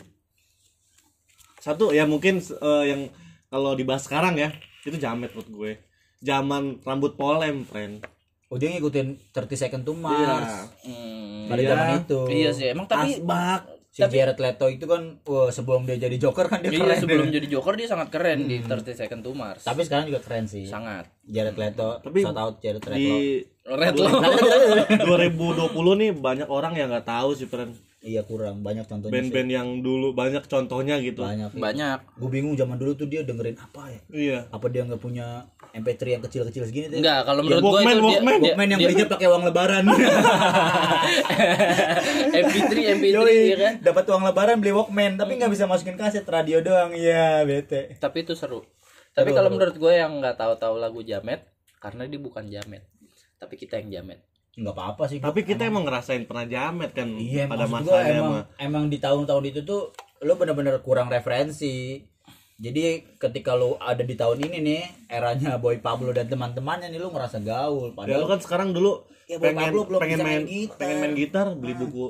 satu 1.58 1.90
ya 1.90 2.06
mungkin 2.06 2.38
eh, 2.40 2.84
yang 2.86 3.02
kalau 3.48 3.74
dibahas 3.74 4.04
sekarang 4.04 4.36
ya 4.36 4.54
itu 4.84 4.96
jamet 4.96 5.32
menurut 5.32 5.50
gue 5.50 5.72
zaman 6.20 6.82
rambut 6.82 7.16
polem 7.16 7.64
friend 7.64 8.06
oh 8.46 8.56
dia 8.56 8.70
ngikutin 8.70 9.34
30 9.34 9.50
second 9.56 9.82
to 9.82 9.92
Iya. 9.92 10.00
Mars 10.00 10.54
Hmm, 10.82 11.46
pada 11.48 11.60
Iya. 11.60 11.70
zaman 11.72 11.88
itu 12.00 12.20
iya 12.30 12.50
sih. 12.52 12.66
Emang 12.68 12.86
tapi 12.86 13.18
asbak 13.18 13.62
si 13.90 14.04
Jared 14.04 14.36
Leto 14.36 14.68
itu 14.68 14.84
kan 14.84 15.02
wah, 15.24 15.48
sebelum 15.48 15.82
dia 15.84 15.96
jadi 15.98 16.20
Joker 16.20 16.46
kan 16.46 16.60
dia 16.60 16.70
Iya 16.70 16.84
keren 16.84 17.00
sebelum 17.00 17.26
deh. 17.26 17.34
jadi 17.34 17.48
Joker 17.50 17.74
dia 17.74 17.88
sangat 17.88 18.10
keren 18.10 18.44
di 18.44 18.60
30 18.60 18.94
Second 18.94 19.22
to 19.22 19.32
Mars. 19.32 19.64
tapi 19.64 19.82
sekarang 19.82 20.06
juga 20.06 20.20
keren 20.20 20.46
sih 20.46 20.66
sangat. 20.66 21.10
Jared 21.24 21.56
Leto 21.56 21.98
Tapi 22.00 22.20
shout 22.20 22.36
out 22.36 22.60
Jared 22.60 22.84
Leto 22.84 22.94
di 22.94 23.42
Red 23.64 23.96
lo. 23.96 24.10
2020 25.00 25.66
nih 25.98 26.12
banyak 26.14 26.48
orang 26.48 26.74
yang 26.76 26.88
nggak 26.88 27.08
tahu 27.08 27.34
sih 27.34 27.46
friend 27.46 27.74
iya 28.06 28.22
kurang 28.22 28.62
banyak 28.62 28.86
contohnya 28.86 29.10
band-band 29.12 29.50
yang 29.50 29.68
dulu 29.80 30.14
banyak 30.14 30.46
contohnya 30.46 30.96
gitu 31.00 31.20
banyak 31.20 31.50
Banyak. 31.52 31.98
gue 32.14 32.30
bingung 32.30 32.54
zaman 32.54 32.78
dulu 32.78 32.94
tuh 32.94 33.06
dia 33.06 33.22
dengerin 33.22 33.58
apa 33.58 33.90
ya 33.90 34.00
iya 34.08 34.40
apa 34.48 34.70
dia 34.70 34.86
nggak 34.86 35.00
punya 35.00 35.42
MP3 35.74 36.02
yang 36.12 36.24
kecil-kecil 36.24 36.64
segini 36.64 36.86
tuh 36.88 37.02
Enggak, 37.02 37.26
kalau 37.26 37.42
Ya, 37.42 37.46
menurut 37.50 37.62
gua 37.62 37.72
Walkman, 37.74 37.90
itu 37.90 37.98
dia, 37.98 38.06
Walkman. 38.06 38.30
dia, 38.32 38.46
Walkman 38.46 38.68
yang 38.68 38.78
dia- 38.78 38.88
belinya 38.88 39.08
pakai 39.10 39.28
uang 39.28 39.44
lebaran 39.44 39.84
MP3 42.36 42.74
MP3 42.96 43.12
Yoi, 43.12 43.38
ya 43.48 43.58
kan. 43.58 43.74
dapat 43.82 44.04
uang 44.06 44.24
lebaran 44.24 44.56
beli 44.58 44.72
Walkman 44.72 45.14
tapi 45.16 45.32
nggak 45.36 45.52
bisa 45.52 45.66
masukin 45.66 45.96
kaset 45.96 46.24
radio 46.24 46.62
doang 46.62 46.94
iya 46.94 47.42
bete 47.42 47.98
Tapi 47.98 48.22
itu 48.22 48.34
seru. 48.34 48.62
Tapi 49.12 49.32
kalau 49.32 49.48
menurut 49.50 49.74
gue 49.74 49.94
yang 49.94 50.12
nggak 50.14 50.36
tahu-tahu 50.36 50.76
lagu 50.76 51.00
Jamet 51.02 51.42
karena 51.78 52.04
dia 52.04 52.20
bukan 52.20 52.46
Jamet. 52.46 52.84
Tapi 53.36 53.56
kita 53.56 53.80
yang 53.80 53.90
Jamet. 53.90 54.20
Nggak 54.56 54.72
apa-apa 54.72 55.04
sih 55.12 55.20
tapi 55.20 55.44
kita 55.44 55.68
emang 55.68 55.84
ngerasain 55.84 56.24
pernah 56.24 56.48
jamet 56.48 56.96
kan 56.96 57.12
iya 57.20 57.44
pada 57.44 57.68
masanya 57.68 58.16
emang 58.16 58.44
emang 58.56 58.84
di 58.88 58.98
tahun-tahun 59.04 59.44
itu 59.52 59.62
tuh 59.68 59.92
lo 60.24 60.40
bener-bener 60.40 60.80
kurang 60.80 61.12
referensi 61.12 62.00
jadi 62.56 63.04
ketika 63.20 63.52
lo 63.52 63.76
ada 63.84 64.00
di 64.00 64.16
tahun 64.16 64.48
ini 64.48 64.58
nih 64.64 64.82
eranya 65.12 65.60
Boy 65.60 65.84
Pablo 65.84 66.16
dan 66.16 66.32
teman-temannya 66.32 66.88
nih 66.88 67.04
lo 67.04 67.12
ngerasa 67.12 67.44
gaul 67.44 67.92
ya 67.92 67.92
lu 67.92 67.98
padahal 68.00 68.24
kan 68.32 68.40
sekarang 68.40 68.72
dulu 68.72 69.04
Ya, 69.26 69.42
Bang 69.42 69.58
pengen 69.58 69.74
Pablo 69.74 69.82
belum 69.90 70.00
pengen 70.06 70.20
main, 70.22 70.30
main 70.30 70.44
gitar. 70.46 70.78
pengen 70.78 70.98
main 71.02 71.14
gitar 71.18 71.48
beli 71.58 71.74
buku 71.74 72.06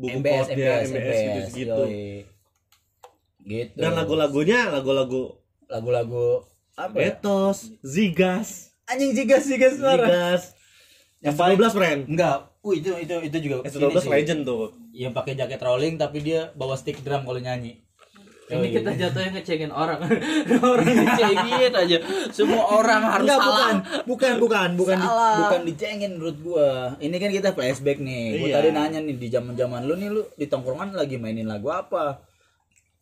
buku 0.00 0.16
MBS 0.24 0.32
chord 0.32 0.48
MBS 0.56 0.56
ya, 0.56 0.72
MBS, 0.80 1.20
MBS 1.20 1.48
gitu 1.52 1.68
yoi. 1.84 2.08
gitu 3.44 3.76
dan 3.76 3.92
lagu-lagunya 3.92 4.60
lagu-lagu 4.72 5.36
lagu-lagu 5.68 6.48
apa 6.76 6.96
ya? 6.96 7.12
Betos, 7.12 7.76
Zigas, 7.84 8.72
anjing 8.88 9.12
jigas 9.12 9.44
suara 9.44 10.08
Zigas. 10.08 10.55
Yang 11.18 11.34
12 11.34 11.72
friend. 11.72 12.00
enggak 12.06 12.36
uh 12.58 12.72
itu 12.72 12.90
itu 12.94 13.14
itu 13.22 13.36
juga 13.40 13.56
Yang 13.62 13.74
ini 13.74 13.84
12 13.88 14.02
sih. 14.02 14.10
legend 14.10 14.40
tuh. 14.42 14.64
yang 14.90 15.12
pakai 15.12 15.32
jaket 15.32 15.60
rolling 15.60 15.94
tapi 15.94 16.18
dia 16.18 16.48
bawa 16.52 16.74
stick 16.74 17.00
drum 17.00 17.22
kalau 17.22 17.38
nyanyi 17.38 17.80
Ini 18.46 18.62
kita 18.70 18.94
jatuhnya 18.94 19.30
ngecengin 19.34 19.74
orang. 19.74 19.98
orang 20.62 20.86
ngecengin 20.86 21.66
aja. 21.74 21.98
Semua 22.30 22.62
orang 22.70 23.02
harus 23.02 23.26
Enggak, 23.26 23.40
salah. 23.42 23.58
bukan, 23.58 23.74
bukan, 24.06 24.34
bukan, 24.38 24.68
bukan, 24.78 24.96
di, 24.96 25.02
Salah. 25.02 25.34
bukan 25.42 25.60
dicengin 25.66 26.10
menurut 26.14 26.36
gua. 26.38 26.94
Ini 26.96 27.16
kan 27.18 27.30
kita 27.32 27.50
flashback 27.50 27.98
nih. 27.98 28.38
Gua 28.38 28.46
Iya. 28.46 28.54
tadi 28.54 28.68
nanya 28.70 28.98
nih 29.02 29.18
di 29.18 29.28
zaman-zaman 29.28 29.82
lu 29.82 29.98
nih 29.98 30.08
lu 30.08 30.22
di 30.32 30.46
tongkrongan 30.46 30.94
lagi 30.94 31.18
mainin 31.18 31.42
lagu 31.44 31.74
apa? 31.74 32.22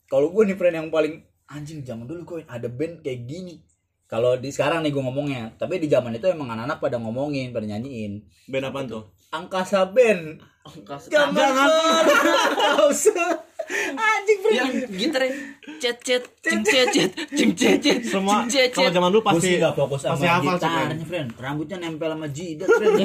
Kalau 0.05 0.33
gua 0.33 0.43
nih 0.43 0.57
friend 0.57 0.75
yang 0.75 0.89
paling 0.89 1.21
anjing 1.45 1.85
zaman 1.85 2.05
dulu 2.05 2.25
gua 2.25 2.37
ada 2.47 2.65
band 2.65 3.05
kayak 3.05 3.21
gini. 3.23 3.61
Kalau 4.05 4.37
di 4.37 4.53
sekarang 4.53 4.85
nih 4.85 4.93
gua 4.93 5.09
ngomongnya, 5.09 5.49
tapi 5.57 5.81
di 5.81 5.89
zaman 5.89 6.13
itu 6.13 6.29
emang 6.29 6.47
anak-anak 6.47 6.77
pada 6.77 6.97
ngomongin, 7.01 7.49
pada 7.49 7.65
nyanyiin. 7.65 8.21
Band 8.45 8.69
apaan 8.69 8.85
tuh? 8.85 9.03
Angkasa 9.33 9.89
Band. 9.89 10.39
Angkas- 10.65 11.09
Gambar 11.09 11.49
Kau 11.53 12.89
Anjing 13.65 14.39
friend. 14.45 14.57
yang 14.57 14.69
gitarnya 14.93 15.33
cet 15.81 15.97
cet 16.05 16.21
cing 16.37 16.61
cet 16.61 16.93
cet 16.93 17.11
cing 17.33 17.49
cet 17.57 17.81
cet 17.81 18.01
Semua 18.05 18.45
kalau 18.69 18.93
zaman 18.93 19.09
dulu 19.09 19.25
pasti 19.25 19.41
sih 19.41 19.57
gak 19.57 19.73
fokus 19.73 20.05
pasti 20.05 20.21
sama 20.21 20.37
friend. 20.37 20.61
gitarnya, 20.61 21.05
friend. 21.05 21.29
Rambutnya 21.33 21.77
nempel 21.81 22.09
sama 22.13 22.27
jidat, 22.29 22.69
friend. 22.69 22.97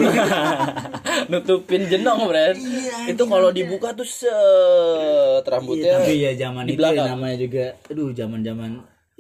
nutupin 1.33 1.89
jenong 1.89 2.29
Bren 2.29 2.57
Iya, 2.57 2.97
itu 3.09 3.23
kalau 3.25 3.49
dibuka 3.49 3.97
tuh 3.97 4.05
set 4.05 5.45
rambutnya 5.49 5.97
Iya, 5.97 5.99
tapi 5.99 6.13
ya 6.19 6.33
zaman 6.39 6.65
itu 6.69 6.81
ya 6.83 7.03
namanya 7.09 7.37
juga 7.41 7.65
aduh 7.89 8.09
zaman-zaman 8.13 8.71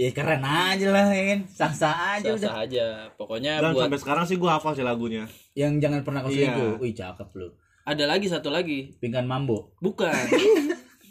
ya 0.00 0.08
keren 0.10 0.40
aja 0.40 0.86
lah 0.88 1.12
ya 1.12 1.24
kan? 1.28 1.40
Sah-sah 1.46 1.96
aja 2.16 2.28
udah. 2.32 2.40
sah 2.40 2.56
aja. 2.64 2.84
Pokoknya 3.14 3.60
Dan 3.60 3.76
buat 3.76 3.84
sampai 3.84 4.00
sekarang 4.00 4.24
sih 4.24 4.40
gua 4.40 4.56
hafal 4.56 4.72
sih 4.72 4.80
lagunya. 4.80 5.28
yang 5.52 5.76
jangan 5.76 6.00
pernah 6.00 6.24
kau 6.24 6.32
Iya. 6.32 6.56
selingkuh. 6.56 6.72
Wih 6.80 6.96
cakep 6.96 7.28
lu. 7.36 7.48
Ada 7.84 8.04
lagi 8.06 8.26
satu 8.26 8.48
lagi. 8.48 8.96
Pinggan 8.96 9.28
mambo. 9.28 9.76
Bukan. 9.78 10.08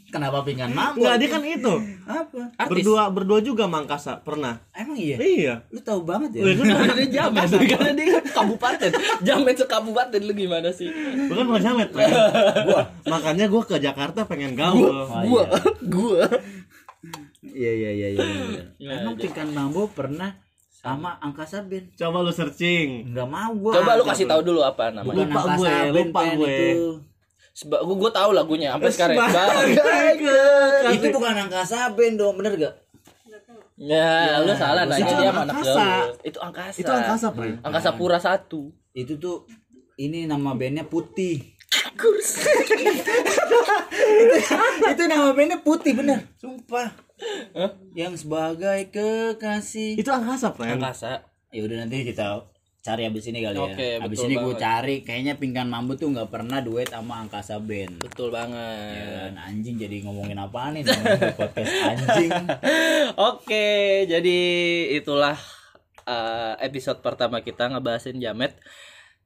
Kenapa 0.09 0.41
pinggan 0.41 0.73
mambo? 0.73 1.05
Enggak, 1.05 1.21
dia 1.21 1.29
kan 1.29 1.43
itu. 1.45 1.73
apa? 2.09 2.41
Artis? 2.57 2.81
Berdua 2.81 3.13
berdua 3.13 3.39
juga 3.45 3.69
Mangkasa 3.69 4.17
pernah. 4.17 4.57
emang 4.73 4.97
iya? 4.97 5.21
Iya. 5.21 5.53
lu 5.69 5.85
tahu 5.85 6.01
banget 6.01 6.33
ya? 6.33 6.49
Lu 6.49 6.65
dia 6.97 7.07
jamet. 7.21 7.45
Karena 7.45 7.93
dia 7.93 8.17
kabupaten. 8.33 8.89
Jamet 9.21 9.53
sekabupaten 9.53 10.21
lu 10.25 10.33
gimana 10.33 10.73
sih? 10.73 10.89
Bukan 11.29 11.45
mau 11.45 11.61
jamet, 11.61 11.93
gua 12.65 12.89
Makanya 13.05 13.45
gua 13.45 13.61
ke 13.61 13.77
Jakarta 13.77 14.25
pengen 14.25 14.57
gaul. 14.57 14.89
Oh, 14.89 15.05
gua 15.05 15.45
iya. 15.45 15.61
gua 15.85 16.25
iya 17.59 17.71
iya 17.73 17.91
iya 17.91 18.07
iya 18.09 18.23
iya. 18.23 18.63
Iya, 18.79 18.89
emang 18.97 19.13
iya. 19.13 19.21
pinggan 19.21 19.49
mambo 19.51 19.85
pernah 19.89 20.31
sama 20.71 21.19
angkasa 21.19 21.61
band 21.61 21.91
Coba 21.93 22.23
lu 22.23 22.31
searching. 22.31 23.11
nggak 23.11 23.27
mau 23.27 23.51
gua 23.53 23.73
coba 23.75 23.91
lu 23.93 24.03
kasih 24.05 24.25
tahu 24.25 24.41
dulu 24.41 24.63
apa 24.63 24.89
namanya 24.89 25.03
bukan 25.03 25.27
Lupa 25.27 25.39
angkasa 25.43 25.59
gue, 25.59 25.67
band 25.67 25.91
lupa 26.07 26.21
gue. 26.23 26.55
itu 26.55 27.03
Seba 27.51 27.77
gua, 27.83 27.95
gua 27.99 28.09
tahu 28.09 28.31
lagunya 28.31 28.71
sampai 28.71 28.89
sekarang 28.89 29.17
Sebagai 29.19 30.93
itu 30.95 31.07
bukan 31.11 31.35
angkasa 31.37 31.91
band 31.91 32.15
dong 32.15 32.33
bener 32.33 32.55
gak 32.55 32.75
Ya, 33.75 34.39
lu 34.39 34.53
salah 34.53 34.83
nanya 34.83 34.99
Itu 34.99 35.13
dia 35.15 35.31
anak 35.31 35.55
angkasa. 35.55 35.71
gaul. 35.71 36.03
Itu 36.19 36.37
angkasa. 36.43 36.77
Itu 36.83 36.91
angkasa, 36.91 37.27
friend. 37.31 37.63
Angkasa 37.63 37.89
Pura 37.95 38.19
satu. 38.19 38.75
itu 38.91 39.15
tuh 39.15 39.47
ini 39.95 40.25
nama 40.25 40.51
bandnya 40.51 40.83
putih 40.83 41.55
itu 44.85 45.03
nama 45.05 45.31
bandnya 45.31 45.59
putih 45.59 45.93
bener 45.93 46.19
sumpah 46.35 46.89
yang 47.97 48.13
sebagai 48.15 48.89
kekasih 48.89 49.99
Itu 49.99 50.09
angkasa, 50.09 50.53
friend. 50.55 50.79
Angkasa. 50.79 51.25
ya 51.49 51.65
udah 51.65 51.81
nanti 51.81 52.05
kita 52.05 52.45
cari 52.79 53.03
abis 53.03 53.27
ini 53.27 53.43
kali 53.43 53.57
ya 53.59 53.65
Oke, 53.73 53.89
abis 53.99 54.19
ini 54.23 54.39
gue 54.39 54.55
cari 54.55 54.95
kayaknya 55.03 55.35
pingkan 55.35 55.67
mambu 55.67 55.99
tuh 55.99 56.13
nggak 56.13 56.31
pernah 56.31 56.63
duet 56.63 56.87
sama 56.87 57.25
angkasa 57.25 57.59
band 57.59 57.99
Betul 57.99 58.31
banget. 58.31 59.27
dan 59.27 59.35
anjing 59.35 59.75
jadi 59.75 60.05
ngomongin 60.07 60.39
apa 60.39 60.71
nih 60.71 60.87
podcast 61.35 61.73
anjing 61.83 62.31
Oke, 63.33 63.67
jadi 64.07 64.39
itulah 64.95 65.35
uh, 66.05 66.53
episode 66.61 67.01
pertama 67.01 67.41
kita 67.41 67.67
ngebahasin 67.67 68.21
Jamet. 68.21 68.55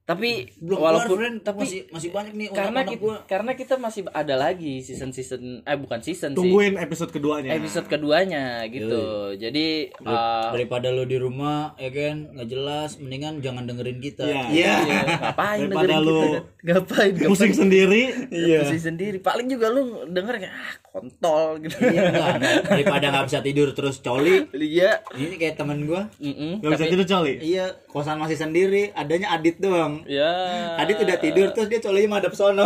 Tapi 0.04 0.51
belum 0.58 0.78
walaupun 0.78 1.16
friend. 1.16 1.38
tapi 1.41 1.64
masih 1.64 1.82
masih 1.88 2.10
banyak 2.12 2.34
nih 2.34 2.47
karena 2.51 2.84
kita, 2.84 2.99
gua. 2.99 3.16
karena 3.24 3.51
kita 3.54 3.76
masih 3.78 4.01
ada 4.10 4.36
lagi 4.36 4.80
season 4.80 5.10
season 5.10 5.64
eh 5.64 5.76
bukan 5.76 5.99
season 5.99 6.32
sih 6.32 6.38
Tungguin 6.38 6.76
episode 6.76 7.08
keduanya. 7.10 7.56
episode 7.56 7.88
keduanya 7.88 8.68
gitu 8.68 8.99
jadi 9.34 9.95
Dar- 9.95 10.12
eh, 10.12 10.47
daripada 10.54 10.88
lu 10.89 11.04
di 11.04 11.16
rumah 11.16 11.72
ya 11.78 11.88
kan 11.88 12.32
nggak 12.32 12.47
jelas 12.47 12.99
mendingan 12.99 13.39
jangan 13.39 13.64
dengerin 13.64 13.99
kita 13.99 14.26
Iya. 14.26 14.43
iya 14.49 14.74
ya, 14.82 15.01
ngapain 15.24 15.60
Daripada 15.64 15.88
dengerin 15.88 16.04
lu 16.04 16.20
kita? 16.20 16.39
ngapain 16.66 17.14
Pusing 17.32 17.54
sendiri. 17.56 18.04
iya 18.30 18.60
sendiri 18.70 19.18
paling 19.18 19.47
juga 19.47 19.68
lu 19.68 19.82
denger 20.06 20.36
kayak 20.38 20.51
ah 20.54 20.74
kontol 20.86 21.58
gitu 21.60 21.80
iya 21.82 22.01
enggak 22.06 22.28
enggak. 22.36 22.62
daripada 22.66 23.06
nggak 23.08 23.26
bisa 23.26 23.39
tidur 23.39 23.68
terus 23.72 23.97
coli 23.97 24.51
iya 24.54 24.99
ini 25.16 25.36
kayak 25.38 25.56
temen 25.56 25.88
gua 25.88 26.12
Mm-mm. 26.20 26.60
Gak 26.60 26.72
bisa 26.76 26.86
tidur 26.86 27.08
coli. 27.08 27.34
iya 27.39 27.72
kosan 27.88 28.20
masih 28.20 28.36
sendiri 28.36 28.91
adanya 28.91 29.32
Adit 29.32 29.58
doang 29.58 29.92
ya. 30.03 30.31
Adit 30.75 30.97
udah 30.97 31.17
tidur 31.17 31.47
terus 31.49 31.67
dia 31.67 31.79
colinya 31.79 32.17
madep 32.17 32.33
sono. 32.33 32.65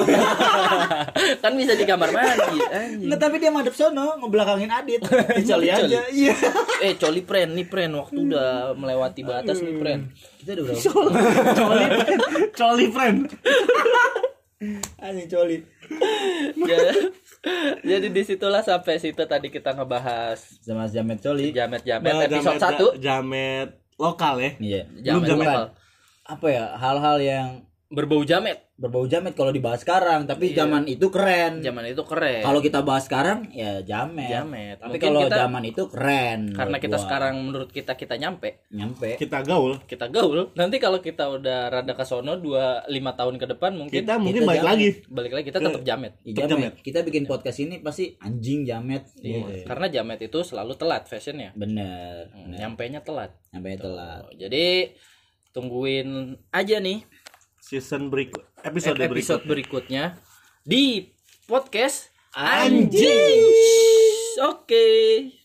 Kan 1.43 1.53
bisa 1.53 1.73
di 1.73 1.84
kamar 1.84 2.09
mandi 2.09 2.59
anjing. 2.63 3.05
Nggak, 3.05 3.19
tapi 3.19 3.36
dia 3.38 3.49
madep 3.49 3.71
sono 3.71 4.15
ngebelakangin 4.17 4.69
Adit. 4.69 5.01
Dia 5.38 5.43
coli. 5.45 5.67
aja 5.67 6.01
iya. 6.09 6.36
Eh 6.86 6.95
coli 6.95 7.21
pren 7.21 7.51
nih 7.51 7.65
pren 7.65 7.91
waktu 7.91 8.19
udah 8.19 8.49
melewati 8.73 9.21
batas 9.21 9.59
nih 9.59 9.75
pren. 9.75 9.99
Kita 10.38 10.51
udah 10.53 10.63
berapa? 10.63 10.82
Coli, 11.53 11.86
coli 12.51 12.86
friend. 12.88 13.19
anjing 14.97 15.28
coli. 15.28 15.57
Jadi, 16.57 17.13
jadi 17.82 18.07
di 18.09 18.23
situlah 18.23 18.59
sampai 18.59 18.97
situ 18.97 19.21
tadi 19.23 19.47
kita 19.47 19.71
ngebahas 19.71 20.41
sama 20.59 20.86
jamet 20.86 21.19
coli. 21.19 21.51
Jamet-jamet 21.51 22.09
Nah, 22.09 22.25
episode 22.25 22.57
jamet- 22.57 22.97
1 22.97 22.97
Jamet 22.99 23.69
lokal 23.95 24.36
ya. 24.38 24.51
iya 24.59 24.82
jamet 24.99 25.25
jamet. 25.28 25.45
lokal. 25.45 25.63
Apa 26.28 26.47
ya 26.47 26.65
hal-hal 26.75 27.17
yang 27.17 27.47
berbau 27.88 28.19
jamet 28.21 28.67
berbau 28.75 29.07
jamet 29.07 29.32
kalau 29.32 29.49
dibahas 29.49 29.80
sekarang 29.80 30.28
tapi 30.28 30.51
Iya. 30.51 30.61
zaman 30.61 30.84
itu 30.86 31.07
keren 31.07 31.63
zaman 31.63 31.88
itu 31.88 32.03
keren 32.03 32.43
kalau 32.43 32.59
kita 32.59 32.84
bahas 32.84 33.07
sekarang 33.07 33.47
ya 33.49 33.80
jamet, 33.82 34.28
Jamet. 34.28 34.75
tapi 34.78 34.91
Mungkin 34.93 35.07
kalau 35.07 35.21
kita- 35.23 35.39
zaman 35.39 35.63
itu 35.63 35.82
keren 35.88 36.39
karena 36.51 36.78
kita 36.78 36.93
gua. 36.93 37.01
sekarang 37.01 37.36
menurut 37.41 37.69
kita 37.71 37.95
kita 37.95 38.19
nyampe 38.19 38.67
nyampe 38.69 39.15
Kita 39.15 39.39
gaul. 39.41 39.80
kita 39.82 40.11
gaul 40.11 40.51
nanti 40.53 40.78
kalau 40.78 40.99
kita 40.99 41.32
udah 41.32 41.71
rada 41.71 41.89
ke 41.89 42.03
sono 42.03 42.36
dua 42.36 42.84
lima 42.86 43.15
tahun 43.15 43.39
ke 43.39 43.47
depan 43.49 43.71
mungkin 43.73 43.97
Kita 43.97 44.19
mungkin 44.19 44.36
kita 44.36 44.45
balik 44.45 44.61
jamet. 44.61 44.69
lagi. 44.69 44.89
balik 45.07 45.32
lagi 45.32 45.45
kita 45.47 45.59
tetap 45.63 45.82
jamet 45.82 46.11
Iya, 46.19 46.36
Tetep 46.36 46.43
jamet. 46.43 46.51
jamet. 46.69 46.73
kita 46.84 46.99
bikin 47.01 47.23
podcast 47.23 47.57
ini 47.57 47.75
pasti 47.80 48.05
anjing 48.19 48.61
jamet 48.61 49.03
Iya. 49.17 49.41
Gitu. 49.41 49.65
karena 49.65 49.88
jamet 49.89 50.19
itu 50.21 50.39
selalu 50.43 50.75
telat 50.75 51.07
fashionnya 51.07 51.55
bener, 51.55 52.30
Hmm, 52.30 52.51
bener. 52.51 52.57
nyampe 52.59 52.84
nya 52.86 52.99
telat 52.99 53.32
nyampe 53.49 53.80
telat 53.80 54.21
Oh, 54.21 54.34
jadi 54.38 54.91
tungguin 55.58 56.38
aja 56.53 56.78
nih 56.78 57.01
season 57.58 58.14
berikut 58.14 58.45
episode, 58.62 59.01
eh, 59.01 59.10
episode 59.10 59.41
berikutnya. 59.49 60.14
berikutnya 60.14 60.64
di 60.68 61.10
podcast 61.49 62.14
anjing. 62.38 63.41
Oke. 64.45 64.68
Okay. 64.68 65.37